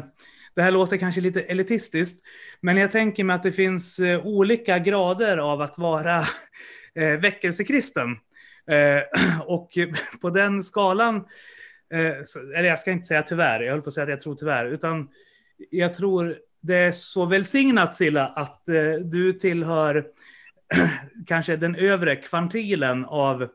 det 0.54 0.62
här 0.62 0.70
låter 0.70 0.96
kanske 0.96 1.20
lite 1.20 1.40
elitistiskt, 1.40 2.20
men 2.60 2.76
jag 2.76 2.90
tänker 2.90 3.24
mig 3.24 3.36
att 3.36 3.42
det 3.42 3.52
finns 3.52 3.98
eh, 3.98 4.26
olika 4.26 4.78
grader 4.78 5.38
av 5.38 5.60
att 5.60 5.78
vara 5.78 6.24
väckelsekristen. 7.20 8.16
Och 9.46 9.70
på 10.20 10.30
den 10.30 10.64
skalan, 10.64 11.24
eller 12.56 12.68
jag 12.68 12.78
ska 12.78 12.90
inte 12.90 13.06
säga 13.06 13.22
tyvärr, 13.22 13.60
jag 13.60 13.72
höll 13.72 13.82
på 13.82 13.88
att 13.88 13.94
säga 13.94 14.04
att 14.04 14.10
jag 14.10 14.20
tror 14.20 14.34
tyvärr, 14.34 14.66
utan 14.66 15.08
jag 15.70 15.94
tror 15.94 16.34
det 16.62 16.76
är 16.76 16.92
så 16.92 17.26
välsignat 17.26 17.96
Silla 17.96 18.26
att 18.26 18.62
du 19.04 19.32
tillhör 19.32 20.04
kanske 21.26 21.56
den 21.56 21.74
övre 21.74 22.16
kvantilen 22.16 23.04
av 23.04 23.48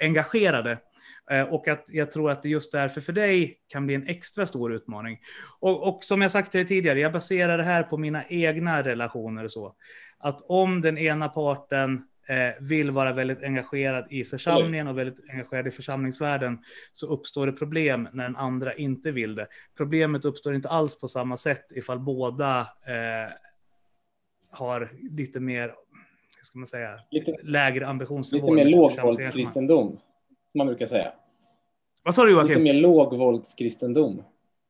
engagerade. 0.00 0.78
Eh, 1.30 1.42
och 1.42 1.68
att 1.68 1.84
jag 1.88 2.10
tror 2.10 2.30
att 2.30 2.42
det 2.42 2.48
just 2.48 2.72
därför 2.72 3.00
för 3.00 3.12
dig 3.12 3.58
kan 3.68 3.86
bli 3.86 3.94
en 3.94 4.06
extra 4.06 4.46
stor 4.46 4.72
utmaning. 4.72 5.18
Och, 5.60 5.88
och 5.88 6.04
som 6.04 6.22
jag 6.22 6.32
sagt 6.32 6.50
till 6.50 6.58
dig 6.58 6.68
tidigare, 6.68 7.00
jag 7.00 7.12
baserar 7.12 7.58
det 7.58 7.64
här 7.64 7.82
på 7.82 7.98
mina 7.98 8.24
egna 8.28 8.82
relationer 8.82 9.44
och 9.44 9.50
så. 9.50 9.74
Att 10.18 10.42
om 10.48 10.80
den 10.80 10.98
ena 10.98 11.28
parten 11.28 12.02
eh, 12.28 12.62
vill 12.64 12.90
vara 12.90 13.12
väldigt 13.12 13.42
engagerad 13.42 14.06
i 14.10 14.24
församlingen 14.24 14.88
och 14.88 14.98
väldigt 14.98 15.30
engagerad 15.30 15.66
i 15.66 15.70
församlingsvärlden 15.70 16.58
så 16.92 17.06
uppstår 17.06 17.46
det 17.46 17.52
problem 17.52 18.08
när 18.12 18.24
den 18.24 18.36
andra 18.36 18.74
inte 18.74 19.10
vill 19.10 19.34
det. 19.34 19.46
Problemet 19.76 20.24
uppstår 20.24 20.54
inte 20.54 20.68
alls 20.68 20.98
på 20.98 21.08
samma 21.08 21.36
sätt 21.36 21.66
ifall 21.70 21.98
båda 21.98 22.60
eh, 22.60 23.32
har 24.50 24.88
lite 25.10 25.40
mer, 25.40 25.74
hur 26.36 26.44
ska 26.44 26.58
man 26.58 26.66
säga, 26.66 27.00
lite, 27.10 27.36
lägre 27.42 27.86
ambitionsnivå. 27.86 28.54
Lite 28.54 28.64
mer 28.64 28.76
lågvåldskristendom, 28.76 29.98
som 30.56 30.58
man 30.58 30.66
brukar 30.66 30.86
säga. 30.86 31.12
Vad 32.02 32.14
sa 32.14 32.24
du 32.24 32.30
Joakim? 32.30 32.48
Lite 32.48 32.60
mer 32.60 32.74
lågvåldskristendom. 32.74 34.22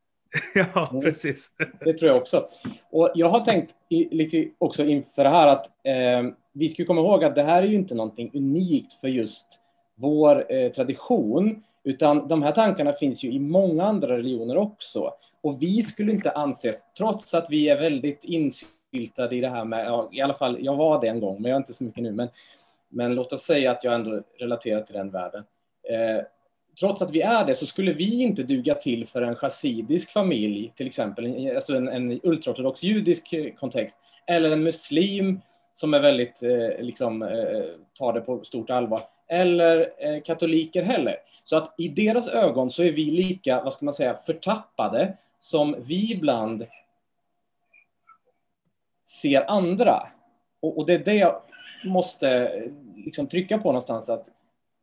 ja, 0.54 0.88
mm. 0.90 1.02
precis. 1.02 1.50
Det 1.80 1.92
tror 1.92 2.08
jag 2.10 2.16
också. 2.16 2.48
Och 2.90 3.10
jag 3.14 3.28
har 3.28 3.40
tänkt 3.40 3.74
i, 3.88 4.16
lite 4.16 4.48
också 4.58 4.84
inför 4.84 5.24
det 5.24 5.30
här 5.30 5.46
att 5.46 5.66
eh, 5.66 6.32
vi 6.52 6.68
ska 6.68 6.84
komma 6.84 7.00
ihåg 7.00 7.24
att 7.24 7.34
det 7.34 7.42
här 7.42 7.62
är 7.62 7.66
ju 7.66 7.74
inte 7.74 7.94
någonting 7.94 8.30
unikt 8.34 8.92
för 8.92 9.08
just 9.08 9.46
vår 9.94 10.52
eh, 10.52 10.72
tradition, 10.72 11.62
utan 11.84 12.28
de 12.28 12.42
här 12.42 12.52
tankarna 12.52 12.92
finns 12.92 13.24
ju 13.24 13.32
i 13.32 13.38
många 13.38 13.84
andra 13.84 14.16
religioner 14.16 14.56
också. 14.56 15.12
Och 15.42 15.62
vi 15.62 15.82
skulle 15.82 16.12
inte 16.12 16.30
anses, 16.30 16.84
trots 16.98 17.34
att 17.34 17.46
vi 17.50 17.68
är 17.68 17.80
väldigt 17.80 18.24
insyltade 18.24 19.36
i 19.36 19.40
det 19.40 19.48
här 19.48 19.64
med, 19.64 19.86
ja, 19.86 20.08
i 20.12 20.20
alla 20.20 20.34
fall, 20.34 20.58
jag 20.60 20.76
var 20.76 21.00
det 21.00 21.08
en 21.08 21.20
gång, 21.20 21.42
men 21.42 21.50
jag 21.50 21.56
är 21.56 21.60
inte 21.60 21.74
så 21.74 21.84
mycket 21.84 22.02
nu, 22.02 22.12
men, 22.12 22.28
men 22.88 23.14
låt 23.14 23.32
oss 23.32 23.42
säga 23.42 23.70
att 23.70 23.84
jag 23.84 23.94
ändå 23.94 24.22
relaterar 24.38 24.82
till 24.82 24.94
den 24.94 25.10
världen. 25.10 25.44
Eh, 25.90 26.22
trots 26.80 27.02
att 27.02 27.10
vi 27.10 27.20
är 27.20 27.44
det 27.44 27.54
så 27.54 27.66
skulle 27.66 27.92
vi 27.92 28.22
inte 28.22 28.42
duga 28.42 28.74
till 28.74 29.06
för 29.06 29.22
en 29.22 29.36
chassidisk 29.36 30.10
familj, 30.10 30.72
till 30.76 30.86
exempel, 30.86 31.50
alltså 31.54 31.76
en, 31.76 31.88
en 31.88 32.20
ultraortodox 32.22 32.82
judisk 32.82 33.32
eh, 33.32 33.54
kontext, 33.54 33.98
eller 34.26 34.50
en 34.50 34.62
muslim 34.62 35.40
som 35.72 35.94
är 35.94 36.00
väldigt, 36.00 36.42
eh, 36.42 36.80
liksom, 36.80 37.22
eh, 37.22 37.64
tar 37.98 38.12
det 38.12 38.20
på 38.20 38.44
stort 38.44 38.70
allvar, 38.70 39.02
eller 39.28 39.92
eh, 39.98 40.22
katoliker 40.22 40.82
heller. 40.82 41.16
Så 41.44 41.56
att 41.56 41.74
i 41.78 41.88
deras 41.88 42.28
ögon 42.28 42.70
så 42.70 42.82
är 42.82 42.92
vi 42.92 43.04
lika, 43.04 43.62
vad 43.62 43.72
ska 43.72 43.84
man 43.84 43.94
säga, 43.94 44.14
förtappade 44.14 45.16
som 45.38 45.76
vi 45.78 46.12
ibland 46.12 46.66
ser 49.04 49.50
andra. 49.50 50.02
Och, 50.60 50.78
och 50.78 50.86
det 50.86 50.94
är 50.94 50.98
det 50.98 51.14
jag 51.14 51.42
måste 51.84 52.52
liksom 52.96 53.26
trycka 53.26 53.58
på 53.58 53.68
någonstans, 53.68 54.08
att 54.08 54.28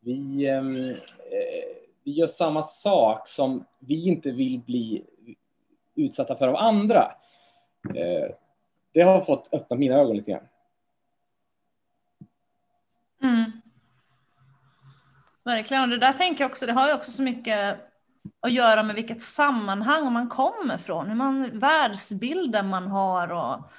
vi, 0.04 0.48
ehm, 0.48 0.76
eh, 0.76 0.98
vi 2.04 2.12
gör 2.12 2.28
samma 2.28 2.64
sak 2.64 3.28
som 3.28 3.66
vi 3.80 4.08
inte 4.08 4.32
vill 4.32 4.60
bli 4.60 5.06
utsatta 5.96 6.36
för 6.36 6.48
av 6.48 6.56
andra. 6.56 7.12
Eh, 7.96 8.36
det 8.94 9.02
har 9.02 9.22
fått 9.22 9.54
öppna 9.54 9.76
mina 9.76 9.96
ögon 9.96 10.16
lite 10.16 10.32
grann. 10.32 10.48
Mm. 13.24 13.52
Verkligen. 15.44 15.84
Och 15.84 15.90
det 15.90 15.98
där 15.98 16.14
tänker 16.14 16.44
jag 16.44 16.52
också, 16.52 16.66
det 16.66 16.74
har 16.74 16.88
ju 16.88 16.94
också 16.94 17.12
så 17.12 17.22
mycket 17.22 17.78
att 18.40 18.54
göra 18.54 18.84
med 18.84 18.96
vilket 18.96 19.22
sammanhang 19.22 20.14
man 20.14 20.30
kommer 20.30 20.78
från, 20.78 21.08
hur 21.08 21.16
man, 21.16 21.60
världsbilden 21.60 22.70
man 22.70 22.88
har 22.88 23.32
och, 23.32 23.72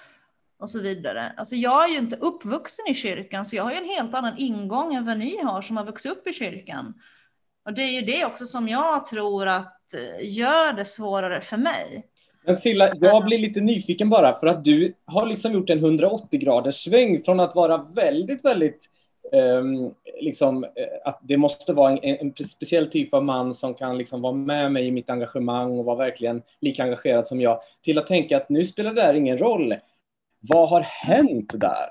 och 0.64 0.70
så 0.70 0.80
vidare. 0.80 1.32
Alltså 1.36 1.54
jag 1.56 1.84
är 1.84 1.88
ju 1.88 1.98
inte 1.98 2.16
uppvuxen 2.16 2.86
i 2.88 2.94
kyrkan, 2.94 3.46
så 3.46 3.56
jag 3.56 3.64
har 3.64 3.70
ju 3.70 3.76
en 3.76 3.88
helt 3.88 4.14
annan 4.14 4.38
ingång 4.38 4.94
än 4.94 5.06
vad 5.06 5.18
ni 5.18 5.42
har 5.42 5.62
som 5.62 5.76
har 5.76 5.84
vuxit 5.84 6.12
upp 6.12 6.26
i 6.26 6.32
kyrkan. 6.32 6.94
Och 7.64 7.74
det 7.74 7.82
är 7.82 7.90
ju 7.90 8.00
det 8.00 8.24
också 8.24 8.46
som 8.46 8.68
jag 8.68 9.06
tror 9.06 9.46
att 9.46 9.94
eh, 9.94 10.28
gör 10.30 10.72
det 10.72 10.84
svårare 10.84 11.40
för 11.40 11.56
mig. 11.56 12.06
Men 12.46 12.56
Silla, 12.56 12.92
jag 13.00 13.24
blir 13.24 13.38
lite 13.38 13.60
nyfiken 13.60 14.10
bara 14.10 14.34
för 14.34 14.46
att 14.46 14.64
du 14.64 14.94
har 15.04 15.26
liksom 15.26 15.52
gjort 15.52 15.70
en 15.70 15.78
180 15.78 16.40
graders 16.40 16.74
sväng 16.74 17.22
från 17.22 17.40
att 17.40 17.54
vara 17.54 17.78
väldigt, 17.94 18.44
väldigt 18.44 18.90
um, 19.32 19.94
liksom, 20.20 20.64
eh, 20.64 20.70
att 21.04 21.20
det 21.22 21.36
måste 21.36 21.72
vara 21.72 21.90
en, 21.90 21.98
en, 22.02 22.46
speciell 22.46 22.86
typ 22.86 23.14
av 23.14 23.24
man 23.24 23.54
som 23.54 23.74
kan 23.74 23.98
liksom 23.98 24.22
vara 24.22 24.32
med 24.32 24.72
mig 24.72 24.86
i 24.86 24.90
mitt 24.90 25.10
engagemang 25.10 25.78
och 25.78 25.84
vara 25.84 25.96
verkligen 25.96 26.42
lika 26.60 26.82
engagerad 26.82 27.26
som 27.26 27.40
jag, 27.40 27.60
till 27.82 27.98
att 27.98 28.06
tänka 28.06 28.36
att 28.36 28.48
nu 28.48 28.64
spelar 28.64 28.94
det 28.94 29.02
här 29.02 29.14
ingen 29.14 29.38
roll. 29.38 29.74
Vad 30.48 30.68
har 30.68 30.80
hänt 30.80 31.52
där? 31.60 31.88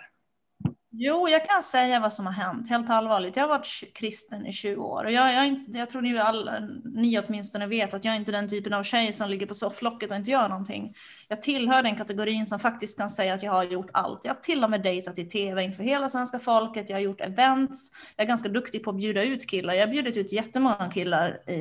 Jo, 0.95 1.29
jag 1.29 1.47
kan 1.47 1.63
säga 1.63 1.99
vad 1.99 2.13
som 2.13 2.25
har 2.25 2.33
hänt, 2.33 2.69
helt 2.69 2.89
allvarligt. 2.89 3.35
Jag 3.35 3.43
har 3.43 3.49
varit 3.49 3.83
kristen 3.93 4.45
i 4.45 4.51
20 4.51 4.81
år 4.81 5.05
och 5.05 5.11
jag, 5.11 5.33
jag, 5.33 5.65
jag 5.67 5.89
tror 5.89 6.01
ni, 6.01 6.17
alla, 6.17 6.59
ni 6.83 7.19
åtminstone 7.19 7.67
vet 7.67 7.93
att 7.93 8.05
jag 8.05 8.13
är 8.13 8.19
inte 8.19 8.31
den 8.31 8.49
typen 8.49 8.73
av 8.73 8.83
tjej 8.83 9.13
som 9.13 9.29
ligger 9.29 9.45
på 9.45 9.53
sofflocket 9.53 10.11
och 10.11 10.17
inte 10.17 10.31
gör 10.31 10.49
någonting. 10.49 10.93
Jag 11.27 11.41
tillhör 11.41 11.83
den 11.83 11.95
kategorin 11.95 12.45
som 12.45 12.59
faktiskt 12.59 12.97
kan 12.97 13.09
säga 13.09 13.33
att 13.33 13.43
jag 13.43 13.51
har 13.51 13.63
gjort 13.63 13.89
allt. 13.93 14.19
Jag 14.23 14.33
har 14.33 14.41
till 14.41 14.63
och 14.63 14.69
med 14.69 14.83
dejtat 14.83 15.19
i 15.19 15.25
tv 15.25 15.63
inför 15.63 15.83
hela 15.83 16.09
svenska 16.09 16.39
folket. 16.39 16.89
Jag 16.89 16.97
har 16.97 17.01
gjort 17.01 17.21
events. 17.21 17.91
Jag 18.15 18.23
är 18.23 18.27
ganska 18.27 18.49
duktig 18.49 18.83
på 18.83 18.89
att 18.89 18.97
bjuda 18.97 19.23
ut 19.23 19.49
killar. 19.49 19.73
Jag 19.73 19.87
har 19.87 19.93
bjudit 19.93 20.17
ut 20.17 20.33
jättemånga 20.33 20.91
killar 20.93 21.49
i, 21.49 21.53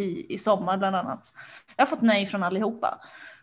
i, 0.00 0.34
i 0.34 0.38
sommar 0.38 0.76
bland 0.76 0.96
annat. 0.96 1.32
Jag 1.76 1.86
har 1.86 1.90
fått 1.90 2.02
nej 2.02 2.26
från 2.26 2.42
allihopa. 2.42 3.00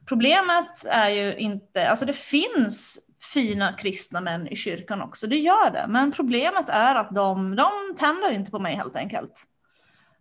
Problemet 0.07 0.85
är 0.85 1.09
ju 1.09 1.35
inte, 1.35 1.89
alltså 1.89 2.05
det 2.05 2.17
finns 2.17 3.07
fina 3.33 3.73
kristna 3.73 4.21
män 4.21 4.47
i 4.47 4.55
kyrkan 4.55 5.01
också, 5.01 5.27
det 5.27 5.37
gör 5.37 5.71
det. 5.71 5.85
Men 5.87 6.11
problemet 6.11 6.69
är 6.69 6.95
att 6.95 7.15
de, 7.15 7.55
de 7.55 7.71
tänder 7.97 8.31
inte 8.31 8.51
på 8.51 8.59
mig 8.59 8.75
helt 8.75 8.95
enkelt. 8.95 9.43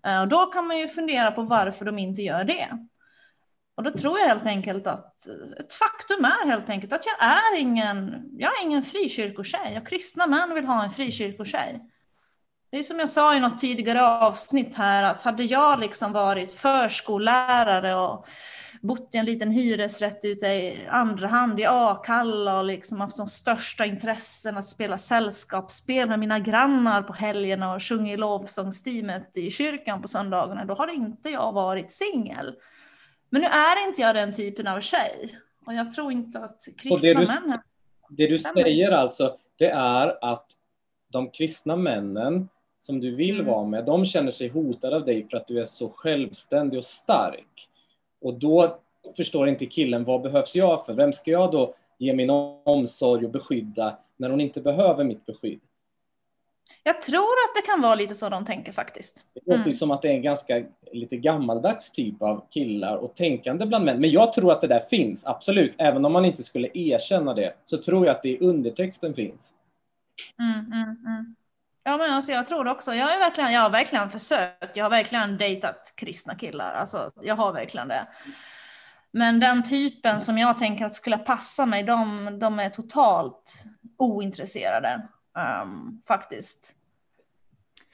Eh, 0.07 0.21
och 0.21 0.29
då 0.29 0.47
kan 0.47 0.67
man 0.67 0.79
ju 0.79 0.89
fundera 0.89 1.31
på 1.31 1.43
varför 1.43 1.85
de 1.85 1.99
inte 1.99 2.23
gör 2.23 2.45
det. 2.45 2.69
Och 3.77 3.83
då 3.83 3.91
tror 3.91 4.19
jag 4.19 4.29
helt 4.29 4.47
enkelt 4.47 4.87
att 4.87 5.29
ett 5.61 5.73
faktum 5.73 6.25
är 6.25 6.47
helt 6.47 6.71
enkelt 6.71 6.93
att 6.93 7.07
jag 7.07 7.29
är 7.29 7.59
ingen, 7.59 8.25
jag 8.33 8.59
är 8.59 8.63
ingen 8.63 8.83
frikyrkotjej. 8.83 9.79
Och 9.79 9.89
kristna 9.89 10.27
män 10.27 10.55
vill 10.55 10.65
ha 10.65 10.85
en 10.85 10.91
frikyrkotjej. 10.91 11.81
Det 12.71 12.79
är 12.79 12.83
som 12.83 12.99
jag 12.99 13.11
sa 13.11 13.35
i 13.35 13.41
något 13.41 13.59
tidigare 13.59 14.03
avsnitt 14.03 14.75
här 14.75 15.03
att 15.03 15.23
hade 15.23 15.45
jag 15.45 15.81
liksom 15.81 16.13
varit 16.13 16.53
förskollärare 16.53 17.95
och 17.95 18.27
bott 18.87 19.15
i 19.15 19.19
en 19.19 19.25
liten 19.25 19.51
hyresrätt 19.51 20.25
ute 20.25 20.47
i 20.47 20.87
andra 20.89 21.29
hand 21.29 21.61
i 21.61 21.65
Akalla 21.65 22.59
och 22.59 22.65
liksom 22.65 23.01
haft 23.01 23.17
som 23.17 23.27
största 23.27 23.87
intressen 23.87 24.57
att 24.57 24.65
spela 24.65 24.99
sällskapsspel 24.99 26.09
med 26.09 26.19
mina 26.19 26.39
grannar 26.39 27.03
på 27.03 27.13
helgerna 27.13 27.75
och 27.75 27.83
sjunga 27.83 28.13
i 28.13 28.17
lovsångsteamet 28.17 29.37
i 29.37 29.51
kyrkan 29.51 30.03
på 30.03 30.09
söndagarna, 30.09 30.65
då 30.65 30.75
har 30.75 30.95
inte 30.95 31.31
jag 31.31 31.53
varit 31.53 31.91
singel. 31.91 32.55
Men 33.31 33.41
nu 33.43 33.49
är 33.49 33.89
inte 33.89 34.03
jag 34.03 34.15
den 34.15 34.33
typen 34.33 34.67
av 34.67 34.81
tjej. 34.81 35.39
Och 35.67 35.75
jag 35.75 35.91
tror 35.91 36.13
inte 36.13 36.39
att 36.39 36.61
kristna 36.79 37.21
män... 37.21 37.59
Det 38.09 38.27
du 38.27 38.39
säger 38.39 38.91
alltså, 38.91 39.37
det 39.59 39.71
är 39.71 40.25
att 40.25 40.47
de 41.13 41.31
kristna 41.31 41.77
männen 41.77 42.49
som 42.79 43.01
du 43.01 43.15
vill 43.15 43.35
Mm. 43.41 43.47
vara 43.47 43.65
med, 43.65 43.85
de 43.85 44.05
känner 44.05 44.31
sig 44.31 44.49
hotade 44.49 44.97
av 44.97 45.05
dig 45.05 45.29
för 45.31 45.37
att 45.37 45.47
du 45.47 45.61
är 45.61 45.65
så 45.65 45.89
självständig 45.89 46.79
och 46.79 46.85
stark. 46.85 47.69
Och 48.21 48.35
då 48.35 48.79
förstår 49.17 49.49
inte 49.49 49.67
killen, 49.67 50.05
vad 50.05 50.23
behövs 50.23 50.55
jag 50.57 50.87
för? 50.87 50.95
Vem 50.95 51.13
ska 51.13 51.31
jag 51.31 51.53
då 51.53 51.75
ge 51.99 52.13
min 52.15 52.31
omsorg 52.65 53.25
och 53.25 53.31
beskydda 53.31 53.99
när 54.17 54.31
hon 54.31 54.41
inte 54.41 54.61
behöver 54.61 55.05
mitt 55.05 55.27
beskydd? 55.27 55.61
Jag 56.83 57.03
tror 57.03 57.19
att 57.21 57.55
det 57.57 57.67
kan 57.67 57.81
vara 57.81 57.95
lite 57.95 58.15
så 58.15 58.29
de 58.29 58.45
tänker 58.45 58.73
faktiskt. 58.73 59.27
Det 59.35 59.41
låter 59.47 59.63
Mm. 59.63 59.73
som 59.75 59.91
att 59.91 60.03
det 60.03 60.09
är 60.09 60.13
en 60.13 60.23
ganska 60.23 60.65
lite 60.93 61.17
gammaldags 61.17 61.91
typ 61.91 62.23
av 62.23 62.45
killar 62.51 62.97
och 62.97 63.15
tänkande 63.15 63.67
bland 63.67 63.85
män. 63.85 64.01
Men 64.01 64.11
jag 64.11 64.33
tror 64.33 64.53
att 64.53 64.61
det 64.61 64.67
där 64.67 64.81
finns, 64.81 65.27
absolut. 65.27 65.75
Även 65.79 66.05
om 66.05 66.13
man 66.13 66.25
inte 66.25 66.43
skulle 66.43 66.69
erkänna 66.75 67.35
det, 67.35 67.55
så 67.65 67.79
tror 67.79 68.07
jag 68.07 68.17
att 68.17 68.23
det 68.23 68.29
i 68.29 68.39
undertexten 68.39 69.15
finns. 69.15 69.53
Mm, 70.39 70.73
mm, 70.73 70.97
mm. 71.07 71.35
Ja, 71.89 71.97
men 71.97 72.15
alltså 72.15 72.33
jag 72.33 72.47
tror 72.47 72.69
också, 72.69 72.95
jag, 72.95 73.13
är 73.15 73.19
verkligen, 73.19 73.53
jag 73.53 73.61
har 73.61 73.71
verkligen 73.71 74.11
försökt, 74.11 74.77
jag 74.77 74.85
har 74.85 74.91
verkligen 74.91 75.37
dejtat 75.39 75.95
kristna 75.97 76.35
killar, 76.35 76.73
alltså 76.75 77.11
jag 77.23 77.37
har 77.37 77.53
verkligen 77.53 77.89
det. 77.89 78.07
Men 79.11 79.41
den 79.41 79.63
typen 79.63 80.21
som 80.21 80.39
jag 80.39 80.59
tänker 80.59 80.87
att 80.87 80.95
skulle 80.95 81.19
passa 81.19 81.67
mig, 81.67 81.83
de, 81.83 82.29
de 82.39 82.59
är 82.59 82.71
totalt 82.71 83.65
ointresserade 83.99 85.09
ehm, 85.39 86.03
faktiskt. 86.09 86.75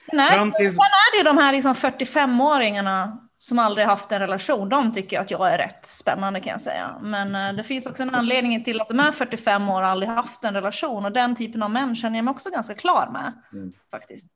Sen 0.09 0.19
är, 0.19 0.29
Fram 0.29 0.51
till- 0.51 0.69
sen 0.71 0.79
är 0.79 1.11
det 1.11 1.17
ju 1.17 1.23
de 1.23 1.37
här 1.37 1.51
liksom 1.53 1.73
45-åringarna 1.73 3.17
som 3.43 3.59
aldrig 3.59 3.85
haft 3.85 4.11
en 4.11 4.19
relation, 4.19 4.69
de 4.69 4.93
tycker 4.93 5.19
att 5.19 5.31
jag 5.31 5.53
är 5.53 5.57
rätt 5.57 5.85
spännande 5.85 6.39
kan 6.39 6.51
jag 6.51 6.61
säga. 6.61 6.99
Men 7.01 7.35
eh, 7.35 7.55
det 7.55 7.63
finns 7.63 7.87
också 7.87 8.03
en 8.03 8.15
anledning 8.15 8.63
till 8.63 8.81
att 8.81 8.87
de 8.87 8.99
är 8.99 9.11
45 9.11 9.69
år 9.69 9.81
och 9.81 9.87
aldrig 9.87 10.09
haft 10.09 10.43
en 10.43 10.53
relation 10.53 11.05
och 11.05 11.11
den 11.11 11.35
typen 11.35 11.63
av 11.63 11.71
män 11.71 11.95
känner 11.95 12.17
jag 12.17 12.25
mig 12.25 12.31
också 12.31 12.49
ganska 12.49 12.73
klar 12.73 13.09
med. 13.11 13.33
Mm. 13.53 13.73
Faktiskt. 13.91 14.31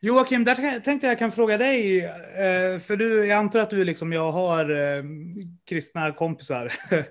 Joakim, 0.00 0.44
där 0.44 0.80
tänkte 0.80 1.06
jag 1.06 1.18
kan 1.18 1.32
fråga 1.32 1.58
dig, 1.58 2.04
eh, 2.04 2.78
för 2.78 2.96
du, 2.96 3.26
jag 3.26 3.38
antar 3.38 3.60
att 3.60 3.70
du 3.70 3.84
liksom, 3.84 4.12
jag 4.12 4.32
har 4.32 4.70
eh, 4.70 5.04
kristna 5.68 6.12
kompisar 6.12 6.72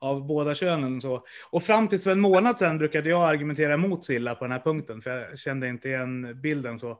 av 0.00 0.26
båda 0.26 0.54
könen. 0.54 0.96
och 0.96 1.02
Så. 1.02 1.24
Och 1.50 1.62
fram 1.62 1.88
till 1.88 2.00
för 2.00 2.10
en 2.10 2.20
månad 2.20 2.58
sedan 2.58 2.78
brukade 2.78 3.10
jag 3.10 3.28
argumentera 3.28 3.74
emot 3.74 4.04
Silla 4.04 4.34
på 4.34 4.44
den 4.44 4.52
här 4.52 4.60
punkten, 4.60 5.00
för 5.00 5.10
jag 5.10 5.38
kände 5.38 5.68
inte 5.68 5.88
igen 5.88 6.40
bilden 6.40 6.78
så. 6.78 6.98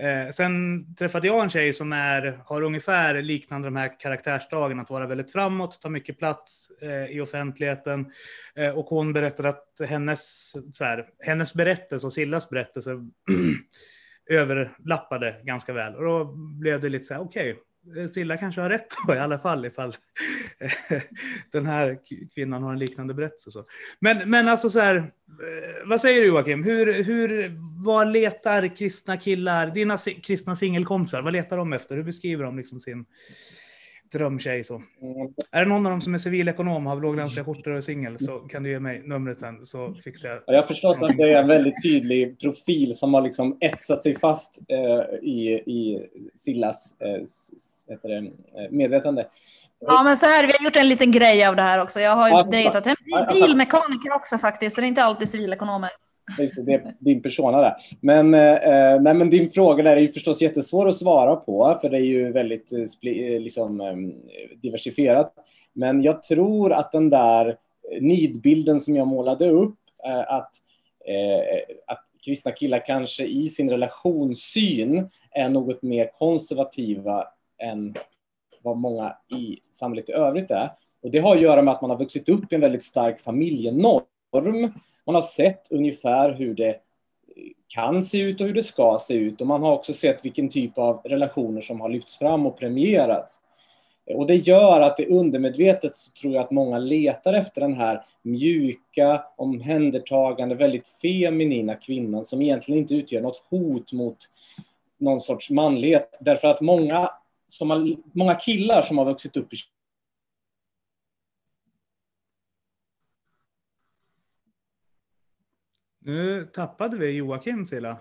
Eh, 0.00 0.30
sen 0.30 0.86
träffade 0.94 1.26
jag 1.26 1.42
en 1.42 1.50
tjej 1.50 1.72
som 1.72 1.92
är, 1.92 2.42
har 2.44 2.62
ungefär 2.62 3.22
liknande 3.22 3.66
de 3.66 3.76
här 3.76 4.00
karaktärsdragen, 4.00 4.80
att 4.80 4.90
vara 4.90 5.06
väldigt 5.06 5.32
framåt, 5.32 5.82
ta 5.82 5.88
mycket 5.88 6.18
plats 6.18 6.70
eh, 6.82 7.06
i 7.06 7.20
offentligheten. 7.20 8.12
Eh, 8.54 8.70
och 8.70 8.86
hon 8.86 9.12
berättade 9.12 9.48
att 9.48 9.88
hennes, 9.88 10.52
så 10.74 10.84
här, 10.84 11.06
hennes 11.18 11.54
berättelse 11.54 12.06
och 12.06 12.12
Sillas 12.12 12.50
berättelse 12.50 12.90
överlappade 14.30 15.36
ganska 15.42 15.72
väl. 15.72 15.94
Och 15.94 16.04
då 16.04 16.24
blev 16.34 16.80
det 16.80 16.88
lite 16.88 17.04
så 17.04 17.14
här, 17.14 17.20
okej, 17.20 17.50
okay, 17.50 17.62
Eh, 17.96 18.08
Silla 18.08 18.36
kanske 18.36 18.60
har 18.60 18.70
rätt 18.70 18.94
då 19.06 19.14
i 19.14 19.18
alla 19.18 19.38
fall 19.38 19.64
ifall 19.64 19.96
eh, 20.58 21.00
den 21.52 21.66
här 21.66 21.98
kvinnan 22.34 22.62
har 22.62 22.72
en 22.72 22.78
liknande 22.78 23.14
berättelse. 23.14 23.50
Så. 23.50 23.64
Men, 24.00 24.30
men 24.30 24.48
alltså 24.48 24.70
så 24.70 24.80
här, 24.80 24.96
eh, 24.96 25.88
vad 25.88 26.00
säger 26.00 26.20
du 26.20 26.26
Joakim? 26.26 26.64
Hur, 26.64 27.02
hur, 27.02 27.56
vad 27.84 28.12
letar 28.12 28.76
kristna 28.76 29.16
killar, 29.16 29.66
dina 29.66 29.98
kristna 29.98 30.56
singelkompisar, 30.56 31.22
vad 31.22 31.32
letar 31.32 31.56
de 31.56 31.72
efter? 31.72 31.96
Hur 31.96 32.02
beskriver 32.02 32.44
de 32.44 32.56
liksom 32.56 32.80
sin 32.80 33.04
drömtjej 34.12 34.64
så? 34.64 34.74
Mm. 34.74 35.32
Är 35.50 35.64
det 35.64 35.68
någon 35.68 35.86
av 35.86 35.90
dem 35.92 36.00
som 36.00 36.14
är 36.14 36.18
civilekonom, 36.18 36.86
har 36.86 37.00
låglönsiga 37.00 37.44
skjortor 37.44 37.70
och 37.70 37.84
singel 37.84 38.18
så 38.18 38.38
kan 38.38 38.62
du 38.62 38.70
ge 38.70 38.80
mig 38.80 39.02
numret 39.04 39.40
sen 39.40 39.66
så 39.66 39.94
fixar 40.04 40.28
jag. 40.28 40.38
Ja, 40.46 40.52
Jag 40.52 40.60
har 40.60 40.66
förstått 40.66 41.02
att 41.02 41.16
det 41.16 41.32
är 41.32 41.42
en 41.42 41.48
väldigt 41.48 41.82
tydlig 41.82 42.40
profil 42.40 42.94
som 42.94 43.14
har 43.14 43.22
liksom 43.22 43.58
etsat 43.60 44.02
sig 44.02 44.18
fast 44.18 44.58
eh, 44.68 45.18
i, 45.22 45.62
i 45.66 46.08
Sillas 46.34 46.94
eh, 47.00 47.98
det, 48.02 48.16
eh, 48.16 48.22
medvetande. 48.70 49.26
Ja 49.86 50.02
men 50.02 50.16
så 50.16 50.26
här, 50.26 50.46
vi 50.46 50.52
har 50.58 50.64
gjort 50.64 50.76
en 50.76 50.88
liten 50.88 51.10
grej 51.10 51.44
av 51.44 51.56
det 51.56 51.62
här 51.62 51.78
också. 51.78 52.00
Jag 52.00 52.16
har 52.16 52.28
ju 52.28 52.34
Ja, 52.34 52.42
dejtat 52.42 52.86
en 52.86 52.96
bilmekaniker 53.32 54.12
också 54.14 54.38
faktiskt, 54.38 54.74
så 54.74 54.80
det 54.80 54.86
är 54.86 54.88
inte 54.88 55.04
alltid 55.04 55.28
civilekonomer. 55.28 55.90
Det, 56.36 56.72
är 56.72 56.94
din 56.98 57.22
persona 57.22 57.60
där. 57.60 57.74
Men, 58.00 58.34
eh, 58.34 58.54
eh, 58.54 59.00
nej, 59.02 59.14
men 59.14 59.30
din 59.30 59.50
fråga 59.50 59.82
där 59.82 59.96
är 59.96 60.00
ju 60.00 60.08
förstås 60.08 60.42
jättesvår 60.42 60.88
att 60.88 60.96
svara 60.96 61.36
på, 61.36 61.78
för 61.80 61.88
det 61.88 61.96
är 61.96 62.04
ju 62.04 62.32
väldigt 62.32 62.72
eh, 62.72 62.80
eh, 63.12 63.40
liksom, 63.40 64.12
diversifierat. 64.62 65.34
Men 65.72 66.02
jag 66.02 66.22
tror 66.22 66.72
att 66.72 66.92
den 66.92 67.10
där 67.10 67.56
nidbilden 68.00 68.80
som 68.80 68.96
jag 68.96 69.06
målade 69.06 69.50
upp, 69.50 69.78
eh, 70.06 70.34
att, 70.34 70.50
eh, 71.04 71.74
att 71.86 72.04
kristna 72.24 72.52
killar 72.52 72.86
kanske 72.86 73.24
i 73.24 73.48
sin 73.48 73.70
relationssyn 73.70 75.08
är 75.30 75.48
något 75.48 75.82
mer 75.82 76.10
konservativa 76.18 77.26
än 77.58 77.94
vad 78.62 78.76
många 78.76 79.16
i 79.38 79.58
samhället 79.70 80.08
i 80.08 80.12
övrigt 80.12 80.50
är. 80.50 80.72
Och 81.02 81.10
det 81.10 81.18
har 81.18 81.36
att 81.36 81.42
göra 81.42 81.62
med 81.62 81.74
att 81.74 81.80
man 81.80 81.90
har 81.90 81.98
vuxit 81.98 82.28
upp 82.28 82.52
i 82.52 82.54
en 82.54 82.60
väldigt 82.60 82.82
stark 82.82 83.20
familjenorm. 83.20 84.72
Man 85.06 85.14
har 85.14 85.22
sett 85.22 85.72
ungefär 85.72 86.32
hur 86.32 86.54
det 86.54 86.76
kan 87.68 88.02
se 88.02 88.18
ut 88.18 88.40
och 88.40 88.46
hur 88.46 88.54
det 88.54 88.62
ska 88.62 88.98
se 89.00 89.14
ut. 89.14 89.40
Och 89.40 89.46
man 89.46 89.62
har 89.62 89.72
också 89.72 89.94
sett 89.94 90.24
vilken 90.24 90.48
typ 90.48 90.78
av 90.78 91.00
relationer 91.04 91.60
som 91.60 91.80
har 91.80 91.88
lyfts 91.88 92.18
fram 92.18 92.46
och 92.46 92.58
premierats. 92.58 93.40
Och 94.14 94.26
det 94.26 94.34
gör 94.34 94.80
att 94.80 94.96
det 94.96 95.06
undermedvetet 95.06 95.96
så 95.96 96.12
tror 96.12 96.34
jag 96.34 96.44
att 96.44 96.50
många 96.50 96.78
letar 96.78 97.32
efter 97.32 97.60
den 97.60 97.74
här 97.74 98.04
mjuka, 98.22 99.24
omhändertagande, 99.36 100.54
väldigt 100.54 100.88
feminina 100.88 101.74
kvinnan 101.74 102.24
som 102.24 102.42
egentligen 102.42 102.80
inte 102.80 102.94
utgör 102.94 103.20
något 103.20 103.42
hot 103.50 103.92
mot 103.92 104.16
någon 104.98 105.20
sorts 105.20 105.50
manlighet. 105.50 106.18
Därför 106.20 106.48
att 106.48 106.60
många, 106.60 107.10
som 107.46 107.70
har, 107.70 107.96
många 108.12 108.34
killar 108.34 108.82
som 108.82 108.98
har 108.98 109.04
vuxit 109.04 109.36
upp 109.36 109.52
i 109.52 109.56
Nu 116.04 116.44
tappade 116.44 116.96
vi 116.96 117.10
Joakim 117.10 117.66
Silla. 117.66 117.96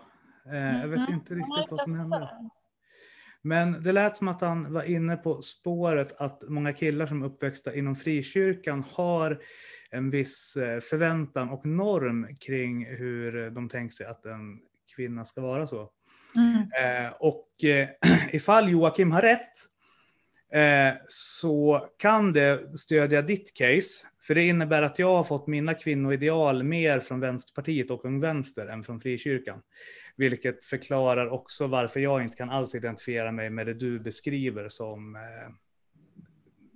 Eh, 0.52 0.82
jag 0.82 0.88
vet 0.88 0.99
Mhm. 0.99 1.14
inte 1.14 1.34
riktigt 1.34 1.72
vad 1.72 1.82
som 1.82 1.95
hände. 1.95 2.30
Men 3.41 3.84
det 3.84 3.91
lät 3.91 4.18
som 4.18 4.28
att 4.28 4.41
han 4.41 4.74
var 4.74 4.84
inne 4.84 5.18
på 5.18 5.41
spåret 5.41 6.16
att 6.22 6.43
många 6.47 6.74
killar 6.74 7.06
som 7.06 7.22
är 7.22 7.26
uppväxta 7.26 7.76
inom 7.76 7.95
frikyrkan 7.95 8.84
har 8.91 9.41
en 9.91 10.10
viss 10.10 10.56
eh, 10.56 10.80
förväntan 10.80 11.49
och 11.49 11.66
norm 11.66 12.28
kring 12.39 12.86
hur 12.86 13.49
de 13.49 13.70
tänker 13.70 13.95
sig 13.95 14.06
att 14.06 14.26
en 14.26 14.60
kvinna 14.95 15.26
ska 15.26 15.41
vara 15.41 15.68
så. 15.68 15.89
Mm. 16.36 16.58
Eh, 17.06 17.12
och 17.20 17.47
ifall 18.32 18.70
Joakim 18.70 19.12
har 19.12 19.22
rätt 19.22 19.54
eh, 20.52 20.93
så 21.08 21.88
kan 21.97 22.34
det 22.34 22.80
stödja 22.80 23.22
ditt 23.22 23.54
case. 23.54 24.08
För 24.22 24.36
det 24.36 24.43
innebär 24.43 24.82
att 24.82 24.99
jag 24.99 25.16
har 25.16 25.24
fått 25.24 25.47
mina 25.47 25.74
kvinnoideal 25.74 26.64
mer 26.64 26.99
från 26.99 27.20
Vänsterpartiet 27.20 27.91
och 27.91 28.06
Ung 28.06 28.20
Vänster 28.20 28.68
än 28.68 28.84
från 28.84 28.99
frikyrkan. 29.02 29.62
Vilket 30.16 30.66
förklarar 30.66 31.30
också 31.30 31.68
varför 31.68 31.99
jag 31.99 32.22
inte 32.22 32.38
kan 32.38 32.49
alls 32.49 32.76
identifiera 32.76 33.32
mig 33.32 33.49
med 33.49 33.66
det 33.66 33.74
du 33.74 33.99
beskriver 33.99 34.70
som 34.70 35.16
eh, 35.16 35.22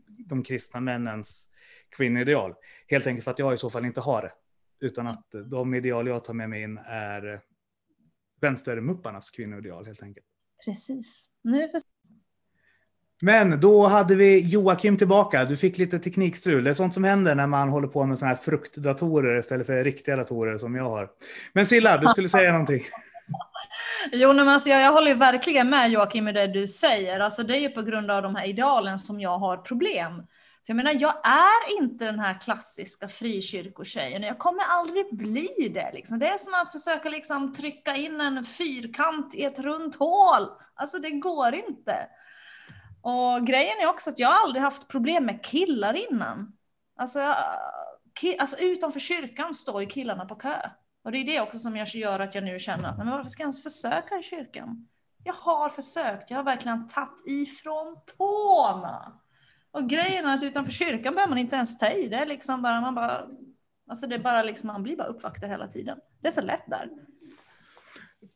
de 0.08 0.44
kristna 0.44 0.80
männens 0.80 1.50
kvinnoideal. 1.90 2.54
Helt 2.88 3.08
enkelt 3.08 3.24
för 3.24 3.32
att 3.32 3.40
jag 3.40 3.54
i 3.54 3.58
så 3.58 3.70
fall 3.70 3.86
inte 3.86 4.02
har 4.02 4.22
det. 4.22 4.32
Utan 4.80 5.08
att 5.08 5.26
de 5.46 5.74
ideal 5.74 6.08
jag 6.08 6.24
tar 6.24 6.34
med 6.34 6.50
mig 6.50 6.62
in 6.62 6.78
är 6.86 7.34
eh, 7.34 7.40
vänstermupparnas 8.42 9.30
kvinnoideal 9.30 9.86
helt 9.86 10.04
enkelt. 10.04 10.26
Precis. 10.66 11.30
Nu 11.42 11.70
för... 11.70 11.95
Men 13.22 13.60
då 13.60 13.88
hade 13.88 14.16
vi 14.16 14.40
Joakim 14.40 14.98
tillbaka. 14.98 15.46
Du 15.46 15.58
fick 15.58 15.78
lite 15.78 16.00
teknikstrul. 16.00 16.64
Det 16.64 16.70
är 16.70 16.74
sånt 16.74 16.94
som 16.94 17.04
händer 17.04 17.36
när 17.36 17.48
man 17.48 17.70
håller 17.70 17.88
på 17.88 18.06
med 18.06 18.20
såna 18.20 18.30
här 18.30 18.38
fruktdatorer 18.38 19.40
istället 19.40 19.68
för 19.68 19.84
riktiga 19.84 20.16
datorer 20.16 20.58
som 20.58 20.76
jag 20.76 20.90
har. 20.90 21.10
Men 21.54 21.66
Silla, 21.66 21.98
du 21.98 22.08
skulle 22.08 22.30
säga 22.30 22.52
någonting. 22.52 22.84
Jo, 24.12 24.34
men 24.34 24.50
alltså, 24.50 24.70
jag, 24.70 24.82
jag 24.82 24.92
håller 24.92 25.08
ju 25.08 25.18
verkligen 25.18 25.70
med 25.70 25.92
Joakim 25.92 26.24
med 26.24 26.36
det 26.36 26.48
du 26.48 26.68
säger. 26.68 27.20
Alltså, 27.20 27.44
det 27.44 27.58
är 27.58 27.60
ju 27.60 27.70
på 27.70 27.82
grund 27.82 28.12
av 28.12 28.22
de 28.22 28.36
här 28.36 28.46
idealen 28.48 29.00
som 29.00 29.20
jag 29.20 29.38
har 29.38 29.58
problem. 29.58 30.16
För 30.66 30.74
jag 30.74 30.76
menar, 30.76 30.98
jag 31.00 31.14
är 31.26 31.82
inte 31.82 32.06
den 32.06 32.20
här 32.20 32.40
klassiska 32.40 33.08
frikyrkotjejen. 33.08 34.24
Jag 34.24 34.40
kommer 34.40 34.64
aldrig 34.64 35.06
bli 35.12 35.72
det. 35.74 35.92
Liksom. 35.94 36.20
Det 36.20 36.28
är 36.28 36.38
som 36.38 36.54
att 36.54 36.72
försöka 36.72 37.10
liksom, 37.10 37.54
trycka 37.54 37.96
in 37.96 38.22
en 38.22 38.46
fyrkant 38.46 39.36
i 39.36 39.44
ett 39.44 39.60
runt 39.60 39.96
hål. 39.96 40.48
Alltså 40.76 41.00
det 41.00 41.12
går 41.12 41.56
inte. 41.56 42.08
Och 43.06 43.48
grejen 43.48 43.80
är 43.82 43.88
också 43.88 44.10
att 44.10 44.20
jag 44.20 44.32
aldrig 44.32 44.64
haft 44.64 44.88
problem 44.88 45.26
med 45.26 45.46
killar 45.46 45.94
innan. 45.94 46.58
Alltså, 46.96 47.20
jag, 47.20 47.38
ki, 48.20 48.38
alltså 48.38 48.58
utanför 48.60 49.00
kyrkan 49.00 49.54
står 49.54 49.82
ju 49.82 49.88
killarna 49.88 50.26
på 50.26 50.36
kö. 50.36 50.70
Och 51.04 51.12
det 51.12 51.18
är 51.18 51.26
det 51.26 51.42
också 51.42 51.60
som 51.60 51.78
gör 51.78 52.20
att 52.20 52.36
jag 52.36 52.44
nu 52.44 52.60
känner 52.60 52.90
att 52.90 52.98
men 52.98 53.10
varför 53.10 53.30
ska 53.30 53.42
jag 53.42 53.46
ens 53.46 53.64
försöka 53.64 54.16
i 54.16 54.24
kyrkan? 54.24 54.88
Jag 55.24 55.34
har 55.34 55.70
försökt, 55.70 56.30
jag 56.30 56.38
har 56.38 56.44
verkligen 56.44 56.88
tagit 56.88 57.28
ifrån 57.28 57.98
tårna. 58.18 59.20
Och 59.72 59.90
grejen 59.90 60.26
är 60.26 60.34
att 60.34 60.44
utanför 60.44 60.72
kyrkan 60.72 61.16
behöver 61.16 61.30
man 61.30 61.38
inte 61.38 61.56
ens 61.56 61.78
ta 61.78 61.90
i. 61.90 62.08
Det 62.08 62.16
är 62.16 62.26
liksom 62.26 62.62
bara, 62.62 62.82
man 62.82 62.96
bara, 62.96 63.28
alltså 63.90 64.08
det 64.08 64.16
är 64.16 64.20
bara 64.20 64.44
liksom, 64.44 64.68
man 64.68 64.84
blir 64.84 64.98
bara 64.98 65.08
uppvaktad 65.08 65.48
hela 65.48 65.68
tiden. 65.68 65.98
Det 66.22 66.28
är 66.28 66.32
så 66.32 66.42
lätt 66.42 66.66
där. 66.68 66.90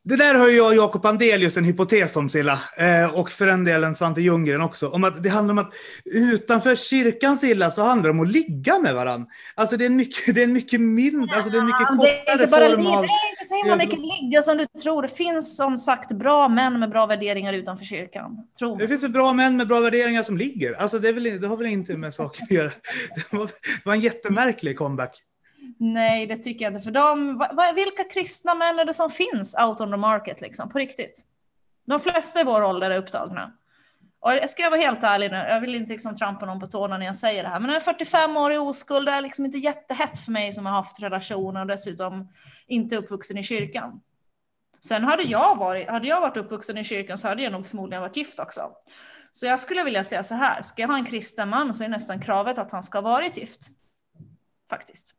Det 0.04 0.16
där 0.16 0.36
har 0.36 0.50
jag 0.50 0.68
och 0.68 0.76
Jakob 0.76 1.06
Andelius 1.06 1.58
en 1.58 1.64
hypotes 1.64 2.16
om 2.16 2.30
Silla. 2.30 2.60
Eh, 2.78 3.16
och 3.20 3.32
för 3.32 3.46
den 3.46 3.64
delen 3.64 3.96
Svante 3.96 4.22
Ljunggren 4.22 4.62
också. 4.62 4.88
Om 4.88 5.04
att 5.04 5.24
det 5.24 5.30
handlar 5.30 5.52
om 5.52 5.58
att 5.58 5.74
utanför 6.06 6.76
kyrkan 6.76 7.38
Silla 7.38 7.72
så 7.72 7.82
handlar 7.82 8.04
det 8.04 8.20
om 8.20 8.20
att 8.20 8.32
ligga 8.32 8.80
med 8.80 8.96
varandra. 8.96 9.28
Alltså 9.56 9.78
det 9.78 9.86
är 9.86 9.90
en 9.90 9.96
mycket, 9.96 10.36
det 10.36 10.42
är 10.42 10.44
en 10.44 10.54
mycket 10.54 10.82
mindre, 10.82 11.36
alltså 11.36 11.52
det 11.52 11.58
är 11.58 11.60
en 11.60 11.66
mycket 11.66 11.88
det 12.02 12.10
är 12.10 12.38
kortare 12.38 12.44
inte 12.44 12.48
bara 12.48 12.70
form 12.70 12.88
av... 12.88 13.02
det 13.02 13.08
är 13.08 13.30
inte 13.30 13.46
så 13.46 13.56
himla 13.56 13.76
mycket 13.76 14.00
ligga 14.00 14.42
som 14.42 14.58
du 14.58 14.66
tror. 14.66 15.02
Det 15.02 15.08
finns 15.08 15.58
som 15.58 15.78
sagt 15.78 16.12
bra 16.12 16.48
män 16.48 16.80
med 16.80 16.90
bra 16.90 17.06
värderingar 17.06 17.54
utanför 17.54 17.86
kyrkan. 17.86 18.48
Tro 18.60 18.76
Det 18.76 18.88
finns 18.88 19.08
bra 19.08 19.34
män 19.34 19.58
med 19.58 19.68
bra 19.68 19.80
värderingar 19.80 20.24
som 20.24 20.38
ligger. 20.38 20.74
Alltså 20.74 21.00
det, 21.00 21.10
är 21.10 21.14
väl, 21.14 21.42
det 21.42 21.48
har 21.48 21.58
väl 21.58 21.68
inte 21.68 21.98
med 21.98 22.14
saker 22.14 22.44
att 22.44 22.52
göra. 22.52 22.72
Det 23.16 23.38
var, 23.38 23.46
det 23.46 23.86
var 23.86 23.94
en 23.94 24.02
jättemärklig 24.02 24.78
comeback. 24.78 25.24
Nej, 25.80 26.26
det 26.26 26.38
tycker 26.38 26.66
jag 26.66 26.74
inte. 26.74 26.84
För 26.84 26.92
de, 26.92 27.38
va, 27.38 27.50
va, 27.54 27.72
vilka 27.76 28.04
kristna 28.04 28.56
män 28.56 28.80
är 28.80 28.86
det 28.86 28.94
som 28.94 29.10
finns 29.10 29.56
out 29.56 29.82
on 29.82 29.92
the 29.92 29.98
market 29.98 30.42
liksom, 30.42 30.70
på 30.70 30.78
riktigt? 30.78 31.26
De 31.86 32.00
flesta 32.00 32.42
i 32.42 32.44
vår 32.44 32.64
ålder 32.64 32.92
är 32.92 32.98
upptagna. 32.98 33.52
Och 34.22 34.32
jag 34.32 34.50
ska 34.50 34.70
vara 34.70 34.80
helt 34.80 35.04
ärlig 35.04 35.32
nu, 35.32 35.38
jag 35.38 35.62
vill 35.62 35.76
inte 35.76 35.94
liksom 35.94 36.16
trampa 36.16 36.46
någon 36.46 36.60
på 36.60 36.68
tårna 36.68 36.98
när 36.98 37.06
jag 37.06 37.16
säger 37.16 37.44
det 37.44 37.50
här, 37.50 37.60
men 37.60 37.70
jag 37.70 37.78
är 37.78 37.82
45 37.82 38.38
år 38.38 38.54
i 38.54 38.58
oskuld, 38.58 39.06
det 39.06 39.12
är 39.12 39.22
liksom 39.22 39.46
inte 39.46 39.58
jättehett 39.58 40.20
för 40.20 40.32
mig 40.32 40.54
som 40.54 40.66
har 40.66 40.74
haft 40.74 41.02
relationer 41.02 41.62
och 41.62 41.68
dessutom 41.68 42.34
inte 42.68 42.98
uppvuxen 42.98 43.38
i 43.38 43.44
kyrkan. 43.44 44.02
Sen 44.80 45.04
hade 45.04 45.24
jag 45.24 45.58
varit, 45.58 45.90
hade 45.90 46.08
jag 46.08 46.22
varit 46.22 46.38
uppvuxen 46.38 46.78
i 46.78 46.84
kyrkan 46.84 47.18
så 47.18 47.28
hade 47.28 47.44
jag 47.44 47.52
nog 47.52 47.66
förmodligen 47.66 48.02
varit 48.02 48.18
gift 48.18 48.40
också. 48.40 48.72
Så 49.32 49.46
jag 49.46 49.60
skulle 49.60 49.84
vilja 49.84 50.04
säga 50.04 50.24
så 50.24 50.36
här, 50.36 50.62
ska 50.62 50.82
jag 50.82 50.90
ha 50.90 50.98
en 50.98 51.06
kristen 51.06 51.50
man 51.50 51.74
så 51.74 51.84
är 51.84 51.90
nästan 51.90 52.22
kravet 52.22 52.58
att 52.58 52.72
han 52.72 52.84
ska 52.84 52.98
ha 52.98 53.02
varit 53.02 53.38
gift. 53.38 53.62
Faktiskt. 54.70 55.19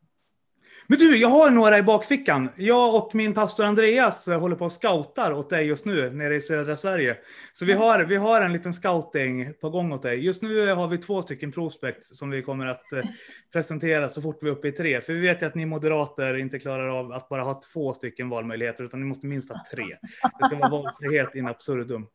Men 0.91 0.99
du, 0.99 1.16
jag 1.16 1.28
har 1.28 1.51
några 1.51 1.78
i 1.78 1.82
bakfickan. 1.82 2.49
Jag 2.57 2.95
och 2.95 3.14
min 3.14 3.34
pastor 3.34 3.64
Andreas 3.64 4.28
eh, 4.28 4.41
håller 4.41 4.57
på 4.57 4.64
och 4.64 4.72
scoutar 4.72 5.32
åt 5.32 5.51
dig 5.51 5.66
just 5.66 5.84
nu 5.84 6.11
nere 6.11 6.36
i 6.36 6.41
södra 6.41 6.76
Sverige. 6.76 7.16
Så 7.53 7.64
vi 7.64 7.72
har, 7.72 8.05
vi 8.05 8.16
har 8.16 8.41
en 8.41 8.53
liten 8.53 8.72
scouting 8.72 9.53
på 9.61 9.70
gång 9.70 9.93
åt 9.93 10.03
dig. 10.03 10.24
Just 10.24 10.43
nu 10.43 10.72
har 10.72 10.88
vi 10.88 10.99
två 10.99 11.22
stycken 11.22 11.53
prospects 11.53 12.18
som 12.18 12.30
vi 12.30 12.43
kommer 12.43 12.66
att 12.66 12.93
eh, 12.93 13.03
presentera 13.53 14.09
så 14.09 14.22
fort 14.22 14.38
vi 14.43 14.49
är 14.49 14.53
uppe 14.53 14.68
i 14.68 14.72
tre. 14.72 15.01
För 15.01 15.12
vi 15.12 15.20
vet 15.20 15.43
ju 15.43 15.47
att 15.47 15.55
ni 15.55 15.66
moderater 15.66 16.36
inte 16.36 16.59
klarar 16.59 16.88
av 16.88 17.12
att 17.12 17.28
bara 17.28 17.43
ha 17.43 17.61
två 17.72 17.93
stycken 17.93 18.28
valmöjligheter 18.28 18.84
utan 18.84 19.01
ni 19.01 19.07
måste 19.07 19.26
minst 19.26 19.51
ha 19.51 19.64
tre. 19.74 19.97
Det 20.41 20.47
ska 20.47 20.57
vara 20.57 20.70
valfrihet 20.70 21.34
in 21.34 21.47
absurdum. 21.47 22.07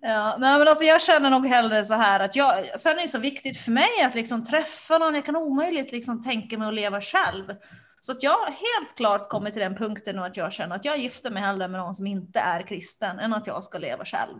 Ja, 0.00 0.36
nej, 0.38 0.58
men 0.58 0.68
alltså 0.68 0.84
jag 0.84 1.02
känner 1.02 1.30
nog 1.30 1.46
hellre 1.46 1.84
så 1.84 1.94
här 1.94 2.20
att 2.20 2.36
jag, 2.36 2.80
sen 2.80 2.98
är 2.98 3.02
det 3.02 3.08
så 3.08 3.18
viktigt 3.18 3.58
för 3.58 3.72
mig 3.72 4.02
att 4.06 4.14
liksom 4.14 4.44
träffa 4.44 4.98
någon, 4.98 5.14
jag 5.14 5.24
kan 5.24 5.36
omöjligt 5.36 5.92
liksom 5.92 6.22
tänka 6.22 6.58
mig 6.58 6.68
att 6.68 6.74
leva 6.74 7.00
själv. 7.00 7.54
Så 8.00 8.12
att 8.12 8.22
jag 8.22 8.30
har 8.30 8.46
helt 8.46 8.96
klart 8.96 9.28
kommit 9.28 9.52
till 9.52 9.62
den 9.62 9.76
punkten 9.76 10.18
och 10.18 10.26
att 10.26 10.36
jag 10.36 10.52
känner 10.52 10.76
att 10.76 10.84
jag 10.84 10.98
gifter 10.98 11.30
mig 11.30 11.42
hellre 11.42 11.68
med 11.68 11.80
någon 11.80 11.94
som 11.94 12.06
inte 12.06 12.40
är 12.40 12.62
kristen 12.62 13.18
än 13.18 13.34
att 13.34 13.46
jag 13.46 13.64
ska 13.64 13.78
leva 13.78 14.04
själv. 14.04 14.38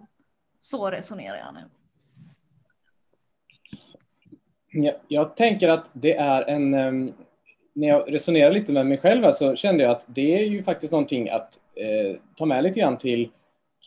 Så 0.61 0.91
resonerar 0.91 1.37
jag 1.37 1.55
nu. 1.55 1.70
Jag, 4.85 4.95
jag 5.09 5.37
tänker 5.37 5.68
att 5.68 5.91
det 5.93 6.16
är 6.16 6.43
en... 6.43 6.74
Ehm, 6.74 7.12
när 7.76 7.89
jag 7.89 8.12
resonerar 8.12 8.53
lite 8.53 8.72
med 8.72 8.87
mig 8.87 8.99
själv 8.99 9.32
så 9.32 9.57
kände 9.57 9.82
jag 9.82 9.93
att 9.93 10.05
det 10.07 10.39
är 10.41 10.45
ju 10.45 10.62
faktiskt 10.62 10.93
någonting 10.93 11.28
att 11.30 11.59
eh, 11.76 12.16
ta 12.37 12.47
med 12.47 12.62
lite 12.62 12.80
grann 12.80 12.99
till 12.99 13.30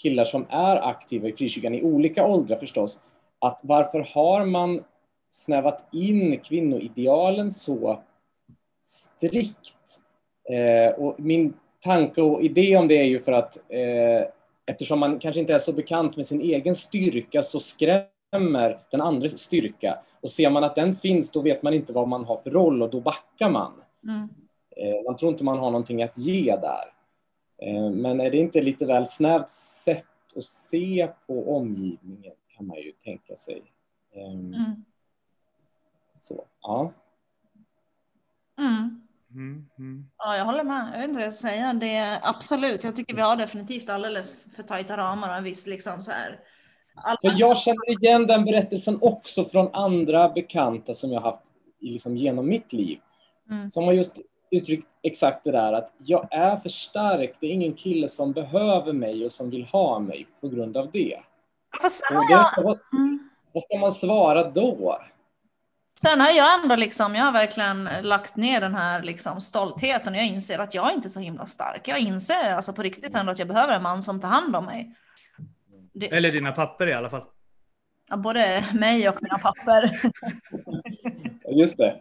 killar 0.01 0.23
som 0.23 0.45
är 0.49 0.89
aktiva 0.89 1.27
i 1.27 1.33
frikyrkan 1.33 1.75
i 1.75 1.83
olika 1.83 2.25
åldrar 2.25 2.57
förstås. 2.57 2.99
Att 3.39 3.59
varför 3.63 4.07
har 4.13 4.45
man 4.45 4.83
snävat 5.31 5.85
in 5.91 6.39
kvinnoidealen 6.39 7.51
så 7.51 7.99
strikt? 8.83 9.99
Eh, 10.49 10.99
och 10.99 11.19
min 11.19 11.53
tanke 11.79 12.21
och 12.21 12.41
idé 12.41 12.77
om 12.77 12.87
det 12.87 12.97
är 12.97 13.03
ju 13.03 13.19
för 13.19 13.31
att 13.31 13.57
eh, 13.69 14.27
eftersom 14.65 14.99
man 14.99 15.19
kanske 15.19 15.41
inte 15.41 15.53
är 15.53 15.59
så 15.59 15.73
bekant 15.73 16.17
med 16.17 16.27
sin 16.27 16.41
egen 16.41 16.75
styrka 16.75 17.41
så 17.41 17.59
skrämmer 17.59 18.79
den 18.91 19.01
andres 19.01 19.39
styrka. 19.39 19.99
Och 20.21 20.31
ser 20.31 20.49
man 20.49 20.63
att 20.63 20.75
den 20.75 20.95
finns, 20.95 21.31
då 21.31 21.41
vet 21.41 21.63
man 21.63 21.73
inte 21.73 21.93
vad 21.93 22.07
man 22.07 22.25
har 22.25 22.37
för 22.37 22.51
roll 22.51 22.81
och 22.81 22.89
då 22.89 22.99
backar 22.99 23.49
man. 23.49 23.71
Mm. 24.03 24.29
Eh, 24.77 25.03
man 25.05 25.17
tror 25.17 25.31
inte 25.31 25.43
man 25.43 25.59
har 25.59 25.71
någonting 25.71 26.03
att 26.03 26.17
ge 26.17 26.55
där. 26.55 26.96
Eh, 27.61 27.89
men 27.91 28.21
är 28.21 28.31
det 28.31 28.37
inte 28.37 28.61
lite 28.61 28.85
väl 28.85 29.05
snävt 29.05 29.49
sätt 29.49 30.05
att 30.35 30.45
se 30.45 31.09
på 31.27 31.57
omgivningen 31.57 32.33
kan 32.57 32.67
man 32.67 32.77
ju 32.77 32.91
tänka 32.91 33.35
sig. 33.35 33.61
Eh, 34.15 34.33
Mm. 34.33 34.85
Så, 36.15 36.45
ja. 36.61 36.93
Mm. 38.59 39.01
Mm, 39.31 39.69
mm. 39.79 40.09
Ja, 40.17 40.37
jag 40.37 40.45
håller 40.45 40.63
med. 40.63 40.89
Jag 40.93 40.99
vet 40.99 41.07
inte 41.07 41.19
vad 41.19 41.27
jag 41.27 41.33
ska 41.33 41.47
säga. 41.47 41.73
Det 41.73 41.95
är 41.95 42.19
absolut. 42.23 42.83
Jag 42.83 42.95
tycker 42.95 43.15
vi 43.15 43.21
har 43.21 43.35
definitivt 43.35 43.89
alldeles 43.89 44.45
för 44.55 44.63
tajta 44.63 44.97
ramar 44.97 45.29
och 45.29 45.35
en 45.35 45.43
viss 45.43 45.67
liksom 45.67 46.01
så 46.01 46.11
här. 46.11 46.39
Alla... 46.95 47.17
För 47.21 47.39
jag 47.39 47.57
känner 47.57 47.89
igen 47.89 48.27
den 48.27 48.45
berättelsen 48.45 48.97
också 49.01 49.45
från 49.45 49.69
andra 49.73 50.29
bekanta 50.29 50.93
som 50.93 51.11
jag 51.11 51.21
haft 51.21 51.43
liksom 51.79 52.17
genom 52.17 52.47
mitt 52.47 52.73
liv. 52.73 52.99
Mm. 53.49 53.69
Som 53.69 53.83
har 53.83 53.93
just 53.93 54.11
uttryckt 54.51 54.87
exakt 55.03 55.43
det 55.43 55.51
där 55.51 55.73
att 55.73 55.93
jag 55.97 56.27
är 56.31 56.57
för 56.57 56.69
stark. 56.69 57.33
Det 57.39 57.47
är 57.47 57.51
ingen 57.51 57.73
kille 57.73 58.07
som 58.07 58.31
behöver 58.33 58.93
mig 58.93 59.25
och 59.25 59.31
som 59.31 59.49
vill 59.49 59.65
ha 59.65 59.99
mig 59.99 60.27
på 60.41 60.49
grund 60.49 60.77
av 60.77 60.91
det. 60.91 61.19
Fast 61.81 62.05
sen 62.05 62.17
har 62.17 62.31
jag, 62.31 62.63
vad, 62.63 62.79
mm. 62.93 63.29
vad 63.51 63.63
ska 63.63 63.77
man 63.77 63.91
svara 63.91 64.49
då? 64.49 64.97
sen 65.99 66.21
har 66.21 66.31
jag 66.31 66.63
ändå 66.63 66.75
liksom, 66.75 67.15
jag 67.15 67.23
har 67.23 67.31
verkligen 67.31 67.89
lagt 68.01 68.35
ner 68.35 68.61
den 68.61 68.75
här 68.75 69.03
liksom 69.03 69.41
stoltheten 69.41 70.13
och 70.13 70.19
jag 70.19 70.27
inser 70.27 70.59
att 70.59 70.73
jag 70.73 70.89
är 70.91 70.95
inte 70.95 71.09
så 71.09 71.19
himla 71.19 71.45
stark. 71.45 71.87
Jag 71.87 71.99
inser 71.99 72.53
alltså 72.53 72.73
på 72.73 72.83
riktigt 72.83 73.15
ändå 73.15 73.31
att 73.31 73.39
jag 73.39 73.47
behöver 73.47 73.75
en 73.75 73.83
man 73.83 74.01
som 74.01 74.19
tar 74.19 74.27
hand 74.29 74.55
om 74.55 74.65
mig. 74.65 74.95
Det, 75.93 76.07
Eller 76.07 76.31
dina 76.31 76.51
papper 76.51 76.87
i 76.87 76.93
alla 76.93 77.09
fall. 77.09 77.23
ja, 78.09 78.17
både 78.17 78.65
mig 78.73 79.09
och 79.09 79.17
mina 79.21 79.37
papper. 79.37 79.99
Just 81.59 81.77
det. 81.77 81.99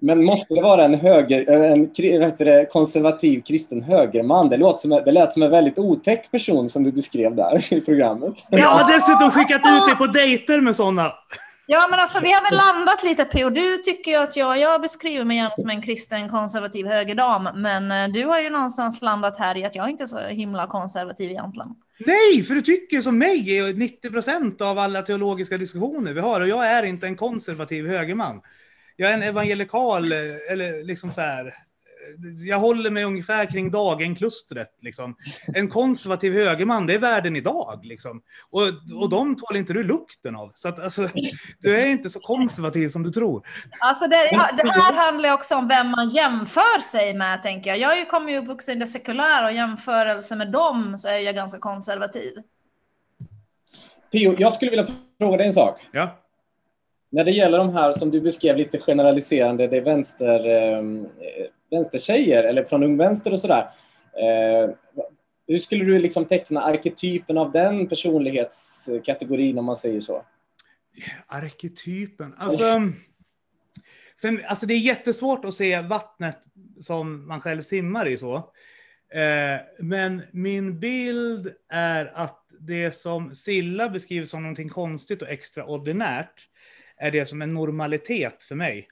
Men 0.00 0.24
måste 0.24 0.54
det 0.54 0.62
vara 0.62 0.84
en, 0.84 0.94
höger, 0.94 1.50
en 1.50 1.80
vad 2.20 2.28
heter 2.28 2.44
det, 2.44 2.66
konservativ 2.66 3.42
kristen 3.42 3.82
högerman? 3.82 4.48
Det, 4.48 4.56
låter 4.56 4.78
som, 4.78 4.90
det 4.90 5.12
lät 5.12 5.32
som 5.32 5.42
en 5.42 5.50
väldigt 5.50 5.78
otäck 5.78 6.30
person 6.30 6.68
som 6.68 6.84
du 6.84 6.92
beskrev 6.92 7.36
där 7.36 7.74
i 7.74 7.80
programmet. 7.80 8.34
Jag 8.50 8.68
har 8.68 8.92
dessutom 8.92 9.30
skickat 9.30 9.60
alltså- 9.64 9.76
ut 9.76 9.86
dig 9.86 9.96
på 9.96 10.06
dejter 10.06 10.60
med 10.60 10.76
sådana. 10.76 11.12
Ja 11.72 11.88
men 11.90 12.00
alltså 12.00 12.20
vi 12.22 12.32
har 12.32 12.42
väl 12.50 12.58
landat 12.58 13.04
lite 13.04 13.24
på, 13.24 13.44
och 13.44 13.52
du 13.52 13.76
tycker 13.76 14.10
ju 14.10 14.16
att 14.16 14.36
jag, 14.36 14.58
jag 14.58 14.80
beskriver 14.80 15.24
mig 15.24 15.36
gärna 15.36 15.50
som 15.56 15.70
en 15.70 15.82
kristen 15.82 16.28
konservativ 16.28 16.86
högerdam, 16.86 17.48
men 17.54 17.90
eh, 17.90 18.08
du 18.08 18.24
har 18.24 18.40
ju 18.40 18.50
någonstans 18.50 19.02
landat 19.02 19.38
här 19.38 19.56
i 19.56 19.64
att 19.64 19.74
jag 19.74 19.90
inte 19.90 20.04
är 20.04 20.06
så 20.06 20.18
himla 20.18 20.66
konservativ 20.66 21.30
egentligen. 21.30 21.68
Nej, 22.06 22.44
för 22.44 22.54
du 22.54 22.62
tycker 22.62 23.00
som 23.00 23.18
mig 23.18 23.56
i 23.56 23.60
90% 23.60 24.62
av 24.62 24.78
alla 24.78 25.02
teologiska 25.02 25.58
diskussioner 25.58 26.12
vi 26.12 26.20
har 26.20 26.40
och 26.40 26.48
jag 26.48 26.66
är 26.66 26.82
inte 26.82 27.06
en 27.06 27.16
konservativ 27.16 27.86
högerman. 27.88 28.40
Jag 29.00 29.10
är 29.10 29.14
en 29.14 29.22
evangelikal, 29.22 30.12
eh, 30.12 30.18
eller 30.50 30.84
liksom 30.84 31.12
så 31.12 31.20
här. 31.20 31.46
eh, 31.46 32.48
Jag 32.48 32.58
håller 32.58 32.90
mig 32.90 33.04
ungefär 33.04 33.46
kring 33.46 33.70
dagenklustret. 33.70 34.68
Liksom. 34.80 35.16
En 35.54 35.68
konservativ 35.68 36.32
högerman, 36.32 36.86
det 36.86 36.94
är 36.94 36.98
världen 36.98 37.36
idag. 37.36 37.80
Liksom. 37.82 38.22
Och, 38.50 38.62
och 39.02 39.08
de 39.10 39.36
tål 39.36 39.56
inte 39.56 39.72
du 39.72 39.82
lukten 39.82 40.36
av. 40.36 40.52
Så 40.54 40.68
att, 40.68 40.78
alltså, 40.78 41.08
du 41.58 41.80
är 41.80 41.86
inte 41.86 42.10
så 42.10 42.20
konservativ 42.20 42.88
som 42.88 43.02
du 43.02 43.10
tror. 43.10 43.46
Alltså 43.78 44.06
det, 44.06 44.16
det 44.62 44.70
här 44.70 44.92
handlar 44.92 45.32
också 45.32 45.54
om 45.56 45.68
vem 45.68 45.90
man 45.90 46.08
jämför 46.08 46.80
sig 46.80 47.14
med 47.14 47.42
tänker 47.42 47.70
jag. 47.74 47.98
Jag 47.98 48.08
kommer 48.08 48.32
ju 48.32 48.38
uppvuxen 48.38 48.76
i 48.76 48.80
det 48.80 48.86
sekulära 48.86 49.46
och 49.46 49.52
i 49.52 49.54
jämförelse 49.54 50.36
med 50.36 50.52
dem 50.52 50.98
så 50.98 51.08
är 51.08 51.18
jag 51.18 51.34
ganska 51.34 51.58
konservativ. 51.58 52.32
Pio, 54.12 54.34
jag 54.38 54.52
skulle 54.52 54.70
vilja 54.70 54.86
fråga 55.20 55.36
dig 55.36 55.46
en 55.46 55.52
sak. 55.52 55.80
Ja. 55.92 56.16
När 57.10 57.24
det 57.24 57.30
gäller 57.30 57.58
de 57.58 57.72
här 57.72 57.92
som 57.92 58.10
du 58.10 58.20
beskrev 58.20 58.56
lite 58.56 58.78
generaliserande, 58.78 59.66
det 59.66 59.76
är 59.76 59.82
vänster, 59.82 60.48
eh, 60.48 60.82
vänstertjejer 61.70 62.44
eller 62.44 62.64
från 62.64 62.82
Ung 62.82 62.96
Vänster 62.96 63.32
och 63.32 63.40
sådär. 63.40 63.70
Eh, 64.12 64.70
hur 65.46 65.58
skulle 65.58 65.84
du 65.84 65.98
liksom 65.98 66.24
teckna 66.24 66.62
arketypen 66.62 67.38
av 67.38 67.52
den 67.52 67.88
personlighetskategorin 67.88 69.58
om 69.58 69.64
man 69.64 69.76
säger 69.76 70.00
så? 70.00 70.24
Arketypen. 71.26 72.34
Alltså, 72.38 72.82
för, 74.20 74.44
alltså 74.46 74.66
det 74.66 74.74
är 74.74 74.78
jättesvårt 74.78 75.44
att 75.44 75.54
se 75.54 75.80
vattnet 75.80 76.38
som 76.80 77.28
man 77.28 77.40
själv 77.40 77.62
simmar 77.62 78.08
i 78.08 78.16
så. 78.16 78.36
Eh, 79.14 79.60
men 79.78 80.22
min 80.32 80.80
bild 80.80 81.54
är 81.68 82.12
att 82.14 82.44
det 82.60 82.92
som 82.92 83.34
Silla 83.34 83.88
beskriver 83.88 84.26
som 84.26 84.42
någonting 84.42 84.68
konstigt 84.68 85.22
och 85.22 85.28
extraordinärt 85.28 86.49
är 87.00 87.10
det 87.10 87.26
som 87.26 87.42
en 87.42 87.54
normalitet 87.54 88.42
för 88.42 88.54
mig. 88.54 88.88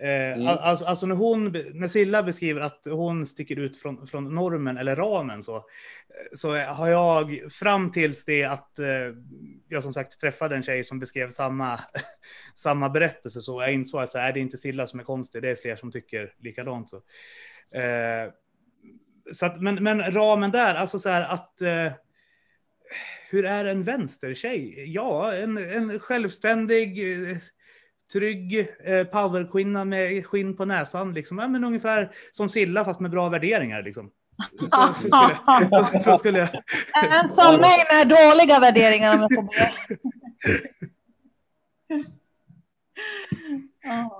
Eh, 0.00 0.48
al- 0.48 0.58
alltså, 0.58 0.84
alltså 0.84 1.06
när, 1.06 1.14
hon, 1.14 1.52
när 1.74 1.88
Silla 1.88 2.22
beskriver 2.22 2.60
att 2.60 2.86
hon 2.90 3.26
sticker 3.26 3.58
ut 3.58 3.76
från, 3.76 4.06
från 4.06 4.34
normen 4.34 4.76
eller 4.76 4.96
ramen 4.96 5.42
så, 5.42 5.56
eh, 5.56 5.62
så 6.34 6.56
har 6.56 6.88
jag 6.88 7.52
fram 7.52 7.92
tills 7.92 8.24
det 8.24 8.44
att 8.44 8.78
eh, 8.78 8.86
jag 9.68 9.82
som 9.82 9.94
sagt 9.94 10.20
träffade 10.20 10.56
en 10.56 10.62
tjej 10.62 10.84
som 10.84 10.98
beskrev 10.98 11.30
samma, 11.30 11.80
samma 12.54 12.88
berättelse 12.88 13.40
så 13.40 13.62
jag 13.62 13.72
insåg 13.72 14.02
att 14.02 14.10
så 14.10 14.18
här, 14.18 14.28
är 14.28 14.32
det 14.32 14.40
inte 14.40 14.56
Silla 14.56 14.86
som 14.86 15.00
är 15.00 15.04
konstig, 15.04 15.42
det 15.42 15.50
är 15.50 15.54
fler 15.54 15.76
som 15.76 15.92
tycker 15.92 16.34
likadant. 16.38 16.90
Så. 16.90 16.96
Eh, 17.78 18.30
så 19.32 19.46
att, 19.46 19.60
men, 19.60 19.82
men 19.82 20.12
ramen 20.12 20.50
där, 20.50 20.74
alltså 20.74 20.98
så 20.98 21.08
här 21.08 21.22
att 21.22 21.60
eh, 21.60 21.92
hur 23.30 23.44
är 23.44 23.64
en 23.64 23.84
vänstertjej? 23.84 24.84
Ja, 24.92 25.34
en, 25.34 25.58
en 25.58 26.00
självständig, 26.00 27.12
eh, 27.30 27.36
trygg 28.12 28.68
eh, 28.84 29.04
powerkvinna 29.04 29.84
med 29.84 30.26
skinn 30.26 30.56
på 30.56 30.64
näsan. 30.64 31.14
Liksom. 31.14 31.38
Ja, 31.38 31.48
men 31.48 31.64
ungefär 31.64 32.10
som 32.32 32.48
Silla 32.48 32.84
fast 32.84 33.00
med 33.00 33.10
bra 33.10 33.28
värderingar. 33.28 33.82
Liksom. 33.82 34.10
Så, 34.60 34.66
så, 34.94 34.94
skulle, 34.98 35.90
så, 35.92 36.00
så 36.00 36.16
skulle 36.16 36.38
jag... 36.38 36.48
En 37.22 37.30
som 37.30 37.60
mig 37.60 37.84
med 37.92 38.08
dåliga 38.08 38.60
värderingar 38.60 39.14
om 39.14 39.20
jag 39.20 39.34
får 39.34 39.42
be. 39.42 39.72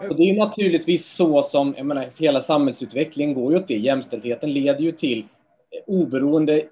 Och 0.09 0.17
det 0.17 0.31
är 0.31 0.39
naturligtvis 0.39 1.07
så 1.07 1.43
som, 1.43 1.75
jag 1.77 1.87
menar, 1.87 2.21
hela 2.21 2.43
samhällsutvecklingen 2.43 3.35
går 3.35 3.53
ju 3.53 3.59
åt 3.59 3.69
det. 3.69 3.75
Jämställdheten 3.75 4.53
leder 4.53 4.81
ju 4.81 4.93
till 4.93 5.27
oberoende 5.87 6.65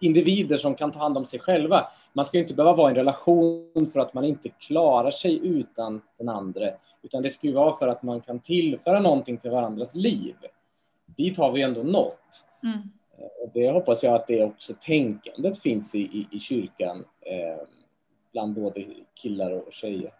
individer 0.00 0.56
som 0.56 0.74
kan 0.74 0.92
ta 0.92 0.98
hand 0.98 1.16
om 1.16 1.26
sig 1.26 1.40
själva. 1.40 1.86
Man 2.12 2.24
ska 2.24 2.36
ju 2.36 2.42
inte 2.42 2.54
behöva 2.54 2.76
vara 2.76 2.88
i 2.88 2.92
en 2.92 2.96
relation 2.96 3.88
för 3.92 4.00
att 4.00 4.14
man 4.14 4.24
inte 4.24 4.48
klarar 4.48 5.10
sig 5.10 5.46
utan 5.46 6.02
den 6.18 6.28
andra, 6.28 6.70
utan 7.02 7.22
det 7.22 7.30
ska 7.30 7.46
ju 7.46 7.52
vara 7.52 7.76
för 7.76 7.88
att 7.88 8.02
man 8.02 8.20
kan 8.20 8.40
tillföra 8.40 9.00
någonting 9.00 9.36
till 9.36 9.50
varandras 9.50 9.94
liv. 9.94 10.34
Dit 11.16 11.38
har 11.38 11.52
vi 11.52 11.62
ändå 11.62 11.82
nått. 11.82 12.46
Mm. 12.62 12.78
Och 13.16 13.50
det 13.54 13.70
hoppas 13.70 14.02
jag 14.02 14.14
att 14.14 14.26
det 14.26 14.44
också 14.44 14.74
tänkandet 14.80 15.58
finns 15.58 15.94
i, 15.94 16.00
i, 16.00 16.28
i 16.30 16.38
kyrkan 16.38 17.04
eh, 17.20 17.66
bland 18.32 18.54
både 18.54 18.84
killar 19.14 19.50
och 19.50 19.72
tjejer. 19.72 20.12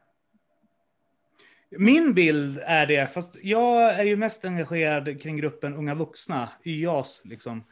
Min 1.79 2.15
bild 2.15 2.59
är 2.67 2.87
det, 2.87 3.07
fast 3.07 3.37
jag 3.43 3.95
är 3.95 4.05
ju 4.05 4.17
mest 4.17 4.45
engagerad 4.45 5.23
kring 5.23 5.37
gruppen 5.37 5.75
unga 5.75 5.95
vuxna, 5.95 6.49
YAS 6.65 7.23
liksom. 7.25 7.65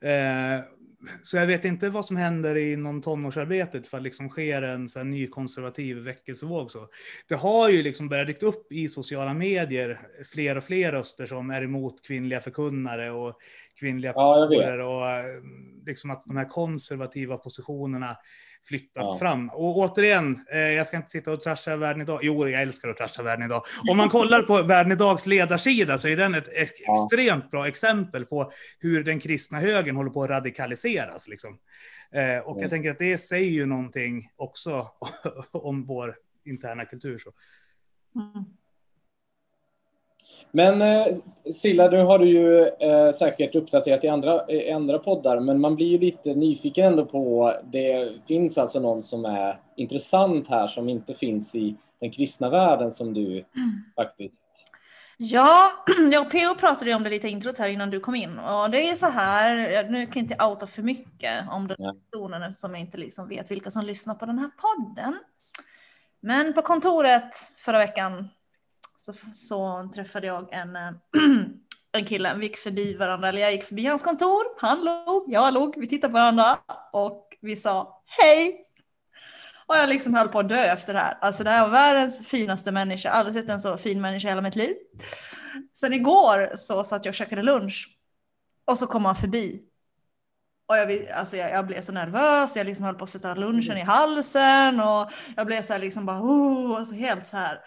Eh, 0.00 0.64
så 1.22 1.36
jag 1.36 1.46
vet 1.46 1.64
inte 1.64 1.90
vad 1.90 2.04
som 2.04 2.16
händer 2.16 2.56
inom 2.56 3.02
tonårsarbetet 3.02 3.86
för 3.86 3.96
att 3.96 4.02
liksom 4.02 4.28
sker 4.28 4.62
en 4.62 4.88
så 4.88 4.98
här 4.98 5.04
ny 5.04 5.26
konservativ 5.26 5.96
väckelsevåg. 5.96 6.70
Så. 6.70 6.88
Det 7.28 7.34
har 7.34 7.68
ju 7.68 7.82
liksom 7.82 8.08
börjat 8.08 8.26
dyka 8.26 8.46
upp 8.46 8.72
i 8.72 8.88
sociala 8.88 9.34
medier 9.34 9.98
fler 10.32 10.56
och 10.56 10.64
fler 10.64 10.92
röster 10.92 11.26
som 11.26 11.50
är 11.50 11.62
emot 11.62 12.06
kvinnliga 12.06 12.40
förkunnare 12.40 13.10
och 13.10 13.38
kvinnliga 13.80 14.12
Ja, 14.16 14.24
pastorer 14.24 14.78
och 14.78 15.08
eh, 15.08 15.42
liksom 15.86 16.10
att 16.10 16.24
de 16.24 16.36
här 16.36 16.48
konservativa 16.48 17.36
positionerna 17.36 18.16
flyttas 18.64 19.04
Ja. 19.06 19.16
fram. 19.18 19.48
Och 19.50 19.76
återigen, 19.78 20.44
eh, 20.52 20.58
jag 20.60 20.86
ska 20.86 20.96
inte 20.96 21.10
sitta 21.10 21.32
och 21.32 21.40
trasha 21.42 21.76
världen 21.76 22.02
idag. 22.02 22.20
Jo, 22.22 22.48
jag 22.48 22.62
älskar 22.62 22.88
att 22.88 22.96
trasha 22.96 23.22
världen 23.22 23.46
idag. 23.46 23.62
Om 23.90 23.96
man 23.96 24.08
kollar 24.08 24.42
på 24.42 24.62
världen 24.62 24.92
idags 24.92 25.26
ledarsida 25.26 25.98
så 25.98 26.08
är 26.08 26.16
den 26.16 26.34
ett, 26.34 26.48
ett 26.48 26.72
Ja. 26.86 27.04
extremt 27.04 27.50
bra 27.50 27.68
exempel 27.68 28.26
på 28.26 28.50
hur 28.78 29.04
den 29.04 29.20
kristna 29.20 29.60
högern 29.60 29.96
håller 29.96 30.10
på 30.10 30.22
att 30.22 30.30
radikaliseras. 30.30 31.28
Liksom. 31.28 31.58
Eh, 32.12 32.38
och 32.38 32.50
Mm. 32.52 32.62
jag 32.62 32.70
tänker 32.70 32.90
att 32.90 32.98
det 32.98 33.18
säger 33.18 33.50
ju 33.50 33.66
någonting 33.66 34.28
också 34.36 34.88
om 35.52 35.84
vår 35.86 36.16
interna 36.44 36.84
kultur. 36.84 37.18
Så. 37.18 37.30
Mm. 38.20 38.44
Men 40.50 40.82
eh, 40.82 41.06
Silla, 41.54 41.90
nu 41.90 42.02
har 42.02 42.18
du 42.18 42.28
ju 42.28 42.66
eh, 42.66 43.12
säkert 43.12 43.54
uppdaterat 43.54 44.04
i 44.04 44.08
andra, 44.08 44.50
i 44.50 44.72
andra 44.72 44.98
poddar, 44.98 45.40
men 45.40 45.60
man 45.60 45.76
blir 45.76 45.86
ju 45.86 45.98
lite 45.98 46.34
nyfiken 46.34 46.84
ändå 46.84 47.04
på, 47.04 47.54
det 47.64 48.12
finns 48.28 48.58
alltså 48.58 48.80
någon 48.80 49.02
som 49.02 49.24
är 49.24 49.60
intressant 49.76 50.48
här 50.48 50.66
som 50.66 50.88
inte 50.88 51.14
finns 51.14 51.54
i 51.54 51.76
den 52.00 52.10
kristna 52.10 52.50
världen 52.50 52.90
som 52.90 53.14
du 53.14 53.44
faktiskt... 53.96 54.46
Ja, 55.16 55.70
jag 56.12 56.26
och 56.26 56.32
P.O. 56.32 56.54
pratade 56.54 56.90
ju 56.90 56.96
om 56.96 57.02
det 57.02 57.10
lite 57.10 57.28
i 57.28 57.30
introt 57.30 57.58
här 57.58 57.68
innan 57.68 57.90
du 57.90 58.00
kom 58.00 58.14
in. 58.14 58.38
Och 58.38 58.70
det 58.70 58.88
är 58.88 58.94
så 58.94 59.06
här, 59.06 59.54
nu 59.90 60.06
kan 60.06 60.14
jag 60.14 60.22
inte 60.22 60.44
outa 60.44 60.66
för 60.66 60.82
mycket 60.82 61.44
om 61.50 61.68
den 61.68 61.76
här 61.80 61.94
personen 61.94 62.42
eftersom 62.42 62.70
jag 62.70 62.80
inte 62.80 62.98
liksom 62.98 63.28
vet 63.28 63.50
vilka 63.50 63.70
som 63.70 63.84
lyssnar 63.84 64.14
på 64.14 64.26
den 64.26 64.38
här 64.38 64.50
podden. 64.56 65.18
Men 66.20 66.52
på 66.52 66.62
kontoret 66.62 67.36
förra 67.56 67.78
veckan 67.78 68.28
så, 69.04 69.12
så 69.32 69.90
träffade 69.94 70.26
jag 70.26 70.52
en, 70.52 70.76
eh, 70.76 70.92
en 71.92 72.04
kille. 72.04 72.34
Vi 72.34 72.46
gick 72.46 72.56
förbi 72.56 72.96
varandra, 72.96 73.28
eller 73.28 73.40
jag 73.40 73.52
gick 73.52 73.64
förbi 73.64 73.86
hans 73.86 74.02
kontor. 74.02 74.60
Han 74.60 74.84
log, 74.84 75.24
jag 75.32 75.54
log, 75.54 75.74
vi 75.78 75.86
tittade 75.86 76.12
på 76.12 76.18
varandra 76.18 76.58
och 76.92 77.28
vi 77.40 77.56
sa 77.56 78.02
hej. 78.06 78.66
Och 79.66 79.76
jag 79.76 79.88
liksom 79.88 80.14
höll 80.14 80.28
på 80.28 80.38
att 80.38 80.48
dö 80.48 80.64
efter 80.64 80.92
det 80.92 80.98
här. 80.98 81.18
Alltså 81.20 81.44
det 81.44 81.50
här 81.50 81.62
var 81.62 81.68
världens 81.68 82.26
finaste 82.26 82.72
människa. 82.72 83.08
Jag 83.08 83.14
har 83.14 83.18
aldrig 83.18 83.34
sett 83.34 83.50
en 83.50 83.60
så 83.60 83.76
fin 83.76 84.00
människa 84.00 84.28
i 84.28 84.30
hela 84.30 84.42
mitt 84.42 84.56
liv. 84.56 84.74
Sen 85.72 85.92
igår 85.92 86.52
så 86.56 86.84
satt 86.84 87.04
jag 87.04 87.10
och 87.10 87.16
käkade 87.16 87.42
lunch. 87.42 87.98
Och 88.64 88.78
så 88.78 88.86
kom 88.86 89.04
han 89.04 89.16
förbi. 89.16 89.62
Och 90.66 90.76
jag, 90.76 91.08
alltså 91.10 91.36
jag, 91.36 91.50
jag 91.50 91.66
blev 91.66 91.80
så 91.80 91.92
nervös, 91.92 92.56
jag 92.56 92.66
liksom 92.66 92.86
höll 92.86 92.94
på 92.94 93.04
att 93.04 93.10
sätta 93.10 93.34
lunchen 93.34 93.78
i 93.78 93.82
halsen 93.82 94.80
och 94.80 95.10
jag 95.36 95.46
blev 95.46 95.62
så 95.62 95.72
här 95.72 95.80
liksom 95.80 96.06
bara 96.06 96.20
oh, 96.20 96.78
alltså 96.78 96.94
helt 96.94 97.26
så 97.26 97.36
här. 97.36 97.60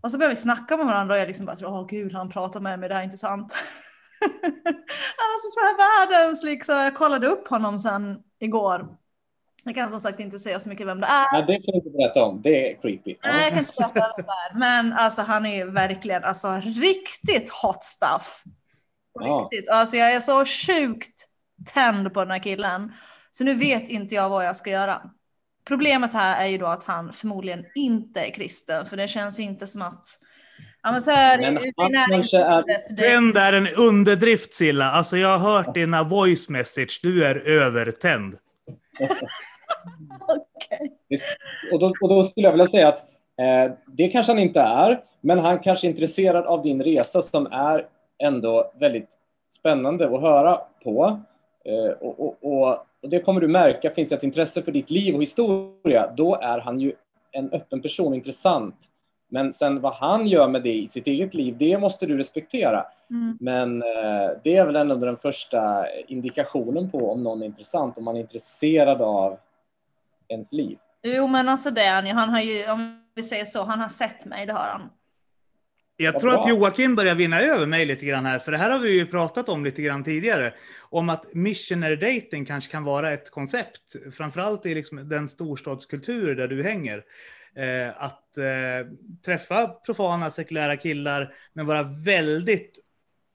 Och 0.00 0.12
så 0.12 0.18
började 0.18 0.34
vi 0.34 0.40
snacka 0.40 0.76
med 0.76 0.86
varandra 0.86 1.14
och 1.14 1.20
jag 1.20 1.28
liksom 1.28 1.46
bara 1.46 1.68
åh 1.68 1.86
gud 1.86 2.12
han 2.12 2.30
pratar 2.30 2.60
med 2.60 2.78
mig, 2.78 2.88
det 2.88 2.94
här 2.94 3.02
är 3.02 3.04
inte 3.04 3.16
sant. 3.16 3.52
alltså 5.20 5.48
så 5.50 5.60
här 5.60 5.76
världens 5.76 6.42
liksom, 6.42 6.76
jag 6.76 6.94
kollade 6.94 7.26
upp 7.26 7.48
honom 7.48 7.78
sen 7.78 8.18
igår. 8.40 8.96
Jag 9.64 9.74
kan 9.74 9.90
som 9.90 10.00
sagt 10.00 10.20
inte 10.20 10.38
säga 10.38 10.60
så 10.60 10.68
mycket 10.68 10.86
vem 10.86 11.00
det 11.00 11.06
är. 11.06 11.32
Nej, 11.32 11.44
det 11.46 11.54
kan 11.54 11.72
du 11.72 11.78
inte 11.78 11.90
berätta 11.90 12.24
om. 12.24 12.42
Det 12.42 12.70
är 12.70 12.80
creepy. 12.80 13.16
Nej, 13.22 13.42
jag 13.42 13.50
kan 13.50 13.58
inte 13.58 13.72
berätta 13.76 14.12
vem 14.16 14.26
det 14.26 14.32
är. 14.32 14.58
Men 14.58 14.92
alltså 14.92 15.22
han 15.22 15.46
är 15.46 15.56
ju 15.56 15.70
verkligen 15.70 16.24
alltså 16.24 16.60
riktigt 16.64 17.50
hot 17.62 17.84
stuff. 17.84 18.42
Ja. 19.12 19.48
Riktigt. 19.52 19.68
Alltså 19.68 19.96
jag 19.96 20.12
är 20.12 20.20
så 20.20 20.44
sjukt 20.44 21.26
tänd 21.74 22.14
på 22.14 22.20
den 22.20 22.30
här 22.30 22.38
killen. 22.38 22.92
Så 23.30 23.44
nu 23.44 23.54
vet 23.54 23.88
inte 23.88 24.14
jag 24.14 24.28
vad 24.28 24.46
jag 24.46 24.56
ska 24.56 24.70
göra. 24.70 25.02
Problemet 25.64 26.12
här 26.12 26.44
är 26.44 26.48
ju 26.48 26.58
då 26.58 26.66
att 26.66 26.84
han 26.84 27.12
förmodligen 27.12 27.64
inte 27.74 28.20
är 28.20 28.30
kristen. 28.30 28.86
För 28.86 28.96
det 28.96 29.08
känns 29.08 29.40
inte 29.40 29.66
som 29.66 29.82
att... 29.82 30.06
Ja 30.82 30.92
men 30.92 31.02
så 31.02 31.10
här, 31.10 31.38
Men 31.38 31.58
i- 31.58 31.68
i 31.68 31.72
är- 32.36 33.32
där 33.34 33.52
är 33.52 33.56
en 33.56 33.68
underdrift 33.76 34.52
Silla. 34.54 34.90
Alltså 34.90 35.16
jag 35.16 35.38
har 35.38 35.52
hört 35.52 35.74
dina 35.74 36.02
voice 36.02 36.48
message. 36.48 37.00
Du 37.02 37.24
är 37.26 37.36
övertänd. 37.48 38.36
Okej. 40.20 40.92
Och 41.72 41.80
då, 41.80 41.92
och 42.00 42.08
då 42.08 42.22
skulle 42.22 42.46
jag 42.46 42.52
vilja 42.52 42.66
säga 42.66 42.88
att 42.88 42.98
eh, 43.38 43.72
det 43.86 44.08
kanske 44.08 44.32
han 44.32 44.38
inte 44.38 44.60
är, 44.60 45.00
men 45.20 45.38
han 45.38 45.58
kanske 45.58 45.86
är 45.86 45.88
intresserad 45.88 46.46
av 46.46 46.62
din 46.62 46.82
resa 46.82 47.22
som 47.22 47.46
är 47.52 47.86
ändå 48.22 48.72
väldigt 48.80 49.08
spännande 49.50 50.04
att 50.14 50.20
höra 50.20 50.58
på. 50.84 51.20
Eh, 51.64 51.90
och, 51.90 52.20
och, 52.20 52.36
och, 52.40 52.86
och 53.02 53.08
det 53.08 53.20
kommer 53.20 53.40
du 53.40 53.48
märka, 53.48 53.90
finns 53.90 54.08
det 54.08 54.16
ett 54.16 54.22
intresse 54.22 54.62
för 54.62 54.72
ditt 54.72 54.90
liv 54.90 55.14
och 55.14 55.22
historia, 55.22 56.12
då 56.16 56.34
är 56.34 56.58
han 56.58 56.80
ju 56.80 56.92
en 57.32 57.52
öppen 57.52 57.82
person, 57.82 58.14
intressant. 58.14 58.76
Men 59.28 59.52
sen 59.52 59.80
vad 59.80 59.94
han 59.94 60.26
gör 60.26 60.48
med 60.48 60.62
det 60.62 60.74
i 60.74 60.88
sitt 60.88 61.06
eget 61.06 61.34
liv, 61.34 61.56
det 61.58 61.78
måste 61.78 62.06
du 62.06 62.18
respektera. 62.18 62.86
Mm. 63.10 63.38
Men 63.40 63.82
eh, 63.82 64.30
det 64.44 64.56
är 64.56 64.66
väl 64.66 64.76
ändå 64.76 64.96
den 64.96 65.16
första 65.16 65.86
indikationen 65.90 66.90
på 66.90 67.12
om 67.12 67.22
någon 67.22 67.42
är 67.42 67.46
intressant, 67.46 67.98
om 67.98 68.04
man 68.04 68.16
är 68.16 68.20
intresserad 68.20 69.02
av 69.02 69.38
ens 70.28 70.52
liv. 70.52 70.78
Jo 71.02 71.26
men 71.26 71.48
alltså 71.48 71.70
det. 71.70 72.10
Han 72.14 72.28
har 72.28 72.40
ju, 72.40 72.70
om 72.70 73.04
vi 73.14 73.22
säger 73.22 73.44
så, 73.44 73.62
han 73.62 73.80
har 73.80 73.88
sett 73.88 74.24
mig, 74.24 74.46
det 74.46 74.52
har 74.52 74.66
han. 74.66 74.90
Jag 76.02 76.20
tror 76.20 76.34
att 76.34 76.48
Joakim 76.48 76.94
börjar 76.94 77.14
vinna 77.14 77.40
över 77.40 77.66
mig 77.66 77.86
lite 77.86 78.06
grann 78.06 78.26
här, 78.26 78.38
för 78.38 78.52
det 78.52 78.58
här 78.58 78.70
har 78.70 78.78
vi 78.78 78.92
ju 78.92 79.06
pratat 79.06 79.48
om 79.48 79.64
lite 79.64 79.82
grann 79.82 80.04
tidigare. 80.04 80.54
Om 80.80 81.08
att 81.08 81.34
missionary 81.34 81.96
dating 81.96 82.44
kanske 82.44 82.70
kan 82.70 82.84
vara 82.84 83.12
ett 83.12 83.30
koncept, 83.30 83.96
framförallt 84.12 84.66
i 84.66 84.74
liksom 84.74 85.08
den 85.08 85.28
storstadskultur 85.28 86.34
där 86.34 86.48
du 86.48 86.62
hänger. 86.62 87.04
Eh, 87.56 88.02
att 88.02 88.38
eh, 88.38 88.86
träffa 89.24 89.68
profana 89.68 90.30
sekulära 90.30 90.76
killar, 90.76 91.34
men 91.52 91.66
vara 91.66 91.82
väldigt 91.82 92.78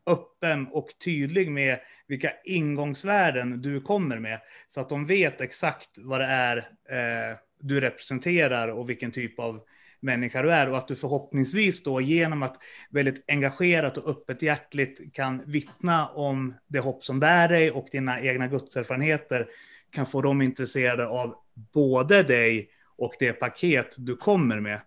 öppen 0.05 0.67
och 0.67 0.89
tydlig 1.05 1.51
med 1.51 1.79
vilka 2.07 2.31
ingångsvärden 2.43 3.61
du 3.61 3.81
kommer 3.81 4.19
med. 4.19 4.39
Så 4.69 4.81
att 4.81 4.89
de 4.89 5.05
vet 5.05 5.41
exakt 5.41 5.89
vad 5.97 6.19
det 6.21 6.27
är 6.27 6.57
eh, 6.89 7.37
du 7.59 7.81
representerar 7.81 8.67
och 8.67 8.89
vilken 8.89 9.11
typ 9.11 9.39
av 9.39 9.61
människa 10.05 10.41
du 10.41 10.51
är. 10.51 10.69
Och 10.69 10.77
att 10.77 10.87
du 10.87 10.95
förhoppningsvis 10.95 11.83
då 11.83 12.01
genom 12.01 12.43
att 12.43 12.57
väldigt 12.89 13.23
engagerat 13.27 13.97
och 13.97 14.09
öppet 14.09 14.41
hjärtligt 14.41 15.13
kan 15.13 15.41
vittna 15.45 16.07
om 16.07 16.53
det 16.67 16.79
hopp 16.79 17.03
som 17.03 17.19
bär 17.19 17.47
dig 17.47 17.71
och 17.71 17.87
dina 17.91 18.21
egna 18.21 18.47
gudserfarenheter 18.47 19.47
kan 19.91 20.05
få 20.05 20.21
dem 20.21 20.41
intresserade 20.41 21.07
av 21.07 21.35
både 21.73 22.23
dig 22.23 22.69
och 22.97 23.13
det 23.19 23.33
paket 23.33 23.95
du 23.97 24.15
kommer 24.15 24.59
med. 24.59 24.81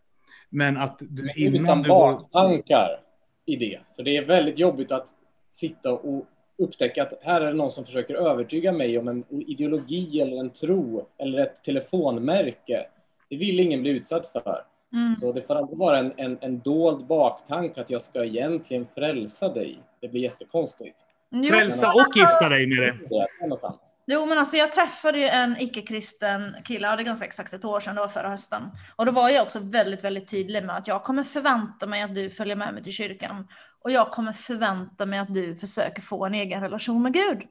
Men 0.51 0.77
att 0.77 0.99
du 1.01 1.33
innan 1.37 1.83
du 1.83 1.89
baktankar 1.89 3.01
i 3.47 3.57
det. 3.57 3.81
För 3.97 4.03
det 4.03 4.16
är 4.16 4.25
väldigt 4.25 4.59
jobbigt 4.59 4.93
att 4.93 5.09
sitta 5.51 5.93
och 5.93 6.27
upptäcka 6.59 7.03
att 7.03 7.12
här 7.23 7.41
är 7.41 7.47
det 7.47 7.53
någon 7.53 7.71
som 7.71 7.85
försöker 7.85 8.14
övertyga 8.14 8.73
mig 8.73 8.99
om 8.99 9.09
en 9.09 9.25
ideologi 9.31 10.21
eller 10.21 10.37
en 10.37 10.51
tro 10.51 11.09
eller 11.19 11.39
ett 11.39 11.64
telefonmärke. 11.64 12.87
Det 13.31 13.37
vill 13.37 13.61
ingen 13.61 13.83
bli 13.83 13.91
utsatt 13.91 14.27
för. 14.33 14.64
Mm. 14.93 15.16
Så 15.16 15.32
det 15.32 15.43
får 15.43 15.55
aldrig 15.55 15.78
vara 15.78 15.99
en, 15.99 16.12
en, 16.16 16.39
en 16.41 16.61
dold 16.61 17.07
baktanke 17.07 17.80
att 17.80 17.91
jag 17.91 18.03
ska 18.03 18.24
egentligen 18.24 18.86
frälsa 18.95 19.49
dig. 19.49 19.82
Det 20.01 20.09
blir 20.09 20.20
jättekonstigt. 20.20 20.97
Jo, 21.30 21.49
Frälsa 21.49 21.80
men 21.80 21.91
och 21.91 22.16
gifta 22.16 22.49
dig 22.49 22.66
med 22.66 22.78
det. 22.78 22.99
Det. 23.09 23.72
Jo 24.11 24.26
men 24.26 24.39
alltså 24.39 24.57
jag 24.57 24.72
träffade 24.72 25.18
ju 25.18 25.24
en 25.24 25.57
icke-kristen 25.61 26.57
kille, 26.64 26.97
det 26.97 27.03
är 27.03 27.05
ganska 27.05 27.26
exakt 27.26 27.53
ett 27.53 27.64
år 27.64 27.80
sedan, 27.80 27.95
det 27.95 28.01
var 28.01 28.09
förra 28.09 28.28
hösten. 28.28 28.62
Och 28.97 29.07
då 29.07 29.12
var 29.12 29.28
jag 29.28 29.43
också 29.43 29.59
väldigt, 29.62 30.05
väldigt 30.05 30.28
tydlig 30.28 30.64
med 30.64 30.76
att 30.76 30.89
jag 30.89 31.05
kommer 31.05 31.22
förvänta 31.22 31.86
mig 31.86 32.03
att 32.03 32.14
du 32.14 32.30
följer 32.30 32.57
med 32.57 32.74
mig 32.74 32.82
till 32.82 32.93
kyrkan. 32.93 33.49
Och 33.80 33.91
jag 33.91 34.11
kommer 34.11 34.32
förvänta 34.32 35.07
mig 35.07 35.18
att 35.18 35.34
du 35.34 35.57
försöker 35.57 36.03
få 36.03 36.26
en 36.26 36.34
egen 36.34 36.61
relation 36.61 37.03
med 37.03 37.12
Gud. 37.12 37.43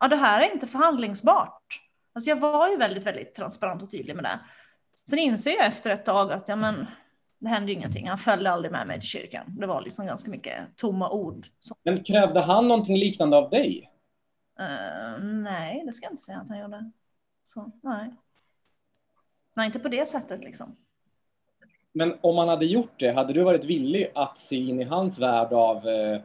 Ja, 0.00 0.08
det 0.08 0.16
här 0.16 0.42
är 0.42 0.52
inte 0.52 0.66
förhandlingsbart. 0.66 1.80
Alltså 2.14 2.30
jag 2.30 2.36
var 2.36 2.68
ju 2.68 2.76
väldigt, 2.76 3.06
väldigt 3.06 3.34
transparent 3.34 3.82
och 3.82 3.90
tydlig 3.90 4.14
med 4.14 4.24
det. 4.24 4.40
Sen 5.10 5.18
inser 5.18 5.50
jag 5.50 5.66
efter 5.66 5.90
ett 5.90 6.04
tag 6.04 6.32
att 6.32 6.48
ja, 6.48 6.56
men, 6.56 6.86
det 7.38 7.48
hände 7.48 7.72
ju 7.72 7.78
ingenting. 7.78 8.08
Han 8.08 8.18
följde 8.18 8.50
aldrig 8.50 8.72
med 8.72 8.86
mig 8.86 9.00
till 9.00 9.08
kyrkan. 9.08 9.44
Det 9.58 9.66
var 9.66 9.82
liksom 9.82 10.06
ganska 10.06 10.30
mycket 10.30 10.76
tomma 10.76 11.10
ord. 11.10 11.46
Men 11.84 12.04
krävde 12.04 12.40
han 12.40 12.68
någonting 12.68 12.96
liknande 12.96 13.36
av 13.36 13.50
dig? 13.50 13.90
eh, 14.58 15.22
nej, 15.22 15.82
det 15.86 15.92
ska 15.92 16.06
jag 16.06 16.12
inte 16.12 16.22
säga 16.22 16.38
att 16.38 16.48
han 16.48 16.58
gjorde. 16.58 16.90
Så, 17.42 17.70
nej. 17.82 18.14
Nej, 19.54 19.66
inte 19.66 19.78
på 19.78 19.88
det 19.88 20.08
sättet 20.08 20.44
liksom. 20.44 20.76
Men 21.92 22.18
om 22.20 22.38
han 22.38 22.48
hade 22.48 22.66
gjort 22.66 23.00
det, 23.00 23.12
hade 23.12 23.32
du 23.32 23.42
varit 23.42 23.64
villig 23.64 24.12
att 24.14 24.38
se 24.38 24.56
in 24.56 24.80
i 24.80 24.84
hans 24.84 25.18
värld 25.18 25.52
av 25.52 25.88
eh, 25.88 26.20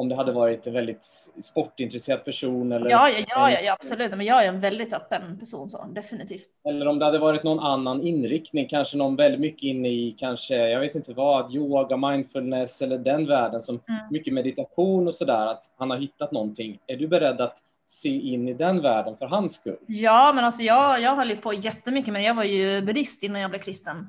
om 0.00 0.08
det 0.08 0.14
hade 0.14 0.32
varit 0.32 0.66
en 0.66 0.72
väldigt 0.72 1.04
sportintresserad 1.42 2.24
person 2.24 2.72
eller, 2.72 2.90
Ja, 2.90 3.08
ja, 3.08 3.24
ja, 3.28 3.60
ja, 3.60 3.72
absolut. 3.72 4.10
Men 4.10 4.26
jag 4.26 4.44
är 4.44 4.48
en 4.48 4.60
väldigt 4.60 4.92
öppen 4.92 5.38
person 5.38 5.68
så, 5.68 5.84
definitivt. 5.94 6.48
eller 6.68 6.88
om 6.88 6.98
det 6.98 7.04
hade 7.04 7.18
varit 7.18 7.42
någon 7.42 7.58
annan 7.60 8.02
inriktning, 8.02 8.68
kanske 8.68 8.96
någon 8.96 9.16
väldigt 9.16 9.40
mycket 9.40 9.62
inne 9.62 9.88
i, 9.88 10.16
kanske, 10.18 10.54
jag 10.56 10.80
vet 10.80 10.94
inte 10.94 11.12
vad, 11.12 11.54
yoga, 11.54 11.96
mindfulness 11.96 12.82
eller 12.82 12.98
den 12.98 13.26
världen 13.26 13.62
som 13.62 13.80
Mm. 13.88 14.00
mycket 14.10 14.34
meditation 14.34 15.06
och 15.08 15.14
sådär, 15.14 15.46
att 15.46 15.64
han 15.78 15.90
har 15.90 15.96
hittat 15.96 16.32
någonting. 16.32 16.78
Är 16.86 16.96
du 16.96 17.08
beredd 17.08 17.40
att 17.40 17.58
se 17.84 18.08
in 18.08 18.48
i 18.48 18.54
den 18.54 18.82
världen 18.82 19.16
för 19.16 19.26
hans 19.26 19.54
skull? 19.54 19.76
Ja, 19.86 20.32
men 20.34 20.44
alltså 20.44 20.62
jag, 20.62 21.00
jag 21.00 21.16
höll 21.16 21.36
på 21.36 21.52
jättemycket, 21.52 22.12
men 22.12 22.22
jag 22.22 22.34
var 22.34 22.44
ju 22.44 22.80
buddhist 22.82 23.22
innan 23.22 23.40
jag 23.40 23.50
blev 23.50 23.60
kristen. 23.60 24.06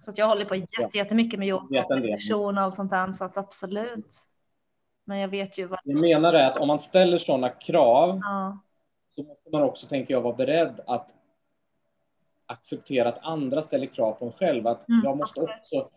Så 0.00 0.10
att 0.10 0.18
jag 0.18 0.26
håller 0.26 0.44
på 0.44 0.54
jätte, 0.54 0.98
jättemycket 0.98 1.38
med 1.38 1.48
yoga, 1.48 1.86
meditation 1.88 2.58
och 2.58 2.64
allt 2.64 2.76
sånt 2.76 2.90
där, 2.90 3.12
så 3.12 3.24
att 3.24 3.36
absolut. 3.38 4.16
Men 5.12 5.20
jag 5.20 5.28
vet 5.28 5.58
ju 5.58 5.66
vad... 5.66 5.78
Jag 5.84 6.00
menar 6.00 6.32
är 6.32 6.50
att 6.50 6.56
om 6.56 6.68
man 6.68 6.78
ställer 6.78 7.16
sådana 7.18 7.48
krav 7.48 8.20
Ja, 8.22 8.58
så 9.14 9.22
måste 9.22 9.50
man 9.52 9.62
också, 9.62 9.86
tänker 9.86 10.14
jag, 10.14 10.20
vara 10.20 10.34
beredd 10.36 10.80
att 10.86 11.10
acceptera 12.46 13.08
att 13.08 13.18
andra 13.22 13.62
ställer 13.62 13.86
krav 13.86 14.12
på 14.12 14.24
en 14.24 14.32
själv. 14.32 14.66
Att 14.66 14.88
Mm, 14.88 15.00
jag 15.04 15.16
måste 15.16 15.40
absolut. 15.40 15.60
också 15.60 15.88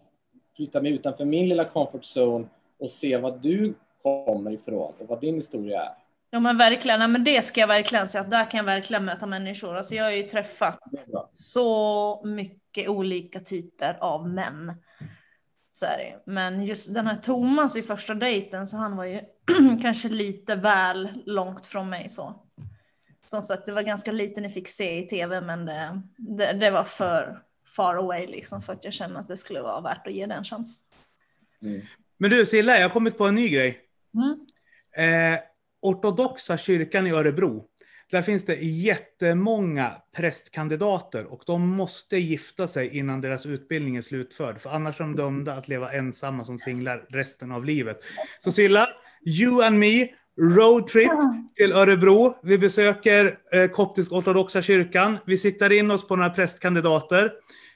flytta 0.55 0.81
mig 0.81 0.91
utanför 0.91 1.25
min 1.25 1.49
lilla 1.49 1.65
comfort 1.65 2.01
zone 2.17 2.45
och 2.79 2.89
se 2.89 3.17
vad 3.17 3.41
du 3.41 3.73
kommer 4.01 4.51
ifrån 4.51 4.93
och 4.99 5.07
vad 5.07 5.21
din 5.21 5.35
historia 5.35 5.81
är. 5.83 5.93
ja 6.29 6.39
men 6.39 6.57
verkligen. 6.57 6.99
Nej, 6.99 7.07
men 7.07 7.23
det 7.23 7.41
ska 7.45 7.59
jag 7.59 7.67
verkligen 7.67 8.07
säga, 8.07 8.21
att 8.21 8.31
där 8.31 8.51
kan 8.51 8.57
jag 8.57 8.65
verkligen 8.65 9.05
möta 9.05 9.25
människor. 9.25 9.75
Alltså 9.77 9.95
jag 9.95 10.03
har 10.03 10.11
ju 10.11 10.23
träffat 10.23 10.79
så 11.33 12.21
mycket 12.25 12.89
olika 12.89 13.39
typer 13.39 13.97
av 14.01 14.29
män. 14.29 14.73
Så 15.75 15.85
är 15.85 15.97
det. 15.97 16.31
Men 16.31 16.63
just 16.63 16.93
den 16.93 17.07
här 17.07 17.15
Thomas 17.15 17.75
i 17.75 17.81
första 17.81 18.13
dejten, 18.13 18.67
så 18.67 18.77
han 18.77 18.97
var 18.97 19.05
ju 19.05 19.21
kanske 19.81 20.09
lite 20.09 20.55
väl 20.55 21.09
långt 21.25 21.67
från 21.67 21.89
mig 21.89 22.09
så. 22.09 22.43
Som 23.27 23.41
sagt, 23.41 23.65
det 23.65 23.71
var 23.71 23.81
ganska 23.81 24.11
lite 24.11 24.41
ni 24.41 24.49
fick 24.49 24.67
se 24.67 24.99
i 24.99 25.07
tv, 25.07 25.41
men 25.41 25.65
det, 25.65 26.01
det, 26.17 26.53
det 26.53 26.71
var 26.71 26.83
för 26.83 27.39
far 27.75 27.95
away 27.95 28.27
liksom 28.27 28.61
för 28.61 28.73
att 28.73 28.83
jag 28.83 28.93
kände 28.93 29.19
att 29.19 29.27
det 29.27 29.37
skulle 29.37 29.61
vara 29.61 29.81
värt 29.81 30.07
att 30.07 30.13
ge 30.13 30.25
den 30.25 30.37
en 30.37 30.43
chans. 30.43 30.83
Mm. 31.61 31.81
Men 32.17 32.29
du 32.29 32.45
Silla, 32.45 32.77
jag 32.77 32.83
har 32.83 32.93
kommit 32.93 33.17
på 33.17 33.25
en 33.25 33.35
ny 33.35 33.49
grej. 33.49 33.79
Mm. 34.13 35.33
Eh, 35.33 35.39
ortodoxa 35.81 36.57
kyrkan 36.57 37.07
i 37.07 37.11
Örebro. 37.11 37.67
Där 38.11 38.21
finns 38.21 38.45
det 38.45 38.55
jättemånga 38.55 39.91
prästkandidater 40.15 41.25
och 41.25 41.43
de 41.45 41.67
måste 41.67 42.17
gifta 42.17 42.67
sig 42.67 42.97
innan 42.97 43.21
deras 43.21 43.45
utbildning 43.45 43.95
är 43.95 44.01
slutförd. 44.01 44.61
För 44.61 44.69
annars 44.69 44.99
är 44.99 45.03
de 45.03 45.15
dömda 45.15 45.53
att 45.53 45.67
leva 45.67 45.93
ensamma 45.93 46.43
som 46.45 46.59
singlar 46.59 47.05
resten 47.09 47.51
av 47.51 47.65
livet. 47.65 47.97
Så 48.39 48.51
Silla, 48.51 48.87
you 49.25 49.63
and 49.63 49.79
me, 49.79 50.07
roadtrip 50.41 51.11
till 51.55 51.71
Örebro. 51.71 52.39
Vi 52.43 52.57
besöker 52.57 53.37
eh, 53.53 53.67
koptisk 53.67 54.11
ortodoxa 54.11 54.61
kyrkan. 54.61 55.17
Vi 55.25 55.37
siktar 55.37 55.71
in 55.71 55.91
oss 55.91 56.07
på 56.07 56.15
några 56.15 56.29
prästkandidater. 56.29 57.31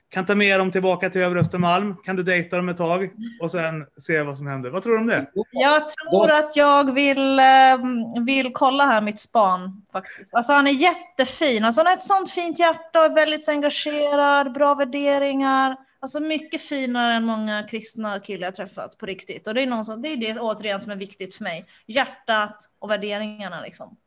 Kan 0.09 0.25
ta 0.25 0.35
med 0.35 0.59
dem 0.59 0.71
tillbaka 0.71 1.09
till 1.09 1.21
Övre 1.21 1.39
Östermalm. 1.39 1.95
Kan 1.95 2.15
du 2.15 2.23
dejta 2.23 2.55
dem 2.55 2.69
ett 2.69 2.77
tag 2.77 3.09
och 3.41 3.51
sen 3.51 3.85
se 3.97 4.21
vad 4.21 4.37
som 4.37 4.47
händer. 4.47 4.69
Vad 4.69 4.83
tror 4.83 4.93
du 4.93 4.99
om 4.99 5.07
det? 5.07 5.25
Jag 5.51 5.83
tror 5.89 6.31
att 6.31 6.55
jag 6.55 6.93
vill, 6.93 7.39
eh, 7.39 8.25
vill 8.25 8.51
kolla 8.53 8.85
här 8.85 9.01
mitt 9.01 9.19
span 9.19 9.85
faktiskt. 9.91 10.33
Alltså 10.33 10.53
han 10.53 10.67
är 10.67 10.71
jättefin. 10.71 11.65
Alltså 11.65 11.81
han 11.81 11.85
har 11.85 11.93
ett 11.93 12.03
sånt 12.03 12.31
fint 12.31 12.59
hjärta 12.59 12.99
och 12.99 13.05
är 13.05 13.15
väldigt 13.15 13.49
engagerad, 13.49 14.53
bra 14.53 14.75
värderingar, 14.75 15.77
Alltså 16.01 16.19
mycket 16.19 16.61
finare 16.61 17.13
än 17.13 17.23
många 17.23 17.63
kristna 17.63 18.19
killar 18.19 18.47
jag 18.47 18.55
träffat 18.55 18.97
på 18.97 19.05
riktigt. 19.05 19.47
Och 19.47 19.53
det 19.53 19.61
är, 19.61 19.67
någon 19.67 19.85
som, 19.85 20.01
det 20.01 20.09
är 20.09 20.17
det 20.17 20.39
återigen 20.39 20.81
som 20.81 20.91
är 20.91 20.95
viktigt 20.95 21.35
för 21.35 21.43
mig. 21.43 21.65
Hjärtat 21.87 22.55
och 22.79 22.91
värderingarna 22.91 23.61
liksom. 23.61 23.97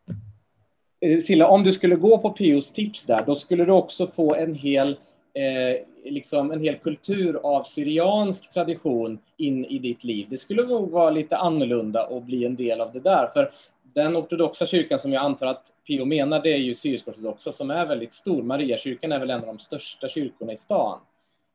Eh, 1.00 1.18
Silla, 1.18 1.48
om 1.48 1.62
du 1.64 1.72
skulle 1.72 1.96
gå 1.96 2.18
på 2.18 2.30
Pios 2.30 2.72
tips 2.72 3.05
där, 3.05 3.24
då 3.26 3.34
skulle 3.34 3.64
du 3.64 3.72
också 3.72 4.07
få 4.07 4.34
en 4.34 4.55
hel, 4.55 4.98
eh, 5.34 6.10
liksom 6.12 6.50
en 6.50 6.60
hel 6.60 6.76
kultur 6.76 7.40
av 7.42 7.62
syriansk 7.62 8.52
tradition 8.52 9.18
in 9.36 9.64
i 9.64 9.78
ditt 9.78 10.04
liv. 10.04 10.26
Det 10.30 10.36
skulle 10.36 10.62
nog 10.62 10.90
vara 10.90 11.10
lite 11.10 11.36
annorlunda 11.36 12.06
och 12.06 12.22
bli 12.22 12.44
en 12.44 12.56
del 12.56 12.80
av 12.80 12.92
det 12.92 13.00
där. 13.00 13.26
För 13.26 13.50
den 13.82 14.16
ortodoxa 14.16 14.66
kyrkan 14.66 14.98
som 14.98 15.12
jag 15.12 15.24
antar 15.24 15.46
att 15.46 15.72
Pio 15.86 16.04
menar, 16.04 16.42
det 16.42 16.52
är 16.52 16.58
ju 16.58 16.74
syrisk-ortodoxa 16.74 17.52
som 17.52 17.70
är 17.70 17.86
väldigt 17.86 18.14
stor. 18.14 18.42
Mariakyrkan 18.42 19.12
är 19.12 19.18
väl 19.18 19.30
en 19.30 19.40
av 19.40 19.46
de 19.46 19.58
största 19.58 20.08
kyrkorna 20.08 20.52
i 20.52 20.56
stan. 20.56 20.98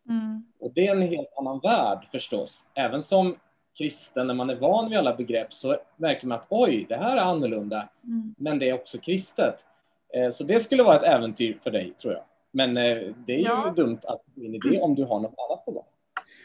Mm. 0.09 0.45
Och 0.59 0.71
det 0.75 0.87
är 0.87 0.91
en 0.91 1.01
helt 1.01 1.33
annan 1.37 1.59
värld 1.59 2.07
förstås. 2.11 2.67
Även 2.73 3.03
som 3.03 3.35
kristen, 3.77 4.27
när 4.27 4.33
man 4.33 4.49
är 4.49 4.55
van 4.55 4.89
vid 4.89 4.97
alla 4.97 5.15
begrepp, 5.15 5.53
så 5.53 5.77
märker 5.95 6.27
man 6.27 6.39
att 6.39 6.47
oj, 6.49 6.85
det 6.89 6.95
här 6.95 7.17
är 7.17 7.21
annorlunda. 7.21 7.89
Mm. 8.03 8.35
Men 8.37 8.59
det 8.59 8.69
är 8.69 8.73
också 8.73 8.97
kristet. 8.97 9.65
Eh, 10.13 10.29
Så 10.29 10.43
det 10.43 10.59
skulle 10.59 10.83
vara 10.83 10.95
ett 10.95 11.03
äventyr 11.03 11.57
för 11.63 11.71
dig, 11.71 11.93
tror 12.01 12.13
jag. 12.13 12.23
Men 12.53 12.77
eh, 12.77 12.83
det 13.27 13.33
är 13.33 13.37
ju 13.37 13.43
Ja. 13.43 13.73
dumt 13.75 13.99
att 14.07 14.21
gå 14.35 14.43
in 14.43 14.55
i 14.55 14.59
det 14.59 14.81
om 14.81 14.95
du 14.95 15.03
har 15.03 15.19
något 15.19 15.35
annat 15.49 15.65
på 15.65 15.71
gång. 15.71 15.85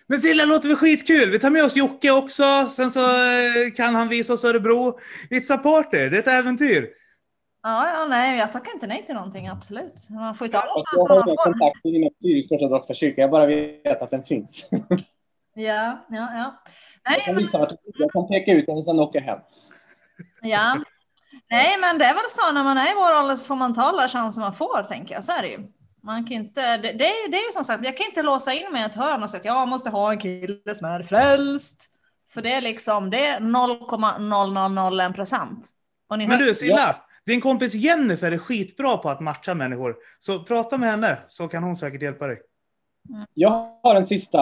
Men 0.07 0.19
Silla 0.21 0.45
låter 0.45 0.69
väl 0.69 0.77
skitkul? 0.77 1.31
Vi 1.31 1.39
tar 1.39 1.51
med 1.51 1.65
oss 1.65 1.77
Jocke 1.77 2.11
också, 2.11 2.69
sen 2.71 2.91
så 2.91 3.01
eh, 3.01 3.73
kan 3.77 3.95
han 3.95 4.09
visa 4.09 4.33
oss 4.33 4.45
Örebro. 4.45 4.99
It's 5.31 5.55
a 5.55 5.59
party, 5.63 6.09
det 6.09 6.17
är 6.17 6.19
ett 6.21 6.27
äventyr. 6.29 6.89
Ja, 7.63 7.89
ja, 7.95 8.07
nej, 8.09 8.39
jag 8.39 8.53
tackar 8.53 8.73
inte 8.75 8.87
nej 8.87 9.07
till 9.07 9.15
någonting, 9.15 9.49
absolut. 9.49 10.11
Man 10.11 10.35
får 10.35 10.47
ju 10.47 10.53
ta 10.53 10.59
Och 10.59 10.85
jag 10.93 11.09
har 11.09 11.37
kontakter 11.45 11.97
inom 11.97 12.11
syrisk-ortodoxa 12.23 12.95
kyrkan, 12.95 13.23
jag 13.23 13.31
bara 13.31 13.47
vet 13.47 14.03
att 14.03 14.11
den 14.11 14.23
finns. 14.23 14.69
Ja, 15.55 16.07
ja, 16.09 16.29
ja. 16.35 16.63
Jag 17.05 17.11
Nej, 17.11 17.21
kan, 17.25 17.35
men, 17.35 17.45
visa 17.45 17.69
jag 17.99 18.13
kan 18.13 18.27
peka 18.29 18.53
ut 18.53 18.67
den 18.67 18.77
och 18.77 18.85
sen 18.85 18.99
åka 19.01 19.21
hem. 19.21 19.39
ja. 20.43 20.75
nej, 21.51 21.77
men 21.81 21.99
det 21.99 22.05
är 22.05 22.15
väl 22.15 22.23
så 22.31 22.53
när 22.53 22.65
man 22.65 22.79
är 22.79 22.91
i 22.91 22.95
vår 22.95 23.21
ålder 23.23 23.35
så 23.35 23.45
får 23.45 23.57
man 23.57 23.75
ta 23.75 23.83
alla 23.83 24.09
chanser 24.09 24.41
man 24.41 24.53
får, 24.53 24.83
tänker 24.83 25.15
jag. 25.15 25.25
Så 25.25 25.33
är 25.33 25.43
det 25.43 25.49
ju. 25.49 25.59
Man 26.05 26.25
kan 26.25 26.37
inte, 26.37 26.77
det, 26.77 26.93
det, 26.93 27.05
är, 27.05 27.31
det 27.31 27.37
är 27.37 27.53
som 27.53 27.65
sagt, 27.65 27.85
jag 27.85 27.97
kan 27.97 28.07
inte 28.07 28.23
låsa 28.23 28.53
in 28.53 28.73
mig 28.73 28.83
i 28.83 28.85
ett 28.85 28.95
hörn 28.95 29.23
och 29.23 29.31
säga 29.31 29.39
att 29.39 29.45
jag 29.45 29.69
måste 29.69 29.91
ha 29.91 30.13
en 30.13 30.19
kille 30.19 30.75
som 30.75 30.89
är 30.89 31.03
frälst. 31.03 31.85
För 32.31 32.43
det 32.43 32.53
är 32.53 32.61
liksom, 32.61 33.11
det 33.11 33.27
är 33.27 33.41
0,0001 33.41 35.15
procent. 35.15 35.71
Men 36.09 36.39
du 36.39 36.55
Silla, 36.55 36.97
din 37.27 37.41
kompis 37.41 37.75
Jennifer 37.75 38.33
är 38.33 38.39
skitbra 38.39 38.97
på 38.97 39.11
att 39.11 39.21
matcha 39.21 39.55
människor. 39.55 39.97
Så 40.19 40.45
prata 40.45 40.79
med 40.79 40.91
henne 40.91 41.19
så 41.29 41.49
kan 41.49 41.63
hon 41.63 41.77
säkert 41.77 42.03
hjälpa 42.03 42.27
dig. 42.27 42.41
Jag 43.35 43.79
har 43.83 43.95
en 43.95 44.07
sista 44.07 44.41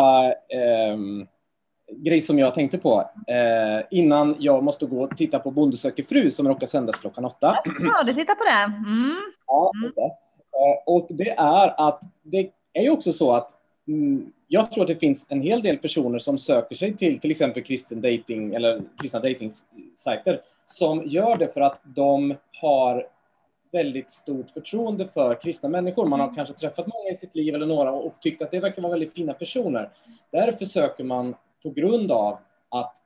ehm, 0.55 1.27
grej 1.97 2.21
som 2.21 2.39
jag 2.39 2.55
tänkte 2.55 2.79
på 2.79 3.11
eh, 3.27 3.87
innan 3.91 4.37
jag 4.39 4.65
måste 4.65 4.87
gå 4.87 5.05
och 5.05 5.17
titta 5.17 5.39
på 5.39 5.51
Bonde 5.51 5.77
söker 5.77 6.03
fru 6.03 6.31
som 6.31 6.49
råkar 6.49 6.67
sändas 6.67 6.97
klockan 6.97 7.25
åtta. 7.25 7.57
Jaså, 7.65 8.05
du 8.07 8.13
tittar 8.13 8.35
på 8.35 8.45
det? 8.45 8.91
Mm. 8.91 9.17
Ja, 9.47 9.71
just 9.83 9.97
det. 9.97 10.11
Eh, 10.61 10.83
Och 10.87 11.07
det 11.11 11.31
är 11.31 11.89
att 11.89 12.03
det 12.23 12.51
är 12.73 12.83
ju 12.83 12.91
också 12.91 13.13
så 13.13 13.33
att 13.33 13.51
mm, 13.89 14.33
jag 14.49 14.71
tror 14.73 14.85
att 14.85 14.89
det 14.89 14.97
finns 14.97 15.27
en 15.29 15.41
hel 15.41 15.63
del 15.63 15.79
personer 15.79 16.19
som 16.19 16.39
söker 16.39 16.75
sig 16.77 16.97
till 16.97 17.21
till 17.21 17.31
exempel 17.31 17.63
kristen 17.63 18.01
dating 18.01 18.55
eller 18.55 18.83
kristna 19.01 19.21
datingsajter 19.21 20.41
som 20.65 21.03
gör 21.07 21.37
det 21.37 21.49
för 21.49 21.61
att 21.61 21.81
de 21.85 22.35
har 22.61 23.07
väldigt 23.73 24.11
stort 24.11 24.51
förtroende 24.51 25.09
för 25.09 25.41
kristna 25.43 25.69
människor. 25.69 26.07
Man 26.07 26.21
har 26.21 26.35
kanske 26.35 26.55
träffat 26.55 26.87
många 26.87 27.11
i 27.11 27.17
sitt 27.17 27.35
liv 27.35 27.55
eller 27.55 27.67
några 27.67 27.93
och 27.93 28.15
tyckt 28.21 28.43
att 28.43 28.51
det 28.51 28.61
verkar 28.61 28.83
vara 28.83 28.91
väldigt 28.91 29.15
fina 29.15 29.33
personer. 29.33 29.91
Därför 30.31 30.65
söker 30.65 31.05
man 31.05 31.35
på 31.63 31.71
grund 31.71 32.13
av 32.13 32.39
att 32.69 32.97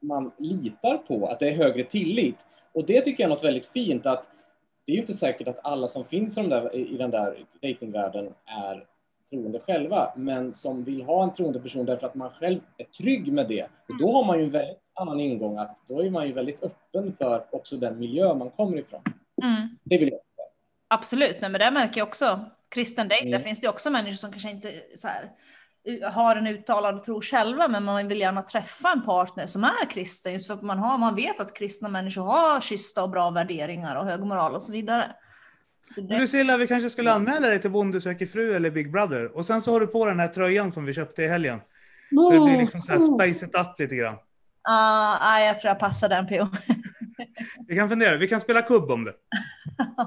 man 0.00 0.32
litar 0.38 0.96
på 0.96 1.26
att 1.26 1.38
det 1.38 1.48
är 1.48 1.52
högre 1.52 1.84
tillit. 1.84 2.46
Och 2.72 2.84
det 2.86 3.00
tycker 3.00 3.22
jag 3.22 3.28
är 3.28 3.34
något 3.34 3.44
väldigt 3.44 3.66
fint 3.66 4.06
att 4.06 4.30
det 4.88 4.92
är 4.92 4.94
ju 4.94 5.00
inte 5.00 5.12
säkert 5.14 5.48
att 5.48 5.58
alla 5.62 5.88
som 5.88 6.04
finns 6.04 6.38
i 6.38 6.40
den 6.40 6.50
där, 6.50 6.76
i 6.76 6.96
den 6.96 7.10
där 7.10 7.44
datingvärlden 7.62 8.34
är 8.44 8.84
troende 9.30 9.60
själva, 9.60 10.12
men 10.16 10.54
som 10.54 10.84
vill 10.84 11.02
ha 11.02 11.22
en 11.22 11.32
troende 11.32 11.60
person 11.60 11.86
därför 11.86 12.06
att 12.06 12.14
man 12.14 12.30
själv 12.30 12.60
är 12.76 12.84
trygg 12.84 13.32
med 13.32 13.48
det. 13.48 13.62
Och 13.62 13.98
då 13.98 14.12
har 14.12 14.24
man 14.24 14.38
ju 14.38 14.44
en 14.44 14.50
väldigt 14.50 14.78
annan 14.94 15.20
ingång, 15.20 15.58
att 15.58 15.76
då 15.88 16.02
är 16.02 16.10
man 16.10 16.26
ju 16.26 16.32
väldigt 16.32 16.62
öppen 16.62 17.16
för 17.18 17.44
också 17.50 17.76
den 17.76 17.98
miljö 17.98 18.34
man 18.34 18.50
kommer 18.50 18.78
ifrån. 18.78 19.00
Mm. 19.42 19.78
Det 19.84 19.98
vill 19.98 20.08
jag. 20.08 20.20
Absolut, 20.88 21.36
nej, 21.40 21.50
men 21.50 21.60
det 21.60 21.70
märker 21.70 22.00
jag 22.00 22.08
också. 22.08 22.40
Kristen 22.68 23.08
date, 23.08 23.20
Mm. 23.20 23.32
där 23.32 23.38
finns 23.38 23.60
det 23.60 23.68
också 23.68 23.90
människor 23.90 24.16
som 24.16 24.30
kanske 24.30 24.50
inte 24.50 24.72
så 24.96 25.08
här, 25.08 25.30
har 26.02 26.36
en 26.36 26.46
uttalad 26.46 27.04
tro 27.04 27.20
själva, 27.20 27.68
men 27.68 27.84
man 27.84 28.08
vill 28.08 28.20
gärna 28.20 28.42
träffa 28.42 28.92
en 28.92 29.02
partner 29.02 29.46
som 29.46 29.64
är 29.64 29.90
kristen, 29.90 30.32
just 30.32 30.46
för 30.46 30.54
att 30.54 30.62
man, 30.62 30.78
har, 30.78 30.98
man 30.98 31.14
vet 31.14 31.40
att 31.40 31.56
kristna 31.56 31.88
människor 31.88 32.22
har 32.22 32.60
schyssta 32.60 33.02
och 33.02 33.10
bra 33.10 33.30
värderingar 33.30 33.96
och 33.96 34.04
hög 34.04 34.20
moral 34.20 34.54
och 34.54 34.62
så 34.62 34.72
vidare. 34.72 35.12
Så 35.94 36.00
det, 36.00 36.18
du 36.18 36.26
Silla, 36.26 36.56
vi 36.56 36.66
kanske 36.66 36.90
skulle 36.90 37.12
anmäla 37.12 37.48
dig 37.48 37.60
till 37.60 37.70
Bonde 37.70 38.00
söker 38.00 38.26
fru 38.26 38.54
eller 38.54 38.70
Big 38.70 38.92
Brother. 38.92 39.36
Och 39.36 39.46
sen 39.46 39.62
så 39.62 39.72
har 39.72 39.80
du 39.80 39.86
på 39.86 40.04
den 40.04 40.20
här 40.20 40.28
tröjan 40.28 40.72
som 40.72 40.84
vi 40.84 40.94
köpte 40.94 41.22
i 41.22 41.28
helgen. 41.28 41.60
Så 42.10 42.30
det 42.30 42.40
blir 42.40 42.58
liksom 42.58 42.80
så 42.80 42.92
här 42.92 43.00
spice 43.00 43.46
it 43.46 43.54
up 43.54 43.78
lite 43.78 43.96
grann. 43.96 44.16
Ah, 44.62 45.18
nej, 45.20 45.46
jag 45.46 45.58
tror 45.58 45.68
jag 45.68 45.78
passar 45.78 46.08
den 46.08 46.26
PO. 46.26 46.34
Vi 47.68 47.76
kan 47.76 47.88
fundera, 47.88 48.16
vi 48.16 48.28
kan 48.28 48.40
spela 48.40 48.62
kubb 48.62 48.90
om 48.90 49.04
det. 49.04 49.14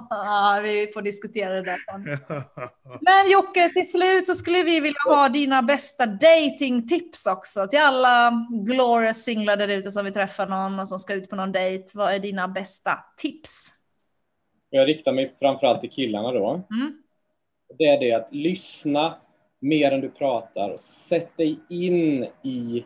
Ah, 0.09 0.59
vi 0.59 0.91
får 0.93 1.01
diskutera 1.01 1.53
det 1.53 1.61
där. 1.61 1.79
Men 3.01 3.31
Jocke, 3.31 3.69
till 3.69 3.91
slut 3.91 4.27
så 4.27 4.33
skulle 4.33 4.63
vi 4.63 4.79
vilja 4.79 4.99
ha 5.07 5.29
dina 5.29 5.61
bästa 5.61 6.05
datingtips 6.05 7.27
också 7.27 7.67
till 7.67 7.79
alla 7.79 8.47
glorious 8.65 9.23
singlar 9.23 9.57
där 9.57 9.67
ute 9.67 9.91
som 9.91 10.05
vill 10.05 10.13
träffa 10.13 10.45
någon 10.45 10.79
och 10.79 10.89
som 10.89 10.99
ska 10.99 11.13
ut 11.13 11.29
på 11.29 11.35
någon 11.35 11.51
dejt. 11.51 11.91
Vad 11.93 12.13
är 12.13 12.19
dina 12.19 12.47
bästa 12.47 12.97
tips? 13.17 13.67
Jag 14.69 14.87
riktar 14.87 15.11
mig 15.11 15.35
framförallt 15.39 15.81
till 15.81 15.91
killarna 15.91 16.31
då. 16.31 16.49
Mm. 16.71 17.01
Det 17.77 17.87
är 17.87 17.99
det 17.99 18.13
att 18.13 18.27
lyssna 18.31 19.15
mer 19.59 19.91
än 19.91 20.01
du 20.01 20.09
pratar. 20.09 20.77
Sätt 20.77 21.37
dig 21.37 21.59
in 21.69 22.27
i 22.43 22.85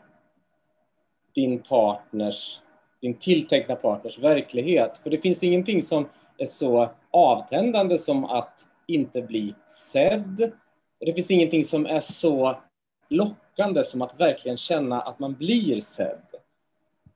din 1.35 1.59
partners, 1.59 2.59
din 3.05 3.13
tilltänkta 3.13 3.75
partners 3.75 4.19
verklighet. 4.19 4.97
För 5.03 5.09
det 5.09 5.17
finns 5.17 5.43
ingenting 5.43 5.83
som 5.83 6.09
är 6.37 6.45
så 6.45 6.89
avtändande 7.11 7.97
som 7.97 8.25
att 8.25 8.67
inte 8.87 9.21
bli 9.21 9.55
sedd. 9.91 10.51
Det 10.99 11.13
finns 11.13 11.31
ingenting 11.31 11.63
som 11.63 11.85
är 11.85 11.99
så 11.99 12.57
lockande 13.09 13.83
som 13.83 14.01
att 14.01 14.19
verkligen 14.19 14.57
känna 14.57 15.01
att 15.01 15.19
man 15.19 15.33
blir 15.33 15.81
sedd. 15.81 16.25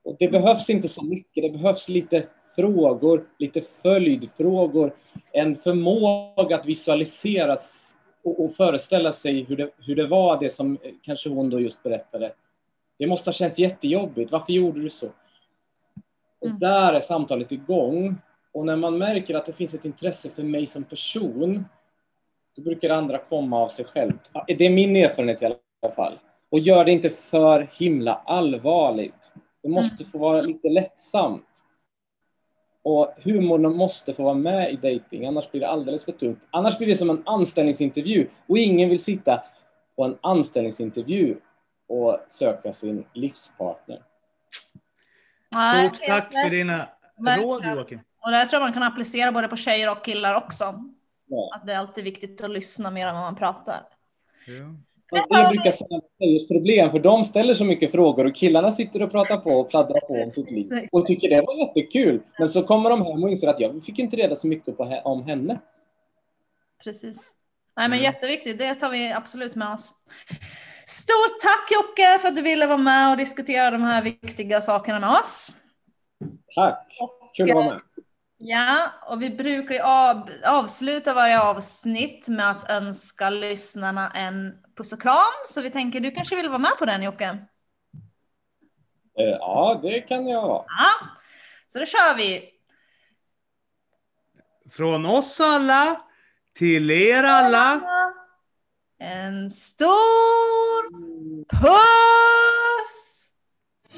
Och 0.03 0.15
det 0.19 0.27
behövs 0.27 0.69
inte 0.69 0.87
så 0.87 1.03
mycket, 1.05 1.43
det 1.43 1.49
behövs 1.49 1.89
lite 1.89 2.23
frågor, 2.55 3.25
lite 3.39 3.61
följdfrågor, 3.61 4.95
en 5.31 5.55
förmåga 5.55 6.55
att 6.55 6.65
visualisera 6.65 7.55
och, 8.23 8.43
och 8.43 8.55
föreställa 8.55 9.11
sig 9.11 9.43
hur 9.43 9.57
det, 9.57 9.69
hur 9.77 9.95
det 9.95 10.07
var, 10.07 10.39
det 10.39 10.49
som 10.49 10.77
kanske 11.01 11.29
hon 11.29 11.49
då 11.49 11.59
just 11.59 11.83
berättade. 11.83 12.33
Det 12.99 13.07
måste 13.07 13.27
ha 13.27 13.33
känts 13.33 13.59
jättejobbigt, 13.59 14.31
varför 14.31 14.53
gjorde 14.53 14.81
du 14.81 14.89
så? 14.89 15.07
Och 16.41 16.47
Mm. 16.47 16.59
där 16.59 16.93
är 16.93 16.99
samtalet 16.99 17.51
igång. 17.51 18.15
Och 18.51 18.65
när 18.65 18.75
man 18.75 18.97
märker 18.97 19.35
att 19.35 19.45
det 19.45 19.53
finns 19.53 19.73
ett 19.73 19.85
intresse 19.85 20.29
för 20.29 20.43
mig 20.43 20.65
som 20.65 20.83
person, 20.83 21.65
då 22.55 22.61
brukar 22.61 22.89
andra 22.89 23.17
komma 23.17 23.59
av 23.59 23.67
sig 23.67 23.85
självt. 23.85 24.31
Det 24.47 24.65
är 24.65 24.69
min 24.69 24.95
erfarenhet 24.95 25.41
i 25.41 25.45
alla 25.45 25.93
fall. 25.95 26.19
Och 26.49 26.59
gör 26.59 26.85
det 26.85 26.91
inte 26.91 27.09
för 27.09 27.67
himla 27.79 28.13
allvarligt. 28.13 29.33
Det 29.63 29.69
måste 29.69 30.05
få 30.05 30.17
vara 30.17 30.41
lite 30.41 30.69
lättsamt. 30.69 31.45
Och 32.83 33.13
humorn 33.23 33.75
måste 33.75 34.13
få 34.13 34.23
vara 34.23 34.33
med 34.33 34.71
i 34.73 34.75
dating, 34.75 35.25
annars 35.25 35.51
blir 35.51 35.61
det 35.61 35.67
alldeles 35.67 36.05
för 36.05 36.11
tungt. 36.11 36.47
Annars 36.51 36.77
blir 36.77 36.87
det 36.87 36.95
som 36.95 37.09
en 37.09 37.23
anställningsintervju 37.25 38.27
och 38.47 38.57
ingen 38.57 38.89
vill 38.89 39.03
sitta 39.03 39.43
på 39.95 40.03
en 40.03 40.17
anställningsintervju 40.21 41.35
och 41.87 42.19
söka 42.27 42.71
sin 42.71 43.05
livspartner. 43.13 44.03
Nej, 45.55 45.89
Stort 45.89 46.07
tack 46.07 46.33
för 46.33 46.49
dina 46.49 46.89
råd 47.37 47.65
Joakim. 47.65 47.99
Och 48.21 48.31
det 48.31 48.37
här 48.37 48.45
tror 48.45 48.61
jag 48.61 48.65
man 48.65 48.73
kan 48.73 48.83
applicera 48.83 49.31
både 49.31 49.47
på 49.47 49.55
tjejer 49.55 49.91
och 49.91 50.05
killar 50.05 50.35
också. 50.35 50.83
Ja. 51.27 51.49
Att 51.55 51.67
det 51.67 51.73
är 51.73 51.77
alltid 51.77 52.03
viktigt 52.03 52.41
att 52.41 52.51
lyssna 52.51 52.91
mer 52.91 53.07
än 53.07 53.15
vad 53.15 53.23
man 53.23 53.35
pratar. 53.35 53.81
Ja. 54.47 54.75
Det 55.11 55.49
brukar 55.49 55.71
säga 55.71 56.01
tjejers 56.19 56.47
problem, 56.47 56.91
för 56.91 56.99
de 56.99 57.23
ställer 57.23 57.53
så 57.53 57.65
mycket 57.65 57.91
frågor 57.91 58.25
och 58.25 58.35
killarna 58.35 58.71
sitter 58.71 59.01
och 59.01 59.11
pratar 59.11 59.37
på 59.37 59.49
och 59.49 59.69
pladdrar 59.69 59.99
på 59.99 60.13
om 60.23 60.31
sitt 60.31 60.51
liv 60.51 60.87
och 60.91 61.05
tycker 61.05 61.29
det 61.29 61.41
var 61.41 61.55
jättekul. 61.55 62.21
Men 62.37 62.47
så 62.47 62.63
kommer 62.63 62.89
de 62.89 63.05
hem 63.05 63.23
och 63.23 63.29
inser 63.29 63.47
att 63.47 63.59
jag 63.59 63.83
fick 63.83 63.99
inte 63.99 64.17
reda 64.17 64.35
så 64.35 64.47
mycket 64.47 64.75
om 65.03 65.23
henne. 65.23 65.59
Precis. 66.83 67.35
Nej 67.79 67.89
men 67.89 67.99
Mm. 67.99 68.03
jätteviktigt, 68.11 68.57
det 68.57 68.75
tar 68.75 68.89
vi 68.89 69.11
absolut 69.13 69.55
med 69.55 69.73
oss. 69.73 69.93
Stort 70.85 71.39
tack 71.41 71.71
Jocke 71.71 72.19
för 72.19 72.27
att 72.27 72.35
du 72.35 72.41
ville 72.41 72.67
vara 72.67 72.77
med 72.77 73.11
och 73.11 73.17
diskutera 73.17 73.71
de 73.71 73.81
här 73.83 74.01
viktiga 74.01 74.61
sakerna 74.61 74.99
med 74.99 75.09
oss. 75.09 75.55
Tack! 76.55 76.97
Kul 77.37 77.49
att 77.49 77.55
vara 77.55 77.65
med. 77.69 77.81
Ja, 78.37 78.91
och 79.05 79.21
vi 79.21 79.29
brukar 79.29 79.75
ju 79.75 79.81
av, 79.81 80.29
avsluta 80.45 81.13
varje 81.13 81.39
avsnitt 81.41 82.27
med 82.27 82.51
att 82.51 82.69
önska 82.69 83.29
lyssnarna 83.29 84.11
en 84.11 84.53
puss 84.77 84.93
och 84.93 85.01
kram. 85.01 85.23
Så 85.45 85.61
vi 85.61 85.69
tänker, 85.69 85.99
du 85.99 86.11
kanske 86.11 86.35
vill 86.35 86.49
vara 86.49 86.57
med 86.59 86.77
på 86.79 86.85
den 86.85 87.03
Jocke? 87.03 87.25
Eh, 87.25 87.37
Ja, 89.39 89.79
det 89.83 90.01
kan 90.01 90.27
jag 90.27 90.41
vara. 90.47 90.65
Ja, 90.67 91.07
så 91.67 91.79
då 91.79 91.85
kör 91.85 92.17
vi. 92.17 92.49
Från 94.71 95.05
oss 95.05 95.39
alla 95.41 96.01
till 96.57 96.91
er 96.91 97.23
alla. 97.23 97.81
En 98.99 99.49
stor 99.49 100.89
puss 101.61 103.29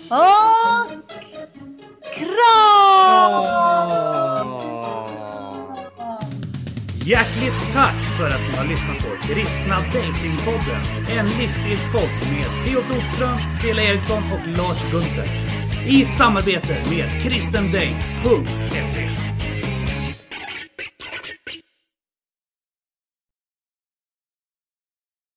och 0.09 0.91
kram! 2.13 3.61
Hjärtligt 7.05 7.73
tack 7.73 8.17
för 8.17 8.27
att 8.27 8.41
ni 8.49 8.57
har 8.57 8.65
lyssnat 8.65 8.97
på 8.97 9.27
Kristna 9.27 9.75
Datingpodden. 9.75 10.81
En 11.17 11.27
livsstilspodd 11.27 12.11
med 12.33 12.65
Theo 12.65 12.81
Flodström, 12.81 13.37
Cela 13.61 13.81
Eriksson 13.81 14.23
och 14.33 14.47
Lars 14.47 14.91
Gunther. 14.91 15.27
I 15.87 16.05
samarbete 16.05 16.83
med 16.89 17.23
kristendate.se 17.23 19.10